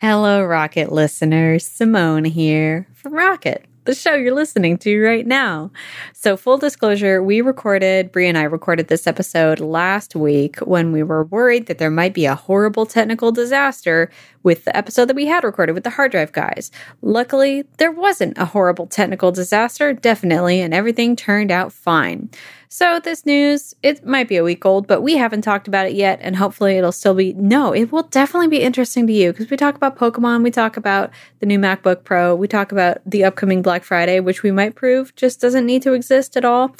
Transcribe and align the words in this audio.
Hello, 0.00 0.44
Rocket 0.44 0.92
listeners. 0.92 1.66
Simone 1.66 2.24
here 2.24 2.86
from 2.94 3.14
Rocket, 3.14 3.64
the 3.84 3.96
show 3.96 4.14
you're 4.14 4.32
listening 4.32 4.78
to 4.78 5.02
right 5.02 5.26
now. 5.26 5.72
So, 6.12 6.36
full 6.36 6.56
disclosure, 6.56 7.20
we 7.20 7.40
recorded, 7.40 8.12
Brie 8.12 8.28
and 8.28 8.38
I 8.38 8.44
recorded 8.44 8.86
this 8.86 9.08
episode 9.08 9.58
last 9.58 10.14
week 10.14 10.58
when 10.60 10.92
we 10.92 11.02
were 11.02 11.24
worried 11.24 11.66
that 11.66 11.78
there 11.78 11.90
might 11.90 12.14
be 12.14 12.26
a 12.26 12.36
horrible 12.36 12.86
technical 12.86 13.32
disaster 13.32 14.08
with 14.44 14.64
the 14.64 14.76
episode 14.76 15.06
that 15.06 15.16
we 15.16 15.26
had 15.26 15.42
recorded 15.42 15.72
with 15.72 15.82
the 15.82 15.90
hard 15.90 16.12
drive 16.12 16.30
guys. 16.30 16.70
Luckily, 17.02 17.64
there 17.78 17.90
wasn't 17.90 18.38
a 18.38 18.44
horrible 18.44 18.86
technical 18.86 19.32
disaster, 19.32 19.92
definitely, 19.92 20.60
and 20.60 20.72
everything 20.72 21.16
turned 21.16 21.50
out 21.50 21.72
fine. 21.72 22.30
So, 22.70 23.00
this 23.00 23.24
news, 23.24 23.74
it 23.82 24.04
might 24.06 24.28
be 24.28 24.36
a 24.36 24.44
week 24.44 24.66
old, 24.66 24.86
but 24.86 25.00
we 25.00 25.16
haven't 25.16 25.40
talked 25.40 25.68
about 25.68 25.86
it 25.86 25.94
yet, 25.94 26.18
and 26.20 26.36
hopefully 26.36 26.76
it'll 26.76 26.92
still 26.92 27.14
be. 27.14 27.32
No, 27.32 27.72
it 27.72 27.90
will 27.90 28.02
definitely 28.02 28.48
be 28.48 28.60
interesting 28.60 29.06
to 29.06 29.12
you 29.12 29.32
because 29.32 29.50
we 29.50 29.56
talk 29.56 29.74
about 29.74 29.96
Pokemon, 29.96 30.42
we 30.42 30.50
talk 30.50 30.76
about 30.76 31.10
the 31.40 31.46
new 31.46 31.58
MacBook 31.58 32.04
Pro, 32.04 32.34
we 32.34 32.46
talk 32.46 32.70
about 32.70 32.98
the 33.06 33.24
upcoming 33.24 33.62
Black 33.62 33.84
Friday, 33.84 34.20
which 34.20 34.42
we 34.42 34.50
might 34.50 34.74
prove 34.74 35.14
just 35.16 35.40
doesn't 35.40 35.64
need 35.64 35.80
to 35.82 35.94
exist 35.94 36.36
at 36.36 36.44
all. 36.44 36.76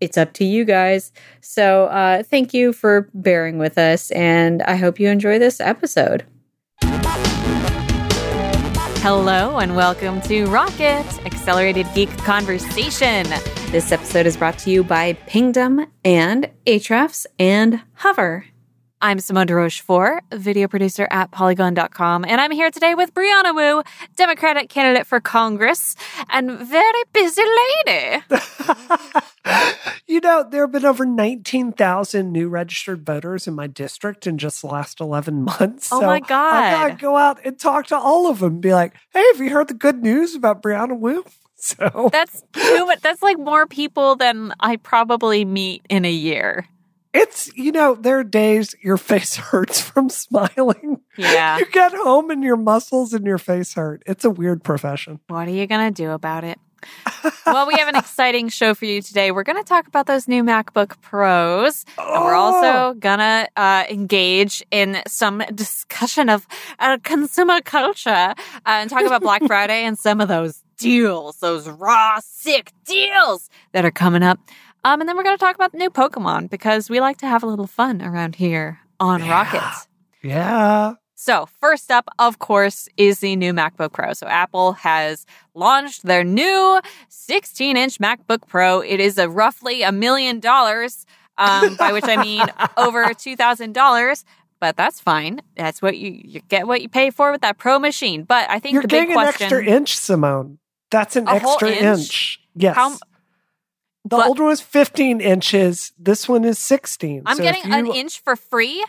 It's 0.00 0.16
up 0.16 0.32
to 0.34 0.44
you 0.44 0.64
guys. 0.64 1.12
So, 1.42 1.86
uh, 1.86 2.22
thank 2.22 2.54
you 2.54 2.72
for 2.72 3.10
bearing 3.12 3.58
with 3.58 3.76
us, 3.76 4.10
and 4.12 4.62
I 4.62 4.76
hope 4.76 4.98
you 4.98 5.10
enjoy 5.10 5.38
this 5.38 5.60
episode. 5.60 6.24
Hello, 9.08 9.58
and 9.58 9.76
welcome 9.76 10.20
to 10.22 10.46
Rocket 10.46 11.06
Accelerated 11.24 11.86
Geek 11.94 12.10
Conversation. 12.24 13.24
This 13.70 13.92
episode 13.92 14.26
is 14.26 14.36
brought 14.36 14.58
to 14.58 14.70
you 14.72 14.82
by 14.82 15.12
Pingdom 15.28 15.86
and 16.04 16.50
Ahrefs 16.66 17.24
and 17.38 17.82
Hover. 17.94 18.46
I'm 19.02 19.18
Simone 19.20 19.46
de 19.46 19.54
Rochefort, 19.54 20.24
video 20.32 20.68
producer 20.68 21.06
at 21.10 21.30
Polygon.com, 21.30 22.24
and 22.26 22.40
I'm 22.40 22.50
here 22.50 22.70
today 22.70 22.94
with 22.94 23.12
Brianna 23.12 23.54
Wu, 23.54 23.82
Democratic 24.16 24.70
candidate 24.70 25.06
for 25.06 25.20
Congress 25.20 25.96
and 26.30 26.58
very 26.58 27.02
busy 27.12 27.42
lady. 27.86 28.22
you 30.06 30.20
know, 30.20 30.46
there 30.50 30.62
have 30.62 30.72
been 30.72 30.86
over 30.86 31.04
19,000 31.04 32.32
new 32.32 32.48
registered 32.48 33.04
voters 33.04 33.46
in 33.46 33.52
my 33.52 33.66
district 33.66 34.26
in 34.26 34.38
just 34.38 34.62
the 34.62 34.68
last 34.68 34.98
11 34.98 35.42
months. 35.42 35.92
Oh 35.92 36.00
so 36.00 36.06
my 36.06 36.20
God. 36.20 36.54
I 36.54 36.70
gotta 36.70 36.94
go 36.94 37.16
out 37.16 37.44
and 37.44 37.58
talk 37.58 37.88
to 37.88 37.98
all 37.98 38.30
of 38.30 38.38
them 38.38 38.54
and 38.54 38.62
be 38.62 38.72
like, 38.72 38.94
hey, 39.12 39.22
have 39.32 39.40
you 39.42 39.50
heard 39.50 39.68
the 39.68 39.74
good 39.74 40.02
news 40.02 40.34
about 40.34 40.62
Brianna 40.62 40.98
Wu? 40.98 41.24
So 41.58 42.10
That's 42.12 42.42
too 42.52 42.84
much. 42.84 43.00
That's 43.00 43.22
like 43.22 43.38
more 43.38 43.66
people 43.66 44.14
than 44.14 44.52
I 44.60 44.76
probably 44.76 45.46
meet 45.46 45.82
in 45.88 46.04
a 46.04 46.12
year. 46.12 46.68
It's, 47.16 47.50
you 47.56 47.72
know, 47.72 47.94
there 47.94 48.18
are 48.18 48.24
days 48.24 48.74
your 48.82 48.96
face 48.96 49.36
hurts 49.36 49.80
from 49.80 50.08
smiling. 50.08 51.00
Yeah. 51.16 51.58
You 51.58 51.66
get 51.66 51.94
home 51.94 52.30
and 52.30 52.42
your 52.42 52.56
muscles 52.56 53.14
and 53.14 53.24
your 53.24 53.38
face 53.38 53.74
hurt. 53.74 54.02
It's 54.06 54.24
a 54.24 54.30
weird 54.30 54.62
profession. 54.62 55.20
What 55.28 55.48
are 55.48 55.52
you 55.52 55.66
going 55.66 55.92
to 55.92 56.02
do 56.02 56.10
about 56.10 56.44
it? 56.44 56.58
well, 57.46 57.66
we 57.66 57.74
have 57.74 57.88
an 57.88 57.96
exciting 57.96 58.48
show 58.48 58.74
for 58.74 58.84
you 58.84 59.00
today. 59.00 59.30
We're 59.30 59.42
going 59.42 59.58
to 59.58 59.66
talk 59.66 59.86
about 59.86 60.06
those 60.06 60.28
new 60.28 60.44
MacBook 60.44 61.00
Pros. 61.00 61.84
And 61.98 62.24
we're 62.24 62.34
also 62.34 62.94
going 62.94 63.18
to 63.18 63.48
uh, 63.56 63.84
engage 63.88 64.62
in 64.70 65.02
some 65.06 65.42
discussion 65.54 66.28
of 66.28 66.46
uh, 66.78 66.98
consumer 67.02 67.60
culture 67.62 68.10
uh, 68.10 68.34
and 68.66 68.90
talk 68.90 69.04
about 69.04 69.22
Black 69.22 69.42
Friday 69.46 69.84
and 69.84 69.98
some 69.98 70.20
of 70.20 70.28
those 70.28 70.62
deals, 70.76 71.38
those 71.38 71.68
raw, 71.68 72.20
sick 72.22 72.72
deals 72.84 73.48
that 73.72 73.84
are 73.84 73.90
coming 73.90 74.22
up. 74.22 74.38
Um, 74.86 75.00
and 75.00 75.08
then 75.08 75.16
we're 75.16 75.24
going 75.24 75.36
to 75.36 75.44
talk 75.44 75.56
about 75.56 75.72
the 75.72 75.78
new 75.78 75.90
Pokemon 75.90 76.48
because 76.48 76.88
we 76.88 77.00
like 77.00 77.16
to 77.16 77.26
have 77.26 77.42
a 77.42 77.46
little 77.46 77.66
fun 77.66 78.00
around 78.00 78.36
here 78.36 78.78
on 79.00 79.18
Yeah. 79.20 79.30
Rockets. 79.30 79.88
Yeah. 80.22 80.92
So, 81.16 81.48
first 81.60 81.90
up, 81.90 82.08
of 82.20 82.38
course, 82.38 82.88
is 82.96 83.18
the 83.18 83.34
new 83.34 83.52
MacBook 83.52 83.92
Pro. 83.92 84.12
So, 84.12 84.28
Apple 84.28 84.74
has 84.74 85.26
launched 85.54 86.04
their 86.04 86.22
new 86.22 86.80
16 87.08 87.76
inch 87.76 87.98
MacBook 87.98 88.46
Pro. 88.46 88.78
It 88.80 89.00
is 89.00 89.18
a 89.18 89.28
roughly 89.28 89.82
a 89.82 89.90
million 89.90 90.38
dollars, 90.38 91.04
um, 91.36 91.74
by 91.74 91.92
which 91.92 92.04
I 92.04 92.22
mean 92.22 92.42
over 92.76 93.02
$2,000. 93.06 94.24
But 94.60 94.76
that's 94.76 95.00
fine. 95.00 95.40
That's 95.56 95.82
what 95.82 95.98
you, 95.98 96.12
you 96.24 96.40
get 96.48 96.68
what 96.68 96.80
you 96.80 96.88
pay 96.88 97.10
for 97.10 97.32
with 97.32 97.40
that 97.40 97.58
Pro 97.58 97.80
machine. 97.80 98.22
But 98.22 98.48
I 98.48 98.60
think 98.60 98.74
You're 98.74 98.82
the 98.82 98.88
big 98.88 99.08
getting 99.08 99.14
question. 99.14 99.46
an 99.48 99.52
extra 99.52 99.64
inch, 99.74 99.96
Simone. 99.98 100.58
That's 100.90 101.16
an 101.16 101.26
extra 101.28 101.70
inch? 101.70 101.82
inch? 101.82 102.40
Yes. 102.54 102.76
How- 102.76 102.96
the 104.08 104.16
but- 104.16 104.28
old 104.28 104.38
one 104.38 104.48
was 104.48 104.60
15 104.60 105.20
inches. 105.20 105.92
This 105.98 106.28
one 106.28 106.44
is 106.44 106.58
16. 106.58 107.22
I'm 107.26 107.36
So 107.36 107.42
getting 107.42 107.72
an 107.72 107.86
inch 107.88 108.20
for 108.20 108.36
free. 108.36 108.84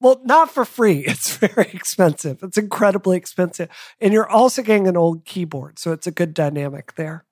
Well, 0.00 0.20
not 0.24 0.50
for 0.50 0.64
free. 0.64 1.04
It's 1.06 1.36
very 1.36 1.70
expensive. 1.72 2.42
It's 2.42 2.58
incredibly 2.58 3.16
expensive. 3.16 3.68
And 4.00 4.12
you're 4.12 4.28
also 4.28 4.62
getting 4.62 4.88
an 4.88 4.96
old 4.96 5.24
keyboard. 5.24 5.78
So 5.78 5.92
it's 5.92 6.06
a 6.06 6.10
good 6.10 6.34
dynamic 6.34 6.94
there. 6.94 7.24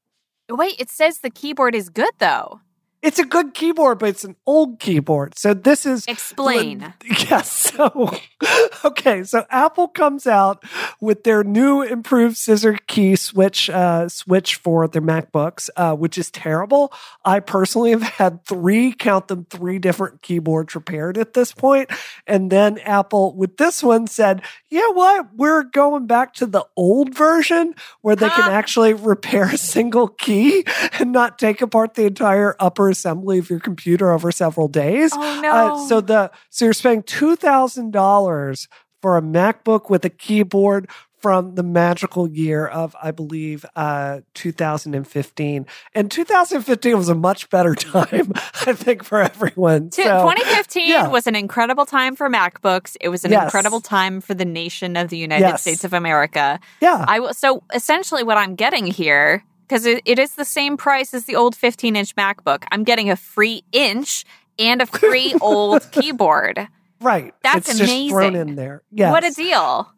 Wait, 0.49 0.77
it 0.79 0.91
says 0.91 1.19
the 1.19 1.31
keyboard 1.31 1.75
is 1.75 1.89
good 1.89 2.13
though. 2.19 2.61
It's 3.03 3.19
a 3.19 3.25
good 3.25 3.55
keyboard, 3.55 3.99
but 3.99 4.11
it's 4.11 4.25
an 4.25 4.37
old 4.47 4.79
keyboard. 4.79 5.39
So 5.39 5.55
this 5.55 5.87
is 5.87 6.05
Explain. 6.07 6.93
Yes. 7.31 7.51
So, 7.51 8.13
okay. 8.85 9.25
So 9.25 9.47
Apple 9.51 9.89
comes 9.89 10.27
out 10.27 10.63
with 11.01 11.25
their 11.25 11.43
new 11.45 11.83
improved 11.83 12.37
scissor 12.37 12.77
key 12.89 13.17
switch, 13.17 13.71
uh, 13.71 14.09
switch 14.09 14.57
for 14.57 14.87
their 14.89 15.01
MacBooks, 15.03 15.71
uh, 15.77 15.95
which 15.95 16.19
is 16.19 16.31
terrible. 16.31 16.93
I 17.25 17.41
personally 17.41 17.91
have 17.93 18.03
had 18.03 18.45
three, 18.45 18.93
count 18.93 19.29
them, 19.29 19.47
three 19.49 19.79
different 19.79 20.23
keyboards 20.23 20.75
repaired 20.75 21.17
at 21.17 21.33
this 21.35 21.53
point. 21.53 21.91
And 22.27 22.51
then 22.51 22.79
Apple 22.81 23.35
with 23.35 23.57
this 23.57 23.83
one 23.83 24.07
said, 24.09 24.43
yeah, 24.69 24.89
what? 24.93 25.35
We're 25.35 25.63
going 25.63 26.07
back 26.07 26.35
to 26.35 26.47
the 26.47 26.67
old 26.77 27.15
version 27.15 27.75
where 28.03 28.17
they 28.17 28.29
can 28.29 28.51
Ah. 28.51 28.55
actually 28.55 28.93
repair 28.95 29.45
a 29.45 29.57
single 29.59 30.09
key 30.09 30.65
and 30.99 31.13
not 31.13 31.39
take 31.39 31.63
apart 31.63 31.95
the 31.95 32.05
entire 32.07 32.57
upper 32.61 32.90
assembly 32.91 33.39
of 33.39 33.49
your 33.49 33.61
computer 33.61 34.13
over 34.13 34.31
several 34.33 34.69
days. 34.69 35.13
Oh 35.15 35.41
no. 35.43 35.51
Uh, 35.51 35.87
so 35.89 36.01
the 36.01 36.31
so 36.51 36.67
you're 36.67 36.75
spending 36.75 37.03
two 37.03 37.37
thousand 37.37 37.93
dollars 37.93 38.69
for 39.01 39.17
a 39.17 39.23
MacBook 39.23 39.89
with 39.89 40.05
a 40.05 40.11
keyboard 40.11 40.89
from 41.19 41.55
the 41.55 41.63
magical 41.63 42.27
year 42.29 42.67
of 42.67 42.97
I 43.03 43.11
believe 43.11 43.67
uh 43.77 44.21
2015. 44.35 45.67
And 45.95 46.11
2015 46.11 46.97
was 46.97 47.09
a 47.09 47.15
much 47.15 47.51
better 47.51 47.75
time, 47.75 48.33
I 48.67 48.73
think, 48.73 49.05
for 49.05 49.21
everyone. 49.21 49.93
So, 49.93 50.03
2015 50.03 50.89
yeah. 50.89 51.09
was 51.09 51.27
an 51.27 51.37
incredible 51.37 51.85
time 51.87 52.17
for 52.17 52.29
MacBooks. 52.31 52.97
It 53.01 53.09
was 53.11 53.25
an 53.25 53.33
Yes. 53.33 53.45
incredible 53.45 53.81
time 53.81 54.21
for 54.23 54.35
the 54.35 54.45
nation 54.47 54.97
of 54.97 55.11
the 55.11 55.19
United 55.19 55.43
Yes. 55.47 55.61
States 55.63 55.85
of 55.85 55.93
America. 55.93 56.59
yeah, 56.81 57.05
I 57.07 57.33
so 57.33 57.63
essentially, 57.75 58.23
what 58.23 58.39
I'm 58.39 58.55
getting 58.55 58.87
here, 58.87 59.45
because 59.71 59.87
it, 59.87 60.03
it 60.05 60.19
is 60.19 60.35
the 60.35 60.45
same 60.45 60.77
price 60.77 61.15
as 61.15 61.27
the 61.27 61.37
old 61.37 61.55
15 61.55 61.95
inch 61.95 62.17
MacBook, 62.17 62.65
I'm 62.73 62.83
getting 62.83 63.09
a 63.09 63.15
free 63.15 63.63
inch 63.71 64.25
and 64.59 64.83
a 64.83 64.87
free 64.87 65.33
old 65.41 65.89
keyboard. 65.93 66.67
right. 67.01 67.33
that's 67.45 67.69
it's 67.71 67.79
just 67.79 68.09
thrown 68.09 68.31
amazing. 68.31 68.49
in 68.49 68.55
there. 68.57 68.83
Yes. 68.91 69.13
What 69.13 69.25
a 69.25 69.31
deal! 69.31 69.93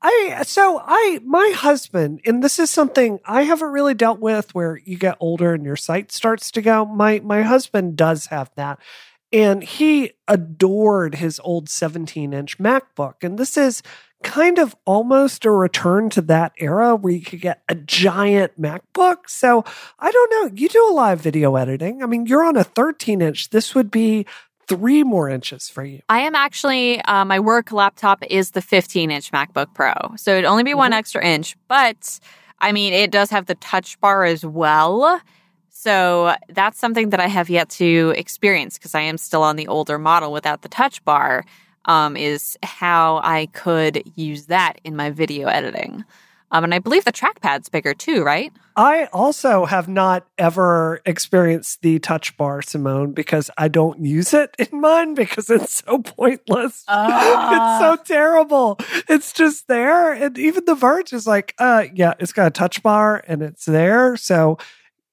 I 0.00 0.42
so 0.46 0.80
I 0.84 1.20
my 1.24 1.52
husband 1.56 2.20
and 2.24 2.44
this 2.44 2.60
is 2.60 2.70
something 2.70 3.18
I 3.24 3.42
haven't 3.42 3.72
really 3.72 3.94
dealt 3.94 4.20
with 4.20 4.54
where 4.54 4.76
you 4.84 4.96
get 4.98 5.16
older 5.18 5.54
and 5.54 5.64
your 5.64 5.76
sight 5.76 6.12
starts 6.12 6.52
to 6.52 6.62
go. 6.62 6.84
My 6.84 7.20
my 7.20 7.42
husband 7.42 7.96
does 7.96 8.26
have 8.26 8.50
that. 8.54 8.78
And 9.32 9.64
he 9.64 10.12
adored 10.28 11.16
his 11.16 11.40
old 11.42 11.68
17 11.68 12.32
inch 12.32 12.58
MacBook. 12.58 13.24
And 13.24 13.38
this 13.38 13.56
is 13.56 13.82
kind 14.26 14.58
of 14.58 14.74
almost 14.84 15.44
a 15.44 15.50
return 15.50 16.10
to 16.10 16.20
that 16.20 16.52
era 16.58 16.96
where 16.96 17.12
you 17.12 17.20
could 17.22 17.40
get 17.40 17.62
a 17.68 17.76
giant 17.76 18.60
MacBook. 18.60 19.28
So 19.28 19.64
I 20.00 20.10
don't 20.10 20.30
know. 20.30 20.50
You 20.60 20.68
do 20.68 20.86
a 20.90 20.92
lot 20.92 21.12
of 21.12 21.20
video 21.20 21.54
editing. 21.54 22.02
I 22.02 22.06
mean, 22.06 22.26
you're 22.26 22.44
on 22.44 22.56
a 22.56 22.64
13 22.64 23.22
inch. 23.22 23.50
This 23.50 23.74
would 23.74 23.90
be 23.90 24.26
three 24.66 25.04
more 25.04 25.30
inches 25.30 25.68
for 25.68 25.84
you. 25.84 26.00
I 26.08 26.20
am 26.20 26.34
actually, 26.34 27.00
uh, 27.02 27.24
my 27.24 27.38
work 27.38 27.70
laptop 27.70 28.24
is 28.28 28.50
the 28.50 28.60
15 28.60 29.12
inch 29.12 29.30
MacBook 29.30 29.72
Pro. 29.74 29.92
So 30.16 30.32
it'd 30.32 30.44
only 30.44 30.64
be 30.64 30.74
one 30.74 30.90
Mhm. 30.90 30.96
extra 30.96 31.24
inch, 31.24 31.56
but 31.68 32.18
I 32.58 32.72
mean, 32.72 32.92
it 32.92 33.12
does 33.12 33.30
have 33.30 33.46
the 33.46 33.54
touch 33.54 34.00
bar 34.00 34.24
as 34.24 34.44
well. 34.44 35.20
So 35.68 36.34
that's 36.48 36.80
something 36.80 37.10
that 37.10 37.20
I 37.20 37.28
have 37.28 37.48
yet 37.48 37.68
to 37.70 38.12
experience 38.16 38.76
because 38.76 38.94
I 38.94 39.02
am 39.02 39.18
still 39.18 39.42
on 39.44 39.54
the 39.54 39.68
older 39.68 39.98
model 39.98 40.32
without 40.32 40.62
the 40.62 40.68
touch 40.68 41.04
bar. 41.04 41.44
Um, 41.86 42.16
is 42.16 42.58
how 42.62 43.20
I 43.22 43.46
could 43.46 44.02
use 44.16 44.46
that 44.46 44.80
in 44.82 44.96
my 44.96 45.10
video 45.10 45.46
editing. 45.46 46.04
Um, 46.50 46.64
and 46.64 46.74
I 46.74 46.78
believe 46.78 47.04
the 47.04 47.12
trackpad's 47.12 47.68
bigger 47.68 47.92
too, 47.92 48.22
right? 48.22 48.52
I 48.76 49.06
also 49.12 49.64
have 49.64 49.88
not 49.88 50.26
ever 50.38 51.00
experienced 51.04 51.82
the 51.82 51.98
touch 51.98 52.36
bar, 52.36 52.62
Simone, 52.62 53.12
because 53.12 53.50
I 53.58 53.68
don't 53.68 54.04
use 54.04 54.32
it 54.32 54.54
in 54.58 54.80
mine 54.80 55.14
because 55.14 55.50
it's 55.50 55.82
so 55.84 55.98
pointless. 55.98 56.84
Ah. 56.86 57.76
it's 57.96 58.06
so 58.08 58.14
terrible. 58.14 58.78
It's 59.08 59.32
just 59.32 59.66
there. 59.66 60.12
And 60.12 60.38
even 60.38 60.64
the 60.66 60.74
Verge 60.74 61.12
is 61.12 61.26
like, 61.26 61.54
uh, 61.58 61.84
yeah, 61.94 62.14
it's 62.20 62.32
got 62.32 62.48
a 62.48 62.50
touch 62.50 62.82
bar 62.82 63.24
and 63.26 63.42
it's 63.42 63.64
there. 63.64 64.16
So, 64.16 64.58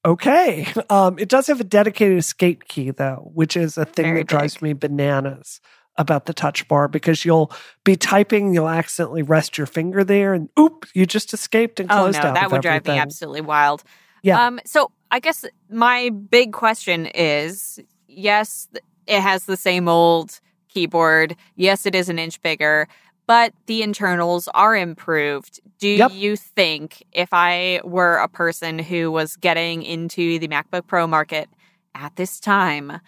okay. 0.05 0.67
Um, 0.89 1.17
it 1.17 1.29
does 1.29 1.47
have 1.47 1.59
a 1.61 1.63
dedicated 1.63 2.17
escape 2.17 2.67
key, 2.67 2.91
though, 2.91 3.31
which 3.33 3.57
is 3.57 3.77
a 3.77 3.85
thing 3.85 4.05
Very 4.05 4.19
that 4.19 4.27
drives 4.27 4.61
me 4.61 4.73
bananas. 4.73 5.59
About 5.97 6.25
the 6.25 6.33
touch 6.33 6.67
bar 6.67 6.87
because 6.87 7.23
you'll 7.25 7.51
be 7.83 7.95
typing, 7.95 8.53
you'll 8.53 8.67
accidentally 8.69 9.21
rest 9.21 9.57
your 9.57 9.67
finger 9.67 10.03
there, 10.03 10.33
and 10.33 10.49
oop, 10.59 10.85
you 10.93 11.05
just 11.05 11.33
escaped 11.33 11.79
and 11.79 11.91
Oh 11.91 11.95
closed 11.95 12.21
no, 12.21 12.29
out. 12.29 12.33
that 12.35 12.51
would 12.51 12.61
drive 12.61 12.85
me 12.85 12.97
absolutely 12.97 13.41
wild. 13.41 13.83
Yeah. 14.23 14.45
Um. 14.47 14.59
So 14.65 14.91
I 15.11 15.19
guess 15.19 15.45
my 15.69 16.09
big 16.09 16.53
question 16.53 17.05
is: 17.07 17.79
yes, 18.07 18.67
it 19.07 19.21
has 19.21 19.45
the 19.45 19.57
same 19.57 19.87
old 19.87 20.39
keyboard. 20.69 21.35
Yes, 21.55 21.85
it 21.85 21.93
is 21.93 22.09
an 22.09 22.17
inch 22.17 22.41
bigger, 22.41 22.87
but 23.27 23.53
the 23.67 23.83
internals 23.83 24.47
are 24.55 24.75
improved. 24.75 25.59
Do 25.77 25.87
Yep. 25.89 26.11
you 26.13 26.35
think 26.35 27.03
if 27.11 27.29
I 27.33 27.81
were 27.83 28.17
a 28.17 28.27
person 28.27 28.79
who 28.79 29.11
was 29.11 29.35
getting 29.35 29.83
into 29.83 30.39
the 30.39 30.47
MacBook 30.47 30.87
Pro 30.87 31.05
market 31.05 31.49
at 31.93 32.15
this 32.15 32.39
time, 32.39 32.99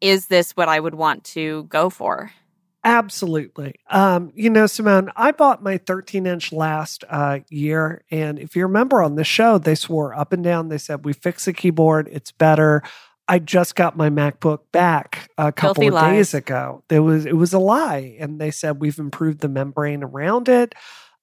is 0.00 0.26
this 0.26 0.52
what 0.52 0.68
I 0.68 0.80
would 0.80 0.94
want 0.94 1.24
to 1.24 1.64
go 1.64 1.90
for? 1.90 2.30
Absolutely. 2.84 3.74
Um, 3.90 4.30
you 4.34 4.50
know, 4.50 4.66
Simone, 4.66 5.10
I 5.16 5.32
bought 5.32 5.62
my 5.62 5.78
13 5.78 6.26
inch 6.26 6.52
last 6.52 7.04
uh, 7.08 7.40
year. 7.50 8.04
And 8.10 8.38
if 8.38 8.54
you 8.54 8.62
remember 8.62 9.02
on 9.02 9.16
the 9.16 9.24
show, 9.24 9.58
they 9.58 9.74
swore 9.74 10.14
up 10.14 10.32
and 10.32 10.44
down. 10.44 10.68
They 10.68 10.78
said, 10.78 11.04
We 11.04 11.12
fixed 11.12 11.46
the 11.46 11.52
keyboard, 11.52 12.08
it's 12.10 12.32
better. 12.32 12.82
I 13.30 13.40
just 13.40 13.74
got 13.74 13.94
my 13.94 14.08
MacBook 14.08 14.60
back 14.72 15.28
a 15.36 15.52
couple 15.52 15.82
Filthy 15.82 15.88
of 15.88 15.94
lies. 15.94 16.12
days 16.12 16.34
ago. 16.34 16.82
There 16.88 17.02
was 17.02 17.26
it 17.26 17.36
was 17.36 17.52
a 17.52 17.58
lie. 17.58 18.16
And 18.18 18.40
they 18.40 18.50
said 18.50 18.80
we've 18.80 18.98
improved 18.98 19.40
the 19.40 19.48
membrane 19.48 20.02
around 20.02 20.48
it. 20.48 20.74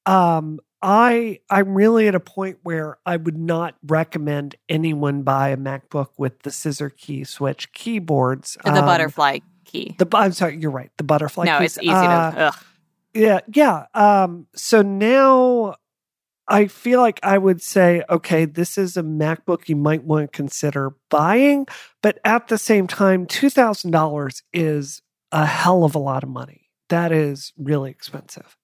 Um, 0.05 0.59
I 0.87 1.39
I'm 1.49 1.73
really 1.73 2.07
at 2.07 2.13
a 2.13 2.19
point 2.19 2.59
where 2.61 2.99
I 3.07 3.17
would 3.17 3.37
not 3.37 3.75
recommend 3.87 4.55
anyone 4.69 5.23
buy 5.23 5.49
a 5.49 5.57
MacBook 5.57 6.09
with 6.15 6.43
the 6.43 6.51
scissor 6.51 6.91
key 6.91 7.23
switch 7.23 7.73
keyboards. 7.73 8.55
And 8.63 8.75
the 8.75 8.81
Um, 8.81 8.85
butterfly 8.85 9.39
key. 9.65 9.95
The 9.97 10.07
I'm 10.13 10.31
sorry, 10.31 10.57
you're 10.57 10.69
right. 10.69 10.91
The 10.97 11.03
butterfly. 11.03 11.45
no, 11.45 11.57
keys. 11.57 11.77
it's 11.77 11.83
easy 11.85 11.95
Uh, 11.95 12.31
to. 12.31 12.37
Ugh. 12.39 12.55
yeah, 13.15 13.39
yeah. 13.51 13.85
Um, 13.95 14.45
so 14.55 14.83
now 14.83 15.75
I 16.47 16.67
feel 16.67 17.01
like 17.01 17.19
I 17.23 17.39
would 17.39 17.63
say, 17.63 18.03
okay, 18.07 18.45
this 18.45 18.77
is 18.77 18.95
a 18.95 19.01
MacBook 19.01 19.67
you 19.67 19.75
might 19.75 20.03
want 20.03 20.31
to 20.31 20.37
consider 20.37 20.93
buying, 21.09 21.65
but 22.03 22.19
at 22.23 22.47
the 22.49 22.59
same 22.59 22.85
time, 22.85 23.25
two 23.25 23.49
thousand 23.49 23.89
dollars 23.89 24.43
is 24.53 25.01
a 25.31 25.47
hell 25.47 25.83
of 25.83 25.95
a 25.95 25.99
lot 25.99 26.21
of 26.21 26.29
money. 26.29 26.69
That 26.89 27.11
is 27.11 27.53
really 27.57 27.89
expensive. 27.89 28.55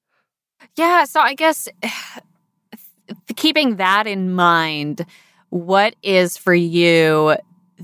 Yeah, 0.78 1.04
so 1.06 1.20
I 1.20 1.34
guess 1.34 1.68
keeping 3.36 3.78
that 3.78 4.08
in 4.08 4.34
mind, 4.34 5.06
what 5.50 5.96
is 6.02 6.38
for 6.38 6.54
you 6.54 7.36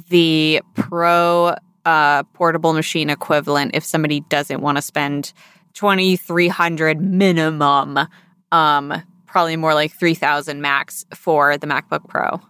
the 0.10 0.62
pro 0.76 1.56
uh, 1.86 2.24
portable 2.34 2.74
machine 2.74 3.10
equivalent 3.10 3.72
if 3.74 3.84
somebody 3.84 4.22
doesn't 4.22 4.62
want 4.62 4.78
to 4.78 4.82
spend 4.82 5.34
twenty 5.74 6.16
three 6.16 6.48
hundred 6.48 7.02
minimum, 7.02 8.00
um, 8.52 9.04
probably 9.26 9.56
more 9.56 9.74
like 9.74 9.92
three 9.94 10.14
thousand 10.14 10.62
max 10.62 11.06
for 11.14 11.58
the 11.58 11.68
MacBook 11.68 12.08
Pro? 12.08 12.42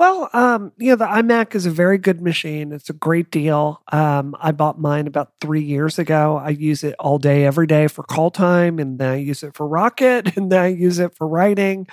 Well, 0.00 0.30
um, 0.32 0.72
you 0.78 0.88
know, 0.88 0.96
the 0.96 1.04
iMac 1.04 1.54
is 1.54 1.66
a 1.66 1.70
very 1.70 1.98
good 1.98 2.22
machine. 2.22 2.72
It's 2.72 2.88
a 2.88 2.94
great 2.94 3.30
deal. 3.30 3.82
Um, 3.92 4.34
I 4.40 4.50
bought 4.50 4.80
mine 4.80 5.06
about 5.06 5.32
three 5.42 5.60
years 5.60 5.98
ago. 5.98 6.38
I 6.42 6.48
use 6.48 6.82
it 6.82 6.94
all 6.98 7.18
day, 7.18 7.44
every 7.44 7.66
day 7.66 7.86
for 7.86 8.02
call 8.02 8.30
time, 8.30 8.78
and 8.78 8.98
then 8.98 9.10
I 9.12 9.16
use 9.16 9.42
it 9.42 9.54
for 9.54 9.68
Rocket, 9.68 10.34
and 10.38 10.50
then 10.50 10.58
I 10.58 10.68
use 10.68 10.98
it 11.00 11.14
for 11.14 11.28
writing. 11.28 11.86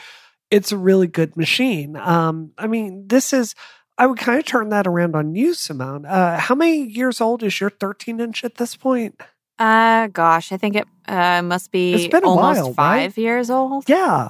It's 0.50 0.72
a 0.72 0.78
really 0.78 1.08
good 1.08 1.36
machine. 1.36 1.98
Um, 1.98 2.54
I 2.58 2.68
mean, 2.68 3.10
this 3.10 3.34
is. 3.34 3.54
I 3.98 4.06
would 4.06 4.20
kind 4.20 4.40
of 4.40 4.46
turn 4.46 4.70
that 4.70 4.88
around 4.88 5.14
on 5.14 5.36
you, 5.36 5.54
Simone. 5.54 6.06
Uh, 6.06 6.40
how 6.40 6.56
many 6.56 6.84
years 6.84 7.20
old 7.20 7.44
is 7.44 7.60
your 7.60 7.72
13 7.72 8.22
inch 8.22 8.46
at 8.46 8.56
this 8.56 8.78
point? 8.78 9.20
Uh, 9.60 10.08
gosh, 10.08 10.54
I 10.54 10.58
think 10.58 10.78
it 10.78 10.88
uh, 11.10 11.42
must 11.42 11.74
be 11.74 11.96
It's 11.96 12.08
been 12.08 12.24
a 12.24 12.30
almost 12.30 12.58
while, 12.62 12.68
right? 12.68 12.76
five 12.76 13.18
years 13.18 13.50
old. 13.50 13.90
Yeah. 13.90 14.30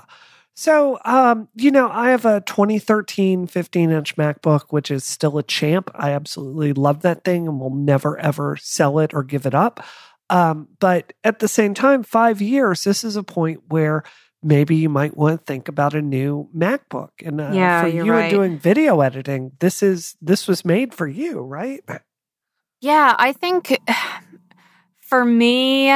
So, 0.58 0.98
um, 1.06 1.50
you 1.54 1.70
know, 1.70 1.88
I 1.88 2.10
have 2.10 2.26
a 2.26 2.42
2013 2.42 3.46
15 3.46 3.92
inch 3.92 4.16
MacBook, 4.16 4.64
which 4.72 4.90
is 4.90 5.04
still 5.04 5.38
a 5.38 5.44
champ. 5.44 5.92
I 5.94 6.14
absolutely 6.14 6.74
love 6.74 7.04
that 7.04 7.24
thing 7.24 7.48
and 7.48 7.60
will 7.60 7.76
never, 7.76 8.18
ever 8.18 8.58
sell 8.60 8.98
it 8.98 9.14
or 9.14 9.22
give 9.22 9.46
it 9.46 9.54
up. 9.54 9.86
Um, 10.32 10.70
but 10.80 11.14
at 11.24 11.38
the 11.38 11.48
same 11.48 11.76
time, 11.76 12.02
five 12.02 12.42
years, 12.42 12.84
this 12.84 13.04
is 13.04 13.16
a 13.16 13.22
point 13.22 13.66
where 13.68 14.02
maybe 14.42 14.76
you 14.76 14.90
might 14.90 15.16
want 15.16 15.40
to 15.40 15.46
think 15.46 15.68
about 15.68 15.94
a 15.94 16.02
new 16.02 16.50
MacBook. 16.58 17.12
And 17.24 17.40
uh, 17.40 17.52
Yeah, 17.54 17.82
for 17.82 17.88
you're 17.90 18.16
right. 18.16 18.32
doing 18.32 18.58
video 18.58 19.02
editing, 19.02 19.52
this 19.60 19.84
is 19.84 20.16
this 20.22 20.48
was 20.48 20.66
made 20.66 20.92
for 20.92 21.08
you, 21.08 21.40
right? 21.40 21.84
Yeah, 22.82 23.16
I 23.16 23.32
think 23.34 23.80
for 24.98 25.24
me, 25.24 25.92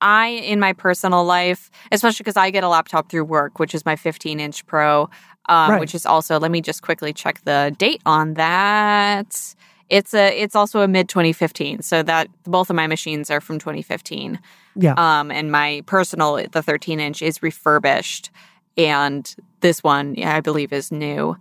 I, 0.00 0.28
in 0.28 0.60
my 0.60 0.72
personal 0.72 1.24
life, 1.24 1.70
especially 1.92 2.22
because 2.24 2.36
I 2.36 2.50
get 2.50 2.64
a 2.64 2.68
laptop 2.68 3.10
through 3.10 3.24
work, 3.24 3.58
which 3.58 3.74
is 3.74 3.84
my 3.84 3.96
15 3.96 4.40
inch 4.40 4.66
Pro, 4.66 5.08
um, 5.48 5.70
Right. 5.72 5.80
which 5.80 5.94
is 5.94 6.06
also, 6.06 6.38
let 6.38 6.50
me 6.50 6.60
just 6.60 6.82
quickly 6.82 7.12
check 7.12 7.40
the 7.44 7.74
date 7.78 8.00
on 8.06 8.34
that. 8.34 9.54
It's 9.88 10.14
a, 10.14 10.40
it's 10.40 10.54
also 10.54 10.80
a 10.82 10.88
mid 10.88 11.08
2015. 11.08 11.82
So 11.82 12.02
that 12.04 12.28
both 12.44 12.70
of 12.70 12.76
my 12.76 12.86
machines 12.86 13.30
are 13.30 13.40
from 13.40 13.58
2015. 13.58 14.38
Yeah. 14.76 14.94
Um, 14.96 15.30
and 15.32 15.50
my 15.50 15.82
personal, 15.86 16.36
the 16.50 16.62
13 16.62 17.00
inch 17.00 17.22
is 17.22 17.42
refurbished. 17.42 18.30
And 18.76 19.34
this 19.60 19.82
one, 19.82 20.14
yeah, 20.14 20.36
I 20.36 20.40
believe, 20.40 20.72
is 20.72 20.92
new. 20.92 21.36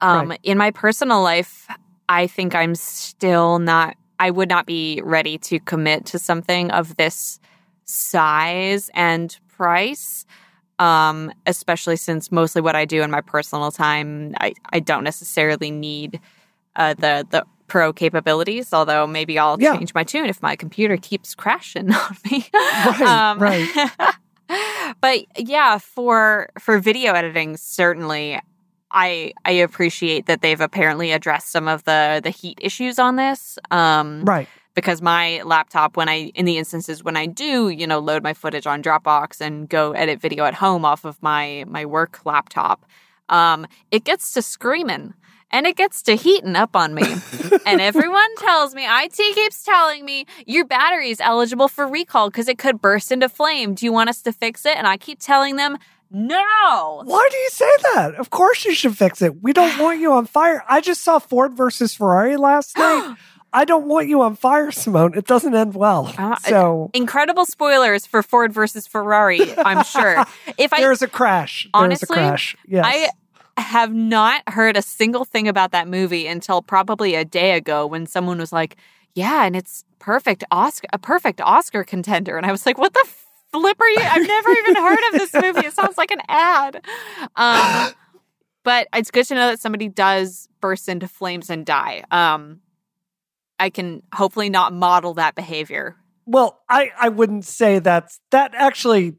Um, 0.00 0.28
Right. 0.30 0.40
In 0.44 0.56
my 0.58 0.70
personal 0.70 1.22
life, 1.22 1.66
I 2.08 2.28
think 2.28 2.54
I'm 2.54 2.76
still 2.76 3.58
not, 3.58 3.96
I 4.20 4.30
would 4.30 4.48
not 4.48 4.64
be 4.64 5.02
ready 5.04 5.36
to 5.38 5.58
commit 5.58 6.06
to 6.06 6.18
something 6.18 6.70
of 6.70 6.96
this 6.96 7.40
size 7.88 8.90
and 8.94 9.36
price. 9.48 10.24
Um, 10.78 11.32
especially 11.44 11.96
since 11.96 12.30
mostly 12.30 12.62
what 12.62 12.76
I 12.76 12.84
do 12.84 13.02
in 13.02 13.10
my 13.10 13.20
personal 13.20 13.72
time, 13.72 14.34
I, 14.40 14.52
I 14.72 14.78
don't 14.78 15.02
necessarily 15.02 15.72
need 15.72 16.20
uh, 16.76 16.94
the 16.94 17.26
the 17.28 17.44
pro 17.66 17.92
capabilities. 17.92 18.72
Although 18.72 19.04
maybe 19.08 19.40
I'll 19.40 19.60
Yeah. 19.60 19.76
change 19.76 19.92
my 19.92 20.04
tune 20.04 20.26
if 20.26 20.40
my 20.40 20.54
computer 20.54 20.96
keeps 20.96 21.34
crashing 21.34 21.92
on 21.92 22.16
me. 22.30 22.46
Right, 22.54 23.36
right. 23.40 24.14
but 25.00 25.18
yeah, 25.36 25.78
for 25.78 26.48
for 26.60 26.78
video 26.78 27.14
editing, 27.14 27.56
certainly, 27.56 28.40
I 28.92 29.32
I 29.44 29.50
appreciate 29.50 30.26
that 30.26 30.42
they've 30.42 30.60
apparently 30.60 31.10
addressed 31.10 31.50
some 31.50 31.66
of 31.66 31.82
the 31.84 32.20
the 32.22 32.30
heat 32.30 32.58
issues 32.62 33.00
on 33.00 33.16
this. 33.16 33.58
Um, 33.72 34.24
Right. 34.24 34.48
Because 34.78 35.02
my 35.02 35.42
laptop 35.42 35.96
when 35.96 36.08
i 36.08 36.30
in 36.36 36.44
the 36.44 36.56
instances 36.56 37.02
when 37.02 37.16
i 37.16 37.26
do 37.26 37.68
you 37.68 37.84
know 37.84 37.98
load 37.98 38.22
my 38.22 38.32
footage 38.32 38.64
on 38.64 38.80
dropbox 38.80 39.40
and 39.40 39.68
go 39.68 39.90
edit 39.92 40.20
video 40.20 40.44
at 40.44 40.54
home 40.54 40.84
off 40.84 41.04
of 41.04 41.20
my 41.20 41.64
my 41.66 41.84
work 41.84 42.24
laptop 42.24 42.86
um 43.28 43.66
it 43.90 44.04
gets 44.04 44.32
to 44.32 44.40
screaming 44.40 45.14
and 45.50 45.66
it 45.66 45.76
gets 45.76 46.00
to 46.02 46.14
heating 46.14 46.54
up 46.54 46.76
on 46.76 46.94
me 46.94 47.02
and 47.66 47.80
everyone 47.80 48.36
tells 48.36 48.72
me 48.72 48.86
it 48.86 49.12
keeps 49.34 49.64
telling 49.64 50.04
me 50.04 50.24
your 50.46 50.64
battery 50.64 51.10
is 51.10 51.20
eligible 51.20 51.66
for 51.66 51.88
recall 51.88 52.30
because 52.30 52.46
it 52.46 52.56
could 52.56 52.80
burst 52.80 53.10
into 53.10 53.28
flame 53.28 53.74
do 53.74 53.84
you 53.84 53.92
want 53.92 54.08
us 54.08 54.22
to 54.22 54.32
fix 54.32 54.64
it 54.64 54.76
and 54.76 54.86
i 54.86 54.96
keep 54.96 55.18
telling 55.18 55.56
them 55.56 55.76
no 56.10 57.02
Why 57.04 57.28
do 57.30 57.36
you 57.36 57.50
say 57.50 57.70
that? 57.94 58.14
Of 58.14 58.30
course 58.30 58.64
you 58.64 58.72
should 58.72 58.96
fix 58.96 59.20
it. 59.20 59.42
We 59.42 59.52
don't 59.52 59.78
want 59.82 60.00
you 60.00 60.12
on 60.12 60.24
fire. 60.24 60.64
I 60.66 60.80
just 60.80 61.04
saw 61.04 61.18
Ford 61.18 61.52
versus 61.52 61.94
Ferrari 61.94 62.38
last 62.38 62.74
night. 62.78 63.14
I 63.52 63.64
don't 63.64 63.86
want 63.86 64.08
you 64.08 64.20
on 64.22 64.36
fire, 64.36 64.70
Simone. 64.70 65.16
It 65.16 65.26
doesn't 65.26 65.54
end 65.54 65.74
well. 65.74 66.12
Uh, 66.18 66.36
so 66.36 66.90
incredible 66.92 67.46
spoilers 67.46 68.06
for 68.06 68.22
ford 68.22 68.52
versus 68.52 68.86
ferrari 68.86 69.40
i'm 69.58 69.84
sure 69.84 70.24
if 70.58 70.72
i 70.72 70.80
there's 70.80 71.02
a 71.02 71.08
crash. 71.08 71.68
Honestly, 71.72 72.06
there's 72.14 72.26
a 72.26 72.28
crash. 72.28 72.56
Yes. 72.66 72.84
I 72.86 73.60
have 73.60 73.92
not 73.92 74.42
heard 74.48 74.76
a 74.76 74.82
single 74.82 75.24
thing 75.24 75.48
about 75.48 75.72
that 75.72 75.88
movie 75.88 76.26
until 76.26 76.62
probably 76.62 77.14
a 77.14 77.24
day 77.24 77.56
ago 77.56 77.86
when 77.86 78.06
someone 78.06 78.38
was 78.38 78.52
like, 78.52 78.76
"Yeah, 79.14 79.44
and 79.44 79.56
it's 79.56 79.84
perfect 79.98 80.44
Oscar, 80.50 80.86
a 80.92 80.98
perfect 80.98 81.40
Oscar 81.40 81.82
contender," 81.84 82.36
and 82.36 82.46
I 82.46 82.52
was 82.52 82.64
like, 82.66 82.78
"What 82.78 82.94
the 82.94 83.04
flip 83.50 83.80
are 83.80 83.88
you? 83.88 84.00
I've 84.00 84.26
never 84.26 84.50
even 84.50 84.76
heard 84.76 85.08
of 85.08 85.12
this 85.12 85.34
movie. 85.34 85.66
It 85.66 85.72
sounds 85.72 85.98
like 85.98 86.12
an 86.12 86.20
ad." 86.28 86.84
Um, 87.34 87.92
but 88.62 88.86
it's 88.94 89.10
good 89.10 89.26
to 89.26 89.34
know 89.34 89.48
that 89.48 89.60
somebody 89.60 89.88
does 89.88 90.48
burst 90.60 90.88
into 90.88 91.08
flames 91.08 91.50
and 91.50 91.66
die. 91.66 92.04
Um, 92.12 92.60
I 93.58 93.70
can 93.70 94.02
hopefully 94.12 94.50
not 94.50 94.72
model 94.72 95.14
that 95.14 95.34
behavior. 95.34 95.96
well, 96.26 96.60
I, 96.68 96.90
I 96.98 97.08
wouldn't 97.08 97.44
say 97.44 97.78
that's 97.78 98.20
that 98.30 98.54
actually 98.54 99.14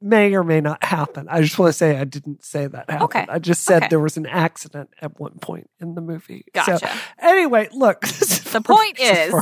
may 0.00 0.34
or 0.34 0.44
may 0.44 0.60
not 0.60 0.82
happen. 0.84 1.26
I 1.28 1.40
just 1.42 1.58
want 1.58 1.70
to 1.70 1.72
say 1.72 1.96
I 1.98 2.04
didn't 2.04 2.44
say 2.44 2.66
that 2.68 2.88
happened. 2.88 3.02
Okay. 3.04 3.26
I 3.28 3.38
just 3.40 3.64
said 3.64 3.78
Okay. 3.78 3.88
there 3.90 4.00
was 4.00 4.16
an 4.16 4.26
accident 4.26 4.90
at 5.02 5.18
one 5.18 5.38
point 5.40 5.68
in 5.80 5.94
the 5.94 6.00
movie. 6.00 6.44
So, 6.54 6.62
Gotcha. 6.78 6.90
Anyway, 7.20 7.68
look. 7.72 8.04
The 8.48 8.62
point 8.62 8.98
is- 9.00 9.34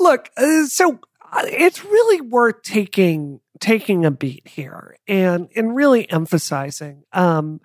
look. 0.00 0.30
Uh, 0.36 0.64
so 0.64 0.98
uh, 1.32 1.42
it's 1.44 1.84
really 1.84 2.22
worth 2.22 2.62
taking 2.62 3.40
taking 3.60 4.06
a 4.06 4.10
beat 4.10 4.48
here 4.48 4.96
and 5.06 5.48
and 5.54 5.76
really 5.76 6.10
emphasizing. 6.10 7.02
Um, 7.12 7.60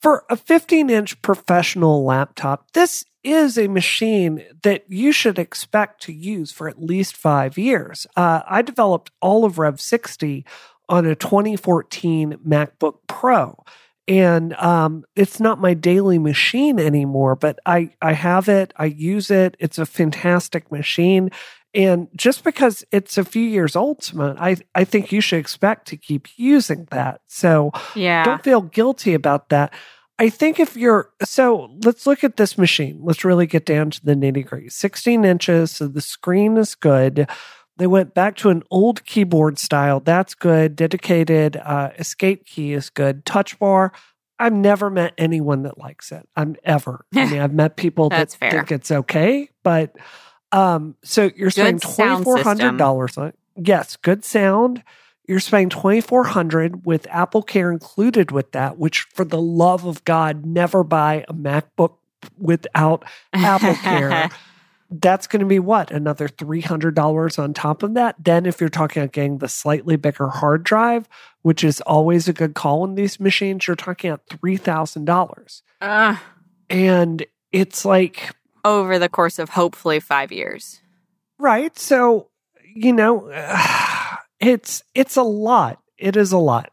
for 0.00 0.24
a 0.30 0.36
15 0.36 0.88
inch 0.88 1.20
professional 1.20 2.04
laptop, 2.04 2.70
this 2.74 3.04
is 3.26 3.58
a 3.58 3.66
machine 3.66 4.44
that 4.62 4.84
you 4.88 5.10
should 5.10 5.38
expect 5.38 6.00
to 6.02 6.12
use 6.12 6.52
for 6.52 6.68
at 6.68 6.80
least 6.80 7.16
five 7.16 7.58
years. 7.58 8.06
Uh, 8.16 8.42
I 8.48 8.62
developed 8.62 9.10
all 9.20 9.44
of 9.44 9.58
Rev 9.58 9.80
60 9.80 10.44
on 10.88 11.04
a 11.04 11.16
2014 11.16 12.38
MacBook 12.46 12.98
Pro. 13.08 13.64
And 14.08 14.54
um, 14.54 15.04
it's 15.16 15.40
not 15.40 15.60
my 15.60 15.74
daily 15.74 16.18
machine 16.18 16.78
anymore, 16.78 17.34
but 17.34 17.58
I, 17.66 17.90
I 18.00 18.12
have 18.12 18.48
it, 18.48 18.72
I 18.76 18.84
use 18.84 19.32
it. 19.32 19.56
It's 19.58 19.78
a 19.78 19.86
fantastic 19.86 20.70
machine. 20.70 21.30
And 21.74 22.08
just 22.16 22.44
because 22.44 22.84
it's 22.92 23.18
a 23.18 23.24
few 23.24 23.42
years 23.42 23.74
old, 23.74 24.02
Simone, 24.02 24.36
I, 24.38 24.56
I 24.74 24.84
think 24.84 25.10
you 25.10 25.20
should 25.20 25.40
expect 25.40 25.88
to 25.88 25.96
keep 25.96 26.28
using 26.36 26.86
that. 26.92 27.20
So 27.26 27.72
yeah. 27.96 28.24
don't 28.24 28.44
feel 28.44 28.62
guilty 28.62 29.12
about 29.12 29.48
that. 29.48 29.74
I 30.18 30.30
think 30.30 30.58
if 30.58 30.76
you're 30.76 31.10
so, 31.22 31.70
let's 31.84 32.06
look 32.06 32.24
at 32.24 32.36
this 32.36 32.56
machine. 32.56 33.00
Let's 33.02 33.24
really 33.24 33.46
get 33.46 33.66
down 33.66 33.90
to 33.90 34.04
the 34.04 34.14
nitty 34.14 34.46
gritty. 34.46 34.70
16 34.70 35.24
inches, 35.24 35.70
so 35.72 35.88
the 35.88 36.00
screen 36.00 36.56
is 36.56 36.74
good. 36.74 37.28
They 37.76 37.86
went 37.86 38.14
back 38.14 38.36
to 38.36 38.48
an 38.48 38.62
old 38.70 39.04
keyboard 39.04 39.58
style. 39.58 40.00
That's 40.00 40.34
good. 40.34 40.76
Dedicated 40.76 41.58
uh, 41.58 41.90
escape 41.98 42.46
key 42.46 42.72
is 42.72 42.88
good. 42.88 43.26
Touch 43.26 43.58
bar. 43.58 43.92
I've 44.38 44.54
never 44.54 44.88
met 44.88 45.12
anyone 45.18 45.62
that 45.64 45.78
likes 45.78 46.12
it. 46.12 46.26
I'm 46.34 46.56
ever. 46.64 47.04
I 47.14 47.30
mean, 47.30 47.40
I've 47.40 47.54
met 47.54 47.76
people 47.76 48.08
that 48.10 48.32
fair. 48.32 48.50
think 48.50 48.72
it's 48.72 48.90
okay, 48.90 49.50
but 49.62 49.94
um, 50.52 50.96
so 51.02 51.30
you're 51.36 51.50
spending 51.50 51.76
Good 51.76 51.82
twenty 51.82 52.10
sound 52.12 52.24
four 52.24 52.38
hundred 52.38 52.78
dollars 52.78 53.18
on 53.18 53.28
it. 53.28 53.38
Yes, 53.56 53.96
good 53.96 54.24
sound. 54.24 54.82
You're 55.28 55.40
spending 55.40 55.70
twenty 55.70 56.00
four 56.00 56.24
hundred 56.24 56.86
with 56.86 57.06
Apple 57.10 57.42
Care 57.42 57.70
included 57.72 58.30
with 58.30 58.52
that. 58.52 58.78
Which, 58.78 59.06
for 59.14 59.24
the 59.24 59.40
love 59.40 59.84
of 59.84 60.04
God, 60.04 60.44
never 60.46 60.84
buy 60.84 61.24
a 61.28 61.34
MacBook 61.34 61.94
without 62.38 63.04
Apple 63.32 63.74
Care 63.74 64.30
that's 64.90 65.26
going 65.26 65.40
to 65.40 65.46
be 65.46 65.58
what 65.58 65.90
another 65.90 66.28
$300 66.28 67.38
on 67.38 67.54
top 67.54 67.82
of 67.82 67.94
that 67.94 68.14
then 68.22 68.46
if 68.46 68.60
you're 68.60 68.70
talking 68.70 69.02
about 69.02 69.12
getting 69.12 69.38
the 69.38 69.48
slightly 69.48 69.96
bigger 69.96 70.28
hard 70.28 70.62
drive 70.62 71.08
which 71.42 71.64
is 71.64 71.80
always 71.82 72.28
a 72.28 72.32
good 72.32 72.54
call 72.54 72.84
in 72.84 72.94
these 72.94 73.18
machines 73.18 73.66
you're 73.66 73.76
talking 73.76 74.10
about 74.10 74.26
$3000 74.26 75.62
Ugh. 75.80 76.16
and 76.70 77.26
it's 77.52 77.84
like 77.84 78.34
over 78.64 78.98
the 78.98 79.08
course 79.08 79.38
of 79.38 79.50
hopefully 79.50 80.00
five 80.00 80.30
years. 80.30 80.80
right 81.38 81.76
so 81.78 82.28
you 82.74 82.92
know 82.92 83.28
it's 84.40 84.82
it's 84.94 85.16
a 85.16 85.22
lot 85.22 85.80
it 85.98 86.16
is 86.16 86.32
a 86.32 86.38
lot 86.38 86.70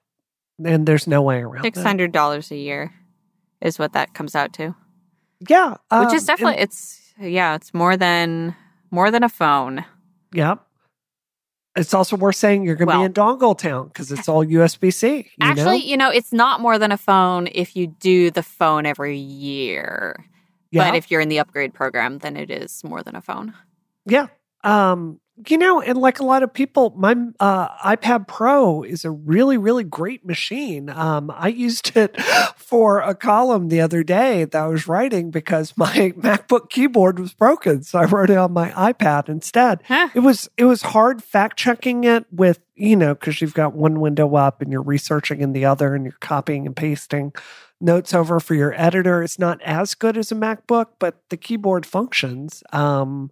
and 0.64 0.86
there's 0.86 1.08
no 1.08 1.22
way 1.22 1.40
around 1.42 1.64
Six 1.64 1.80
it. 1.80 1.84
hundred 1.84 2.12
dollars 2.12 2.52
a 2.52 2.56
year 2.58 2.94
is 3.62 3.80
what 3.80 3.94
that 3.94 4.14
comes 4.14 4.36
out 4.36 4.54
to, 4.54 4.76
yeah 5.48 5.72
which 5.72 5.78
um, 5.92 6.14
is 6.16 6.26
definitely 6.26 6.56
and- 6.56 6.64
it's 6.64 7.00
yeah, 7.20 7.54
it's 7.56 7.74
more 7.74 7.96
than 7.96 8.56
more 8.90 9.12
than 9.12 9.24
a 9.24 9.30
phone. 9.30 9.86
Yep. 10.34 10.60
it's 11.76 11.94
also 11.94 12.16
worth 12.18 12.36
saying 12.36 12.64
you're 12.66 12.76
going 12.76 12.88
to 12.88 12.94
Well- 12.98 13.02
be 13.02 13.06
in 13.06 13.14
dongle 13.14 13.58
town 13.58 13.88
because 13.88 14.12
it's 14.12 14.28
all 14.28 14.44
usb-c 14.44 15.30
Actually, 15.40 15.66
know? 15.80 15.86
you 15.86 15.98
know, 15.98 16.10
it's 16.10 16.34
not 16.34 16.60
more 16.60 16.78
than 16.80 16.92
a 16.92 16.98
phone 16.98 17.48
if 17.52 17.76
you 17.76 17.88
do 17.88 18.32
the 18.32 18.42
phone 18.44 18.86
every 18.88 19.18
year. 19.18 20.26
yeah. 20.72 20.90
But 20.90 20.96
if 20.98 21.12
you're 21.12 21.22
in 21.22 21.30
the 21.30 21.40
upgrade 21.40 21.74
program, 21.74 22.18
then 22.18 22.36
it 22.36 22.50
is 22.50 22.84
more 22.84 23.04
than 23.04 23.16
a 23.16 23.22
phone. 23.22 23.54
Yeah. 24.08 24.28
Um, 24.64 25.20
you 25.48 25.58
know, 25.58 25.82
and 25.82 25.98
like 25.98 26.20
a 26.20 26.26
lot 26.26 26.44
of 26.44 26.54
people, 26.54 26.94
my 26.96 27.16
uh, 27.40 27.68
iPad 27.80 28.28
Pro 28.28 28.84
is 28.84 29.04
a 29.04 29.10
really, 29.10 29.58
really 29.58 29.84
great 29.84 30.24
machine. 30.24 30.90
Um, 30.90 31.32
I 31.34 31.48
used 31.48 31.98
it 31.98 32.20
for 32.56 33.00
a 33.00 33.16
column 33.16 33.70
the 33.70 33.82
other 33.82 34.04
day 34.04 34.46
that 34.46 34.64
I 34.64 34.68
was 34.68 34.88
writing 34.88 35.32
because 35.32 35.74
my 35.78 36.14
MacBook 36.18 36.70
keyboard 36.70 37.20
was 37.20 37.34
broken, 37.34 37.84
so 37.84 38.00
I 38.00 38.06
wrote 38.06 38.30
it 38.30 38.38
on 38.38 38.54
my 38.54 38.70
iPad 38.72 39.28
instead. 39.28 39.82
Huh. 39.88 40.10
It 40.14 40.20
was 40.20 40.50
it 40.58 40.66
was 40.66 40.84
hard 40.84 41.24
fact 41.24 41.58
checking 41.58 42.04
it 42.04 42.26
with 42.32 42.60
you 42.76 42.96
know 42.96 43.16
because 43.16 43.42
you've 43.42 43.56
got 43.56 43.74
one 43.74 44.00
window 44.00 44.36
up 44.36 44.62
and 44.62 44.72
you're 44.72 44.84
researching 44.84 45.42
in 45.42 45.54
the 45.54 45.66
other 45.66 45.96
and 45.96 46.06
you're 46.06 46.14
copying 46.20 46.68
and 46.68 46.76
pasting 46.76 47.34
notes 47.82 48.14
over 48.14 48.40
for 48.40 48.54
your 48.54 48.80
editor. 48.80 49.24
It's 49.24 49.40
not 49.40 49.62
as 49.64 49.96
good 49.96 50.16
as 50.16 50.32
a 50.32 50.36
MacBook, 50.36 50.88
but 51.00 51.18
the 51.30 51.38
keyboard 51.38 51.88
functions. 51.88 52.64
Um, 52.72 53.32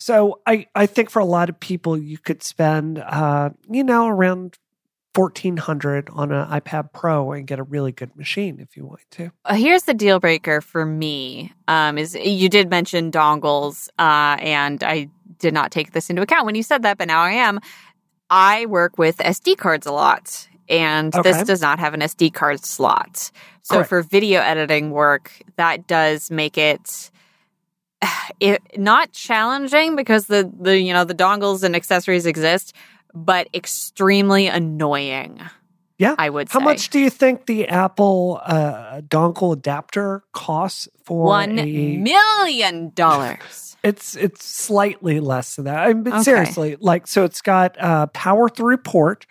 so 0.00 0.40
I, 0.46 0.66
I 0.74 0.86
think 0.86 1.10
for 1.10 1.20
a 1.20 1.24
lot 1.24 1.48
of 1.48 1.60
people, 1.60 1.96
you 1.96 2.18
could 2.18 2.42
spend, 2.42 2.98
uh, 2.98 3.50
you 3.70 3.84
know, 3.84 4.08
around 4.08 4.58
fourteen 5.14 5.56
hundred 5.56 6.08
on 6.12 6.32
an 6.32 6.48
iPad 6.48 6.92
Pro 6.92 7.32
and 7.32 7.46
get 7.46 7.58
a 7.58 7.62
really 7.62 7.92
good 7.92 8.16
machine 8.16 8.60
if 8.60 8.76
you 8.76 8.86
want 8.86 9.02
to. 9.12 9.30
Uh, 9.44 9.54
Here's 9.54 9.82
the 9.84 9.94
deal 9.94 10.18
breaker 10.20 10.60
for 10.60 10.86
me. 10.86 11.52
Um, 11.68 11.98
is 11.98 12.14
you 12.14 12.48
did 12.48 12.70
mention 12.70 13.10
dongles, 13.12 13.88
uh, 13.98 14.36
and 14.40 14.82
I 14.82 15.08
did 15.38 15.52
not 15.54 15.70
take 15.70 15.92
this 15.92 16.10
into 16.10 16.22
account 16.22 16.46
when 16.46 16.54
you 16.54 16.62
said 16.62 16.82
that, 16.82 16.96
but 16.98 17.06
now 17.08 17.20
I 17.22 17.32
am. 17.32 17.60
I 18.30 18.66
work 18.66 18.98
with 18.98 19.18
SD 19.18 19.58
cards 19.58 19.86
a 19.86 19.92
lot, 19.92 20.48
and 20.68 21.14
Okay. 21.14 21.30
this 21.32 21.42
does 21.42 21.60
not 21.60 21.78
have 21.78 21.94
an 21.94 22.00
SD 22.00 22.32
card 22.32 22.64
slot. 22.64 23.30
So 23.62 23.76
Correct. 23.76 23.88
for 23.88 24.02
video 24.02 24.40
editing 24.40 24.90
work, 24.92 25.32
that 25.56 25.86
does 25.86 26.30
make 26.30 26.56
it. 26.56 27.10
It 28.40 28.62
not 28.78 29.12
challenging 29.12 29.96
because 29.96 30.26
the 30.26 30.50
the 30.58 30.78
you 30.80 30.92
know 30.94 31.04
the 31.04 31.14
dongles 31.14 31.62
and 31.62 31.76
accessories 31.76 32.24
exist, 32.24 32.74
but 33.12 33.48
extremely 33.52 34.46
annoying. 34.46 35.40
Yeah. 35.98 36.14
I 36.16 36.30
would 36.30 36.48
say 36.48 36.52
How 36.54 36.60
say 36.60 36.64
much 36.64 36.88
do 36.88 36.98
you 36.98 37.10
think 37.10 37.44
the 37.44 37.68
Apple 37.68 38.40
uh, 38.42 39.02
dongle 39.02 39.52
adapter 39.52 40.22
costs 40.32 40.88
for 41.04 41.24
one 41.26 41.58
a? 41.58 41.96
million 41.98 42.92
dollars. 42.94 43.76
It's 43.84 44.16
it's 44.16 44.42
slightly 44.46 45.20
less 45.20 45.56
than 45.56 45.66
that. 45.66 45.88
I 45.88 45.92
mean, 45.92 46.08
Okay. 46.08 46.22
seriously, 46.22 46.76
like 46.80 47.06
so, 47.06 47.24
it's 47.24 47.42
got 47.42 47.76
a 47.78 48.06
power 48.06 48.48
through 48.48 48.78
port, 48.78 49.26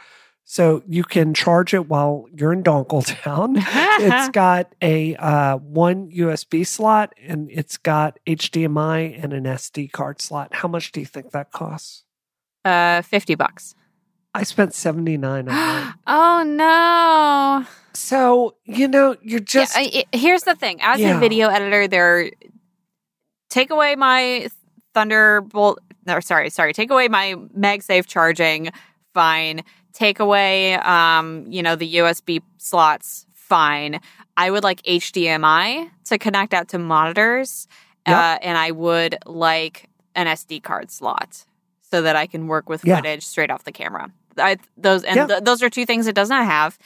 so 0.51 0.81
you 0.87 1.03
can 1.03 1.35
charge 1.35 1.75
it 1.75 1.87
while 1.87 2.25
you're 2.35 2.51
in 2.51 2.63
Dongle 2.63 3.05
Town. 3.21 3.53
it's 3.59 4.29
got 4.29 4.73
a 4.81 5.15
uh, 5.17 5.57
one 5.57 6.09
USB 6.09 6.65
slot 6.65 7.13
and 7.23 7.51
it's 7.51 7.77
got 7.77 8.17
HDMI 8.25 9.23
and 9.23 9.31
an 9.31 9.43
SD 9.43 9.91
card 9.91 10.19
slot. 10.19 10.55
How 10.55 10.67
much 10.67 10.91
do 10.91 11.01
you 11.01 11.05
think 11.05 11.29
that 11.33 11.51
costs? 11.51 12.03
Uh, 12.65 13.03
fifty 13.03 13.35
bucks. 13.35 13.75
I 14.33 14.41
spent 14.41 14.73
seventy 14.73 15.17
nine 15.17 15.47
on 15.49 15.93
oh 16.07 16.43
no! 16.43 17.67
So 17.93 18.55
you 18.65 18.87
know, 18.87 19.17
you're 19.21 19.39
just 19.41 19.75
yeah, 19.75 19.83
I- 19.83 20.03
I- 20.11 20.17
here's 20.17 20.43
the 20.45 20.55
thing: 20.55 20.79
as 20.81 20.99
Yeah. 20.99 21.17
a 21.17 21.19
video 21.19 21.49
editor, 21.49 21.87
there, 21.87 22.31
take 23.51 23.69
away 23.69 23.95
my 23.95 24.47
Thunderbolt. 24.95 25.77
No, 26.07 26.19
sorry, 26.21 26.49
sorry. 26.49 26.73
Take 26.73 26.89
away 26.89 27.07
my 27.07 27.35
MagSafe 27.55 28.07
charging. 28.07 28.69
Fine. 29.13 29.61
Take 29.99 30.21
away, 30.21 30.75
um, 30.75 31.45
you 31.49 31.61
know, 31.61 31.75
the 31.75 31.95
USB 31.97 32.41
slots. 32.57 33.25
Fine. 33.33 33.99
I 34.37 34.49
would 34.49 34.63
like 34.63 34.81
HDMI 34.83 35.89
to 36.05 36.17
connect 36.17 36.53
out 36.53 36.69
to 36.69 36.79
monitors, 36.79 37.67
Yeah. 38.07 38.17
uh, 38.17 38.37
and 38.41 38.57
I 38.57 38.71
would 38.71 39.17
like 39.25 39.89
an 40.15 40.27
SD 40.27 40.61
card 40.63 40.89
slot 40.89 41.43
so 41.81 42.01
that 42.01 42.15
I 42.15 42.27
can 42.27 42.47
work 42.47 42.69
with 42.69 42.85
Yeah. 42.85 42.95
footage 42.95 43.25
straight 43.25 43.51
off 43.51 43.65
the 43.65 43.73
camera. 43.73 44.09
I, 44.37 44.55
those 44.77 45.03
and 45.03 45.17
Yeah. 45.17 45.27
th- 45.27 45.43
those 45.43 45.61
are 45.61 45.69
two 45.69 45.85
things 45.85 46.07
it 46.07 46.15
does 46.15 46.29
not 46.29 46.45
have. 46.45 46.77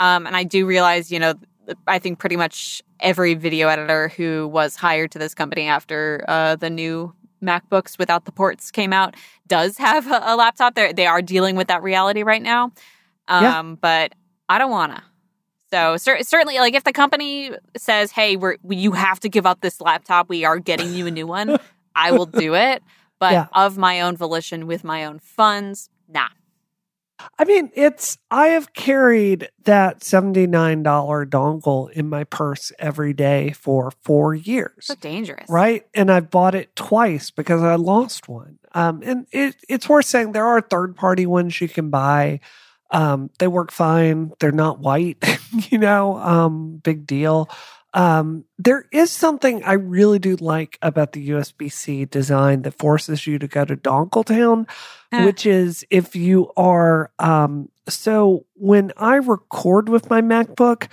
Um, 0.00 0.26
and 0.26 0.36
I 0.36 0.42
do 0.42 0.66
realize, 0.66 1.12
you 1.12 1.20
know, 1.20 1.34
I 1.86 2.00
think 2.00 2.18
pretty 2.18 2.36
much 2.36 2.82
every 2.98 3.34
video 3.34 3.68
editor 3.68 4.08
who 4.08 4.48
was 4.48 4.74
hired 4.74 5.12
to 5.12 5.20
this 5.20 5.34
company 5.34 5.68
after 5.68 6.24
uh, 6.26 6.56
the 6.56 6.70
new 6.70 7.14
MacBooks 7.42 7.98
without 7.98 8.24
the 8.24 8.32
ports 8.32 8.70
came 8.70 8.92
out 8.92 9.14
does 9.46 9.78
have 9.78 10.06
a, 10.10 10.20
a 10.24 10.36
laptop. 10.36 10.74
They 10.74 10.92
they 10.92 11.06
are 11.06 11.22
dealing 11.22 11.56
with 11.56 11.68
that 11.68 11.82
reality 11.82 12.22
right 12.22 12.42
now. 12.42 12.72
Um, 13.28 13.42
Yeah. 13.44 13.62
But 13.80 14.14
I 14.48 14.58
don't 14.58 14.70
wanna. 14.70 15.02
So 15.72 15.96
cer- 15.96 16.22
certainly, 16.22 16.58
like 16.58 16.74
if 16.74 16.84
the 16.84 16.92
company 16.92 17.50
says, 17.76 18.12
"Hey, 18.12 18.36
we're 18.36 18.56
we, 18.62 18.76
you 18.76 18.92
have 18.92 19.20
to 19.20 19.28
give 19.28 19.46
up 19.46 19.60
this 19.60 19.80
laptop. 19.80 20.28
We 20.28 20.44
are 20.44 20.58
getting 20.58 20.94
you 20.94 21.06
a 21.06 21.10
new 21.10 21.26
one," 21.26 21.56
I 21.94 22.12
will 22.12 22.26
do 22.26 22.54
it. 22.54 22.82
But 23.18 23.32
Yeah. 23.32 23.46
of 23.52 23.76
my 23.76 24.00
own 24.00 24.16
volition, 24.16 24.66
with 24.66 24.84
my 24.84 25.04
own 25.04 25.18
funds, 25.18 25.88
nah. 26.08 26.28
I 27.38 27.44
mean, 27.44 27.70
it's 27.74 28.18
I 28.30 28.48
have 28.48 28.72
carried 28.74 29.48
that 29.64 30.00
$79 30.00 30.82
dongle 30.82 31.90
in 31.90 32.08
my 32.08 32.24
purse 32.24 32.72
every 32.78 33.12
day 33.12 33.52
for 33.52 33.90
4 34.02 34.34
years. 34.34 34.72
So 34.86 34.94
dangerous, 34.94 35.48
Right? 35.48 35.86
And 35.94 36.10
I've 36.10 36.30
bought 36.30 36.54
it 36.54 36.74
twice 36.76 37.30
because 37.30 37.62
I 37.62 37.74
lost 37.76 38.28
one. 38.28 38.58
Um 38.72 39.02
and 39.04 39.26
it 39.32 39.56
it's 39.68 39.88
worth 39.88 40.04
saying 40.06 40.32
there 40.32 40.46
are 40.46 40.60
third-party 40.60 41.26
ones 41.26 41.60
you 41.60 41.68
can 41.68 41.90
buy. 41.90 42.40
Um 42.90 43.30
they 43.38 43.48
work 43.48 43.72
fine. 43.72 44.32
They're 44.38 44.52
not 44.52 44.80
white, 44.80 45.24
you 45.70 45.78
know, 45.78 46.16
um 46.18 46.76
big 46.82 47.06
deal. 47.06 47.48
Um, 47.96 48.44
there 48.58 48.84
is 48.92 49.10
something 49.10 49.64
I 49.64 49.72
really 49.72 50.18
do 50.20 50.36
like 50.36 50.78
about 50.82 51.12
the 51.12 51.30
USB 51.30 51.72
C 51.72 52.04
design 52.04 52.62
that 52.62 52.78
forces 52.78 53.26
you 53.26 53.38
to 53.40 53.48
go 53.48 53.64
to 53.64 53.76
Dongle 53.76 54.24
Town 54.24 54.66
Huh. 55.12 55.24
which 55.24 55.46
is 55.46 55.84
if 55.90 56.16
you 56.16 56.52
are 56.56 57.12
um 57.18 57.68
so 57.88 58.44
when 58.54 58.92
I 58.96 59.16
record 59.16 59.88
with 59.88 60.10
my 60.10 60.20
MacBook, 60.20 60.88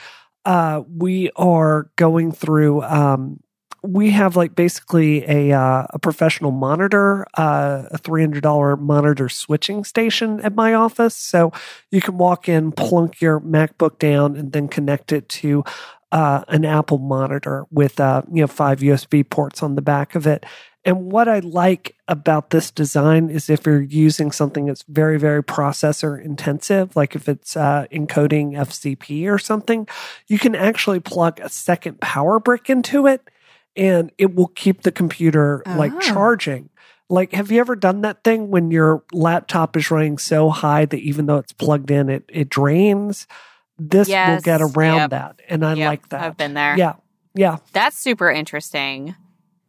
uh 0.46 0.84
we 0.88 1.32
are 1.36 1.90
going 1.96 2.32
through 2.32 2.84
um 2.84 3.40
we 3.86 4.12
have 4.12 4.38
like 4.38 4.56
basically 4.56 5.26
a 5.30 5.52
uh, 5.52 5.86
a 5.90 6.00
professional 6.00 6.52
monitor, 6.52 7.26
uh, 7.38 7.84
a 7.92 7.98
three 7.98 8.22
hundred 8.22 8.44
dollar 8.44 8.78
monitor 8.78 9.28
switching 9.28 9.84
station 9.84 10.40
at 10.40 10.56
my 10.56 10.74
office. 10.74 11.16
So 11.16 11.52
you 11.92 12.00
can 12.00 12.18
walk 12.18 12.48
in, 12.48 12.72
plunk 12.72 13.20
your 13.20 13.42
MacBook 13.42 14.00
down, 14.00 14.38
and 14.38 14.54
then 14.54 14.70
connect 14.70 15.12
it 15.12 15.28
to 15.30 15.66
uh, 16.14 16.44
an 16.48 16.64
Apple 16.64 17.00
monitor 17.00 17.66
with 17.72 18.00
uh, 18.00 18.22
you 18.32 18.42
know 18.42 18.48
five 18.48 18.80
USB 18.80 19.28
ports 19.28 19.64
on 19.64 19.76
the 19.76 19.82
back 19.82 20.14
of 20.16 20.28
it. 20.28 20.46
And 20.86 21.12
what 21.12 21.28
I 21.28 21.40
like 21.40 21.96
about 22.08 22.52
this 22.52 22.70
design 22.70 23.30
is 23.30 23.50
if 23.50 23.66
you're 23.66 23.82
using 23.82 24.32
something 24.32 24.66
that's 24.66 24.84
very, 24.84 25.18
very 25.18 25.42
processor 25.42 26.24
intensive, 26.24 26.96
like 26.96 27.16
if 27.16 27.30
it's 27.30 27.56
uh, 27.56 27.88
encoding 27.92 28.52
FCP 28.52 29.28
or 29.32 29.40
something, 29.40 29.88
you 30.28 30.38
can 30.38 30.56
actually 30.56 31.00
plug 31.00 31.40
a 31.40 31.48
second 31.48 32.02
power 32.02 32.38
brick 32.40 32.70
into 32.70 33.08
it 33.08 33.30
and 33.78 34.12
it 34.18 34.36
will 34.36 34.50
keep 34.50 34.82
the 34.82 34.92
computer 34.92 35.64
oh. 35.66 35.76
like 35.78 35.98
charging. 36.02 36.70
Like, 37.10 37.32
have 37.32 37.50
you 37.50 37.62
ever 37.62 37.78
done 37.78 38.02
that 38.02 38.24
thing 38.26 38.50
when 38.50 38.70
your 38.70 39.04
laptop 39.14 39.78
is 39.78 39.90
running 39.90 40.18
so 40.18 40.50
high 40.50 40.86
that 40.86 41.00
even 41.00 41.28
though 41.28 41.38
it's 41.38 41.54
plugged 41.54 41.92
in, 41.92 42.10
it, 42.10 42.26
it 42.28 42.50
drains? 42.50 43.26
This 43.78 44.08
yes. 44.08 44.38
will 44.38 44.42
get 44.42 44.62
around 44.62 44.98
yep. 44.98 45.10
that. 45.12 45.40
And 45.50 45.66
I 45.66 45.74
yep. 45.74 45.90
like 45.90 46.10
that. 46.10 46.22
I've 46.22 46.38
been 46.38 46.54
there. 46.54 46.78
Yeah. 46.78 46.96
Yeah. 47.36 47.58
That's 47.74 47.98
super 47.98 48.30
interesting. 48.30 49.16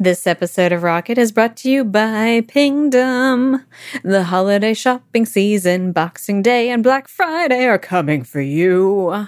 This 0.04 0.26
episode 0.26 0.70
of 0.70 0.82
Rocket 0.82 1.16
is 1.16 1.32
brought 1.32 1.56
to 1.56 1.70
you 1.70 1.82
by 1.82 2.44
Pingdom. 2.46 3.64
The 4.02 4.24
holiday 4.24 4.74
shopping 4.74 5.24
season, 5.24 5.92
Boxing 5.92 6.42
Day, 6.42 6.68
and 6.68 6.82
Black 6.82 7.08
Friday 7.08 7.64
are 7.64 7.78
coming 7.78 8.22
for 8.22 8.42
you. 8.42 9.26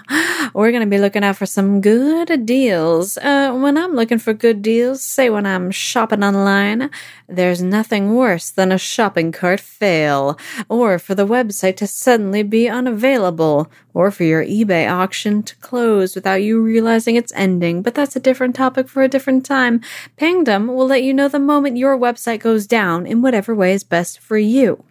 We're 0.53 0.69
going 0.69 0.83
to 0.83 0.89
be 0.89 0.99
looking 0.99 1.23
out 1.23 1.37
for 1.37 1.47
some 1.47 1.81
good 1.81 2.45
deals. 2.45 3.17
Uh, 3.17 3.53
when 3.53 3.75
I'm 3.75 3.95
looking 3.95 4.19
for 4.19 4.33
good 4.33 4.61
deals, 4.61 5.01
say 5.01 5.31
when 5.31 5.47
I'm 5.47 5.71
shopping 5.71 6.23
online, 6.23 6.91
there's 7.27 7.61
nothing 7.63 8.13
worse 8.13 8.51
than 8.51 8.71
a 8.71 8.77
shopping 8.77 9.31
cart 9.31 9.59
fail, 9.59 10.37
or 10.69 10.99
for 10.99 11.15
the 11.15 11.25
website 11.25 11.77
to 11.77 11.87
suddenly 11.87 12.43
be 12.43 12.69
unavailable, 12.69 13.71
or 13.95 14.11
for 14.11 14.23
your 14.25 14.45
eBay 14.45 14.89
auction 14.89 15.41
to 15.41 15.55
close 15.55 16.13
without 16.13 16.43
you 16.43 16.61
realizing 16.61 17.15
it's 17.15 17.33
ending. 17.35 17.81
But 17.81 17.95
that's 17.95 18.15
a 18.15 18.19
different 18.19 18.55
topic 18.55 18.87
for 18.87 19.01
a 19.01 19.09
different 19.09 19.43
time. 19.43 19.81
Pingdom 20.17 20.66
will 20.75 20.87
let 20.87 21.03
you 21.03 21.13
know 21.13 21.27
the 21.27 21.39
moment 21.39 21.77
your 21.77 21.97
website 21.97 22.39
goes 22.39 22.67
down 22.67 23.05
in 23.05 23.21
whatever 23.21 23.55
way 23.55 23.73
is 23.73 23.83
best 23.83 24.19
for 24.19 24.37
you. 24.37 24.83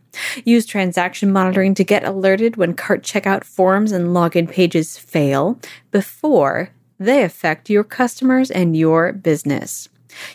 Use 0.45 0.67
transaction 0.67 1.33
monitoring 1.33 1.75
to 1.75 1.85
get 1.85 2.05
alerted 2.05 2.57
when 2.57 2.75
cart 2.75 3.03
checkout 3.03 3.45
forms 3.45 3.93
and 3.93 4.09
login 4.09 4.51
pages 4.51 4.99
fail 4.99 5.59
before 5.91 6.71
they 6.99 7.23
affect 7.23 7.69
your 7.69 7.85
customers 7.85 8.51
and 8.51 8.77
your 8.77 9.13
business. 9.13 9.89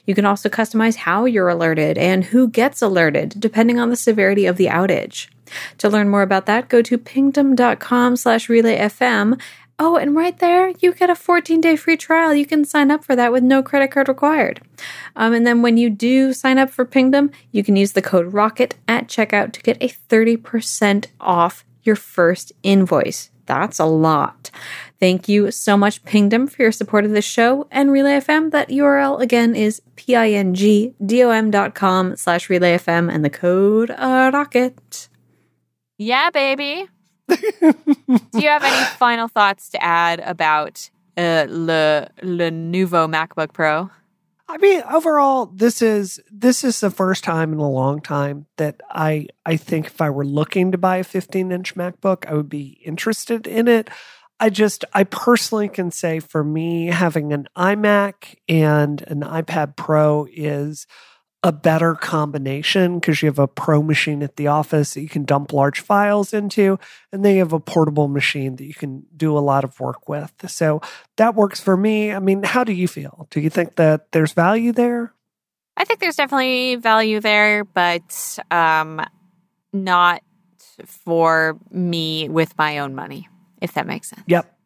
You 0.05 0.13
can 0.13 0.25
also 0.25 0.49
customize 0.49 0.95
how 0.95 1.25
you're 1.25 1.49
alerted 1.49 1.97
and 1.97 2.23
who 2.25 2.47
gets 2.47 2.81
alerted, 2.81 3.35
depending 3.39 3.79
on 3.79 3.89
the 3.89 3.95
severity 3.95 4.45
of 4.45 4.57
the 4.57 4.67
outage. 4.67 5.27
To 5.79 5.89
learn 5.89 6.09
more 6.09 6.21
about 6.21 6.45
that, 6.45 6.69
go 6.69 6.81
to 6.81 6.97
pingdom.com 6.97 8.15
slash 8.15 8.47
relayfm. 8.47 9.39
Oh, 9.83 9.95
and 9.95 10.15
right 10.15 10.37
there, 10.37 10.71
you 10.79 10.93
get 10.93 11.09
a 11.09 11.15
14 11.15 11.59
day 11.59 11.75
free 11.75 11.97
trial. 11.97 12.35
You 12.35 12.45
can 12.45 12.63
sign 12.65 12.91
up 12.91 13.03
for 13.03 13.15
that 13.15 13.31
with 13.31 13.41
no 13.41 13.63
credit 13.63 13.89
card 13.89 14.07
required. 14.07 14.61
Um, 15.15 15.33
and 15.33 15.47
then 15.47 15.63
when 15.63 15.75
you 15.75 15.89
do 15.89 16.33
sign 16.33 16.59
up 16.59 16.69
for 16.69 16.85
Pingdom, 16.85 17.31
you 17.51 17.63
can 17.63 17.75
use 17.75 17.93
the 17.93 18.01
code 18.03 18.31
ROCKET 18.31 18.75
at 18.87 19.07
checkout 19.07 19.53
to 19.53 19.61
get 19.63 19.81
a 19.81 19.87
30% 19.87 21.07
off 21.19 21.65
your 21.81 21.95
first 21.95 22.51
invoice. 22.61 23.31
That's 23.47 23.79
a 23.79 23.85
lot. 23.85 24.51
Thank 24.99 25.27
you 25.27 25.49
so 25.49 25.75
much, 25.75 26.03
Pingdom, 26.03 26.45
for 26.45 26.61
your 26.61 26.71
support 26.71 27.03
of 27.03 27.09
this 27.09 27.25
show 27.25 27.67
and 27.71 27.91
Relay 27.91 28.19
FM. 28.19 28.51
That 28.51 28.69
URL 28.69 29.19
again 29.19 29.55
is 29.55 29.81
p-i-n-g-d-o-m 29.95 31.49
dot 31.49 31.73
com 31.73 32.15
slash 32.15 32.51
Relay 32.51 32.77
FM 32.77 33.11
and 33.11 33.25
the 33.25 33.31
code 33.31 33.89
uh, 33.89 34.29
ROCKET. 34.31 35.09
Yeah, 35.97 36.29
baby. 36.29 36.87
Do 37.31 38.41
you 38.41 38.49
have 38.49 38.63
any 38.63 38.85
final 38.97 39.27
thoughts 39.27 39.69
to 39.69 39.83
add 39.83 40.19
about 40.19 40.89
uh, 41.17 41.45
Le 41.49 42.09
Le 42.21 42.51
Nouveau 42.51 43.07
MacBook 43.07 43.53
Pro? 43.53 43.89
I 44.47 44.57
mean, 44.57 44.81
overall, 44.91 45.45
this 45.45 45.81
is 45.81 46.19
this 46.29 46.63
is 46.65 46.81
the 46.81 46.91
first 46.91 47.23
time 47.23 47.53
in 47.53 47.59
a 47.59 47.69
long 47.69 48.01
time 48.01 48.47
that 48.57 48.81
I 48.89 49.27
I 49.45 49.55
think 49.55 49.87
if 49.87 50.01
I 50.01 50.09
were 50.09 50.25
looking 50.25 50.73
to 50.73 50.77
buy 50.77 50.97
a 50.97 51.03
15 51.03 51.51
inch 51.51 51.75
MacBook, 51.75 52.25
I 52.27 52.33
would 52.33 52.49
be 52.49 52.81
interested 52.85 53.47
in 53.47 53.67
it. 53.67 53.89
I 54.41 54.49
just, 54.49 54.83
I 54.91 55.03
personally 55.03 55.69
can 55.69 55.91
say 55.91 56.19
for 56.19 56.43
me, 56.43 56.87
having 56.87 57.31
an 57.31 57.47
iMac 57.55 58.37
and 58.49 58.99
an 59.03 59.21
iPad 59.21 59.75
Pro 59.75 60.27
is 60.33 60.87
a 61.43 61.51
better 61.51 61.95
combination 61.95 62.99
because 62.99 63.21
you 63.21 63.27
have 63.27 63.39
a 63.39 63.47
pro 63.47 63.81
machine 63.81 64.21
at 64.21 64.35
the 64.35 64.47
office 64.47 64.93
that 64.93 65.01
you 65.01 65.09
can 65.09 65.25
dump 65.25 65.51
large 65.53 65.79
files 65.79 66.33
into, 66.33 66.77
and 67.11 67.25
then 67.25 67.33
you 67.33 67.39
have 67.39 67.53
a 67.53 67.59
portable 67.59 68.07
machine 68.07 68.57
that 68.57 68.65
you 68.65 68.73
can 68.73 69.05
do 69.15 69.37
a 69.37 69.39
lot 69.39 69.63
of 69.63 69.79
work 69.79 70.07
with. 70.07 70.31
So 70.47 70.81
that 71.17 71.35
works 71.35 71.59
for 71.59 71.75
me. 71.75 72.11
I 72.11 72.19
mean, 72.19 72.43
how 72.43 72.63
do 72.63 72.73
you 72.73 72.87
feel? 72.87 73.27
Do 73.31 73.39
you 73.39 73.49
think 73.49 73.75
that 73.77 74.11
there's 74.11 74.33
value 74.33 74.71
there? 74.71 75.13
I 75.77 75.83
think 75.83 75.99
there's 75.99 76.17
definitely 76.17 76.75
value 76.75 77.19
there, 77.19 77.63
but 77.63 78.39
um, 78.51 79.01
not 79.73 80.21
for 80.85 81.57
me 81.71 82.29
with 82.29 82.55
my 82.57 82.79
own 82.79 82.93
money 82.93 83.27
if 83.61 83.73
that 83.75 83.87
makes 83.87 84.09
sense. 84.09 84.23
Yep. 84.27 84.57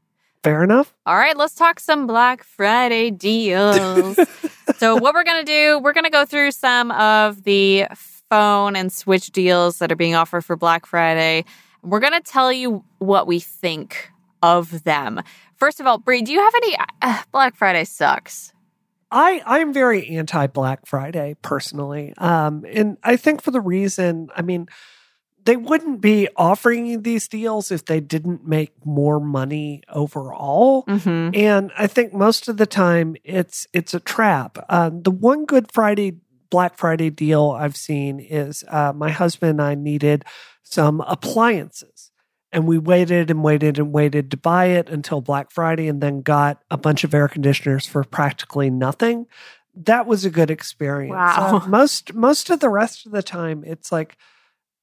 Fair 0.44 0.64
enough. 0.64 0.96
All 1.06 1.18
right, 1.18 1.36
let's 1.36 1.54
talk 1.56 1.80
some 1.80 2.08
Black 2.08 2.44
Friday 2.44 3.12
deals. 3.12 4.18
so, 4.78 4.96
what 4.96 5.14
we're 5.14 5.24
going 5.24 5.46
to 5.46 5.52
do, 5.52 5.80
we're 5.80 5.94
going 5.94 6.06
to 6.06 6.10
go 6.10 6.26
through 6.26 6.52
some 6.52 6.92
of 6.92 7.44
the 7.44 7.88
phone 8.30 8.76
and 8.76 8.92
Switch 8.92 9.32
deals 9.32 9.80
that 9.80 9.92
are 9.92 9.96
being 9.96 10.16
offered 10.16 10.44
for 10.44 10.56
Black 10.56 10.86
Friday. 10.86 11.46
We're 11.84 12.00
going 12.00 12.14
to 12.14 12.22
tell 12.22 12.52
you 12.52 12.84
what 13.00 13.28
we 13.28 13.40
think 13.40 14.12
of 14.42 14.84
them. 14.84 15.22
First 15.58 15.80
of 15.80 15.88
all, 15.88 15.98
Brie, 15.98 16.22
do 16.22 16.32
you 16.32 16.40
have 16.40 16.54
any 16.56 16.78
uh, 17.02 17.24
Black 17.32 17.56
Friday 17.56 17.86
sucks? 17.86 18.54
I 19.12 19.42
I'm 19.46 19.72
very 19.72 20.08
anti 20.18 20.48
Black 20.48 20.86
Friday 20.86 21.36
personally, 21.42 22.14
um, 22.18 22.66
and 22.68 22.98
I 23.04 23.16
think 23.16 23.42
for 23.42 23.52
the 23.52 23.62
reason, 23.62 24.30
I 24.36 24.42
mean, 24.42 24.68
they 25.46 25.56
wouldn't 25.56 26.02
be 26.02 26.28
offering 26.36 27.04
these 27.04 27.28
deals 27.28 27.72
if 27.72 27.86
they 27.86 28.00
didn't 28.00 28.48
make 28.48 28.74
more 28.84 29.20
money 29.20 29.84
overall. 29.90 30.84
Mm-hmm. 30.86 31.36
And 31.36 31.72
I 31.78 31.88
think 31.88 32.14
most 32.14 32.48
of 32.48 32.58
the 32.58 32.66
time 32.66 33.16
it's 33.24 33.68
it's 33.72 33.94
a 33.94 34.00
trap. 34.00 34.58
Uh, 34.68 34.90
the 34.92 35.12
one 35.12 35.46
Good 35.46 35.72
Friday 35.72 36.18
Black 36.50 36.78
Friday 36.78 37.12
deal 37.12 37.52
I've 37.52 37.78
seen 37.78 38.20
is 38.20 38.64
uh, 38.68 38.94
my 38.94 39.12
husband 39.12 39.52
and 39.52 39.62
I 39.62 39.76
needed 39.76 40.26
some 40.64 41.02
appliances. 41.02 42.12
And 42.52 42.66
we 42.66 42.78
waited 42.78 43.30
and 43.30 43.44
waited 43.44 43.78
and 43.78 43.92
waited 43.92 44.32
to 44.32 44.38
buy 44.38 44.68
it 44.68 44.90
until 44.90 45.20
Black 45.20 45.52
Friday 45.52 45.88
and 45.88 46.02
then 46.02 46.22
got 46.22 46.64
a 46.72 46.78
bunch 46.78 47.04
of 47.04 47.14
air 47.14 47.28
conditioners 47.28 47.86
for 47.86 48.04
practically 48.04 48.70
nothing. 48.70 49.28
That 49.76 50.08
was 50.08 50.24
a 50.24 50.30
good 50.30 50.50
experience. 50.50 51.12
Wow. 51.12 51.62
Uh, 51.62 51.68
most 51.68 52.14
most 52.16 52.50
of 52.50 52.62
the 52.62 52.70
rest 52.70 53.06
of 53.06 53.12
the 53.12 53.24
time 53.24 53.64
it's 53.66 53.92
like 53.92 54.18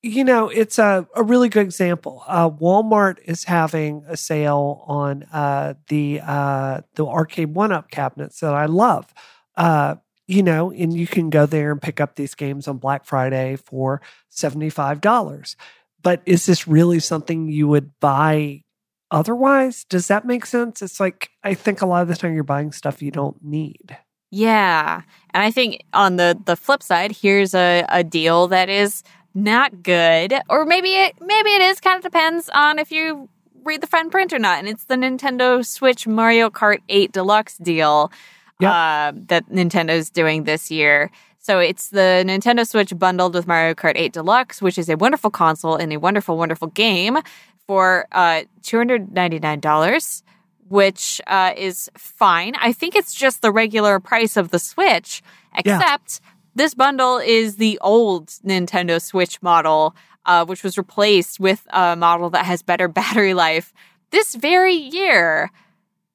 you 0.03 0.25
know, 0.25 0.49
it's 0.49 0.79
a, 0.79 1.07
a 1.15 1.23
really 1.23 1.49
good 1.49 1.63
example. 1.63 2.25
Uh, 2.27 2.51
Walmart 2.51 3.19
is 3.25 3.45
having 3.45 4.05
a 4.09 4.17
sale 4.17 4.83
on 4.87 5.23
uh, 5.33 5.75
the 5.89 6.21
uh, 6.21 6.81
the 6.97 7.07
arcade 7.07 7.55
one 7.55 7.71
up 7.71 7.91
cabinets 7.91 8.41
that 8.41 8.53
I 8.53 8.67
love. 8.67 9.15
Uh, 9.57 9.97
you 10.27 10.43
know, 10.43 10.73
and 10.73 10.97
you 10.97 11.07
can 11.07 11.31
go 11.31 11.47
there 11.47 11.71
and 11.71 11.81
pick 11.81 12.01
up 12.01 12.17
these 12.17 12.35
games 12.35 12.67
on 12.67 12.79
Black 12.79 13.05
Friday 13.05 13.57
for 13.57 14.03
seventy 14.29 14.71
five 14.71 15.01
dollars. 15.01 15.57
But 16.03 16.21
is 16.27 16.47
this 16.47 16.67
really 16.67 16.99
something 16.99 17.49
you 17.49 17.69
would 17.69 17.99
buy 18.01 18.65
otherwise? 19.13 19.85
Does 19.85 20.09
that 20.09 20.25
make 20.25 20.47
sense? 20.47 20.83
It's 20.83 20.99
like 20.99 21.31
I 21.45 21.55
think 21.55 21.81
a 21.81 21.87
lot 21.87 22.03
of 22.03 22.09
the 22.09 22.17
time 22.17 22.35
you're 22.35 22.43
buying 22.43 22.73
stuff 22.73 23.03
you 23.03 23.13
don't 23.13 23.37
need. 23.45 23.97
Yeah, 24.33 25.03
and 25.33 25.45
I 25.45 25.53
think 25.53 25.85
on 25.93 26.17
the 26.17 26.41
the 26.45 26.57
flip 26.57 26.83
side, 26.83 27.13
here's 27.13 27.55
a, 27.55 27.85
a 27.89 28.03
deal 28.03 28.49
that 28.49 28.69
is 28.69 29.05
not 29.35 29.83
good, 29.83 30.35
or 30.49 30.65
maybe 30.65 30.91
it 30.91 31.15
maybe 31.21 31.51
it 31.51 31.63
is. 31.63 31.81
Kind 31.81 31.97
of 31.97 32.03
depends 32.03 32.49
on 32.51 32.79
if 32.79 32.93
you 32.93 33.29
read 33.65 33.81
the 33.81 33.87
fine 33.87 34.11
print 34.11 34.33
or 34.33 34.39
not. 34.39 34.59
And 34.59 34.69
it's 34.69 34.85
the 34.85 34.97
Nintendo 34.97 35.65
Switch 35.65 36.07
Mario 36.07 36.51
Kart 36.51 36.81
8 36.89 37.13
Deluxe 37.13 37.57
deal 37.59 38.13
yep. 38.61 38.73
uh, 38.73 39.13
that 39.29 39.49
Nintendo's 39.49 40.11
doing 40.11 40.45
this 40.45 40.71
year. 40.71 41.11
So 41.39 41.59
it's 41.59 41.89
the 41.89 42.23
Nintendo 42.27 42.67
Switch 42.67 42.97
bundled 42.97 43.35
with 43.35 43.47
Mario 43.47 43.75
Kart 43.75 43.95
8 43.97 44.13
Deluxe, 44.13 44.63
which 44.63 44.79
is 44.79 44.89
a 44.89 44.97
wonderful 44.97 45.31
console 45.31 45.75
and 45.75 45.93
a 45.93 45.97
wonderful, 45.97 46.37
wonderful 46.37 46.69
game 46.69 47.19
for 47.67 48.07
uh, 48.13 48.43
$299, 48.63 50.23
which 50.69 51.21
uh, 51.27 51.53
is 51.57 51.91
fine. 51.97 52.55
I 52.61 52.73
think 52.73 52.95
it's 52.95 53.15
just 53.15 53.43
the 53.43 53.51
regular 53.51 53.99
price 53.99 54.37
of 54.37 54.51
the 54.51 54.59
Switch, 54.59 55.23
except 55.57 56.21
yeah. 56.23 56.32
This 56.55 56.75
bundle 56.75 57.19
is 57.19 57.57
the 57.57 57.79
old 57.81 58.29
Nintendo 58.45 59.01
Switch 59.01 59.41
model, 59.43 59.97
uh, 60.27 60.45
which 60.45 60.63
was 60.63 60.77
replaced 60.77 61.41
with 61.41 61.67
a 61.71 61.97
model 61.97 62.31
that 62.31 62.45
has 62.45 62.63
better 62.63 62.89
battery 63.01 63.35
life 63.35 63.73
this 64.11 64.35
very 64.35 64.75
year. 64.75 65.51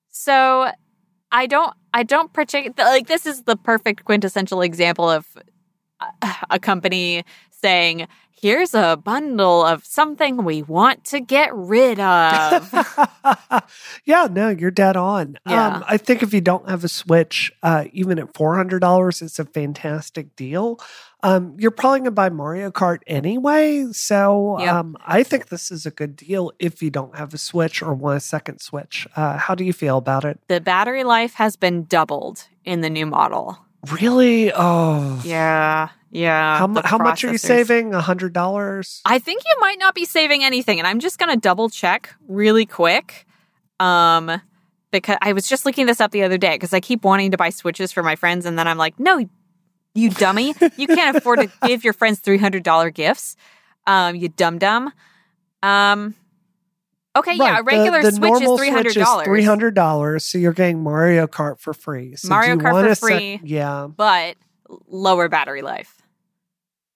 So 0.10 0.72
I 1.32 1.48
don't 1.48 1.74
I 1.94 2.04
don't 2.04 2.32
particularly 2.32 2.98
like 3.00 3.08
this 3.08 3.26
is 3.26 3.44
the 3.44 3.56
perfect 3.56 4.06
quintessential 4.06 4.62
example 4.62 5.10
of 5.10 5.26
a, 6.00 6.36
a 6.52 6.60
company 6.60 7.24
saying 7.62 8.08
here's 8.32 8.74
a 8.76 8.96
bundle 9.04 9.66
of 9.66 9.84
something 9.84 10.44
we 10.46 10.62
want 10.62 11.04
to 11.04 11.20
get 11.20 11.54
rid 11.56 12.00
of. 12.00 12.72
yeah, 14.06 14.28
no, 14.30 14.50
you're 14.50 14.70
dead 14.72 14.96
on. 14.96 15.38
Yeah. 15.48 15.78
Um, 15.78 15.84
I 15.88 15.98
think 15.98 16.22
if 16.24 16.34
you 16.34 16.42
don't 16.42 16.70
have 16.70 16.84
a 16.84 16.88
Switch, 16.88 17.52
uh, 17.64 17.86
even 17.94 18.20
at 18.20 18.34
four 18.36 18.56
hundred 18.56 18.80
dollars, 18.80 19.22
it's 19.22 19.40
a 19.40 19.46
fantastic 19.46 20.36
deal. 20.36 20.80
Um, 21.24 21.56
you're 21.58 21.72
probably 21.72 22.00
gonna 22.02 22.12
buy 22.12 22.30
Mario 22.30 22.70
Kart 22.70 23.00
anyway, 23.08 23.88
so 23.92 24.58
Yep. 24.60 24.72
um, 24.74 24.98
I 25.04 25.24
think 25.24 25.48
this 25.48 25.72
is 25.72 25.88
a 25.88 25.92
good 25.92 26.16
deal 26.16 26.52
if 26.60 26.84
you 26.84 26.92
don't 26.92 27.16
have 27.16 27.34
a 27.34 27.40
Switch 27.40 27.82
or 27.82 27.96
want 27.96 28.18
a 28.18 28.20
second 28.20 28.60
Switch. 28.60 29.08
Uh, 29.16 29.36
how 29.38 29.56
do 29.56 29.64
you 29.64 29.74
feel 29.74 29.98
about 29.98 30.26
it? 30.26 30.40
the 30.48 30.62
battery 30.62 31.04
life 31.04 31.34
has 31.34 31.56
been 31.56 31.86
doubled 31.86 32.48
in 32.64 32.82
the 32.82 32.90
new 32.90 33.08
model. 33.08 33.58
Really? 33.92 34.52
Oh, 34.54 35.22
Yeah. 35.26 35.90
Yeah. 36.10 36.58
How, 36.58 36.82
how 36.86 36.98
much 36.98 37.24
are 37.26 37.32
you 37.32 37.38
saving? 37.38 37.94
A 37.94 38.02
hundred 38.02 38.32
dollars? 38.34 39.02
I 39.06 39.20
think 39.20 39.44
you 39.46 39.56
might 39.60 39.78
not 39.78 39.94
be 39.94 40.06
saving 40.06 40.44
anything, 40.44 40.80
and 40.80 40.88
I'm 40.88 41.00
just 41.00 41.20
going 41.20 41.30
to 41.34 41.38
double 41.40 41.70
check 41.70 42.16
really 42.28 42.66
quick. 42.66 43.26
Um, 43.80 44.42
because 44.92 45.18
I 45.22 45.34
was 45.34 45.48
just 45.48 45.66
looking 45.66 45.86
this 45.86 46.00
up 46.00 46.12
the 46.12 46.24
other 46.24 46.38
day 46.38 46.56
because 46.56 46.74
I 46.74 46.80
keep 46.80 47.04
wanting 47.04 47.32
to 47.32 47.38
buy 47.38 47.50
switches 47.50 47.92
for 47.92 48.02
my 48.04 48.16
friends, 48.16 48.46
and 48.46 48.58
then 48.58 48.68
I'm 48.68 48.78
like, 48.78 49.00
no, 49.00 49.28
you 49.94 50.10
dummy, 50.10 50.54
you 50.78 50.88
can't 50.88 51.18
afford 51.18 51.40
to 51.42 51.52
give 51.68 51.84
your 51.84 51.94
friends 51.94 52.20
three 52.20 52.38
hundred 52.38 52.64
dollar 52.64 52.90
gifts. 52.90 53.36
Um, 53.86 54.16
you 54.16 54.30
dum 54.30 54.60
dum. 54.60 54.92
Um, 55.62 56.16
okay, 57.20 57.34
yeah, 57.36 57.60
a 57.60 57.64
Right, 57.64 57.76
the- 57.78 57.82
regular 57.92 58.02
the, 58.04 58.12
switch 58.12 58.30
normal 58.32 58.54
is 58.56 58.60
three 58.60 58.70
hundred 58.70 58.94
dollars. 58.96 59.26
Three 59.26 59.44
hundred 59.44 59.74
dollars, 59.76 60.24
so 60.26 60.38
you're 60.38 60.54
getting 60.54 60.82
Mario 60.84 61.28
Kart 61.28 61.60
for 61.60 61.74
free. 61.74 62.16
So 62.16 62.30
Mario 62.30 62.56
Kart 62.58 62.72
for 62.82 62.88
a 62.88 62.96
sec- 62.96 63.00
free. 63.10 63.40
yeah, 63.44 63.88
but 63.88 64.36
lower 64.88 65.30
battery 65.30 65.62
life. 65.62 65.94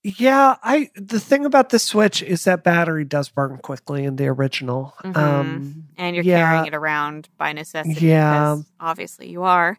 yeah. 0.03 0.55
I 0.63 0.89
the 0.95 1.19
thing 1.19 1.45
about 1.45 1.69
the 1.69 1.79
Switch 1.79 2.23
is 2.23 2.43
that 2.45 2.63
battery 2.63 3.05
does 3.05 3.29
burn 3.29 3.57
quickly 3.60 4.03
in 4.03 4.15
the 4.15 4.27
original. 4.27 4.93
Mhm. 5.03 5.15
Um, 5.17 5.84
and 5.97 6.15
you're 6.15 6.25
Yeah. 6.25 6.45
carrying 6.47 6.65
it 6.67 6.73
around 6.73 7.29
by 7.38 7.53
necessity. 7.53 8.07
Yeah. 8.07 8.57
obviously 8.79 9.29
you 9.29 9.43
are. 9.43 9.77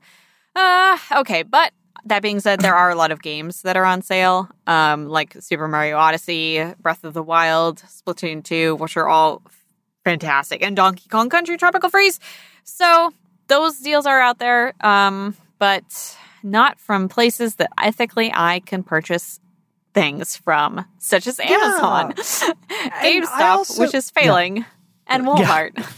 Uh, 0.55 0.99
okay, 1.17 1.43
but 1.43 1.73
that 2.05 2.21
being 2.23 2.41
said, 2.41 2.61
there 2.61 2.75
are 2.75 2.91
a 2.91 2.95
lot 2.95 3.11
of 3.11 3.23
games 3.23 3.63
that 3.63 3.77
are 3.77 3.85
on 3.85 4.03
sale, 4.03 4.49
um, 4.67 5.09
like 5.09 5.37
Super 5.41 5.67
Mario 5.69 5.97
Odyssey, 5.97 6.63
Breath 6.81 7.05
of 7.05 7.15
the 7.15 7.23
Wild, 7.23 7.83
Splatoon 7.87 8.43
2, 8.45 8.77
which 8.77 8.97
are 8.97 9.09
all 9.09 9.43
fantastic, 10.05 10.63
and 10.63 10.77
Donkey 10.77 11.09
Kong 11.09 11.29
Country 11.29 11.57
Tropical 11.57 11.89
Freeze. 11.91 12.19
So 12.65 13.13
those 13.49 13.79
deals 13.79 14.07
are 14.07 14.21
out 14.21 14.39
there, 14.39 14.73
um, 14.81 15.37
but 15.59 16.17
not 16.43 16.79
from 16.81 17.09
places 17.09 17.57
that 17.57 17.71
ethically 17.79 18.31
I 18.35 18.61
can 18.61 18.83
purchase 18.83 19.39
things 19.95 20.37
from, 20.37 20.85
such 20.99 21.27
as 21.27 21.39
Amazon, 21.39 22.15
I 22.19 23.21
GameStop, 23.23 23.41
also- 23.41 23.83
which 23.83 23.95
is 23.95 24.11
failing, 24.11 24.65
and 25.07 25.25
Yeah. 25.25 25.71
Walmart. 25.75 25.97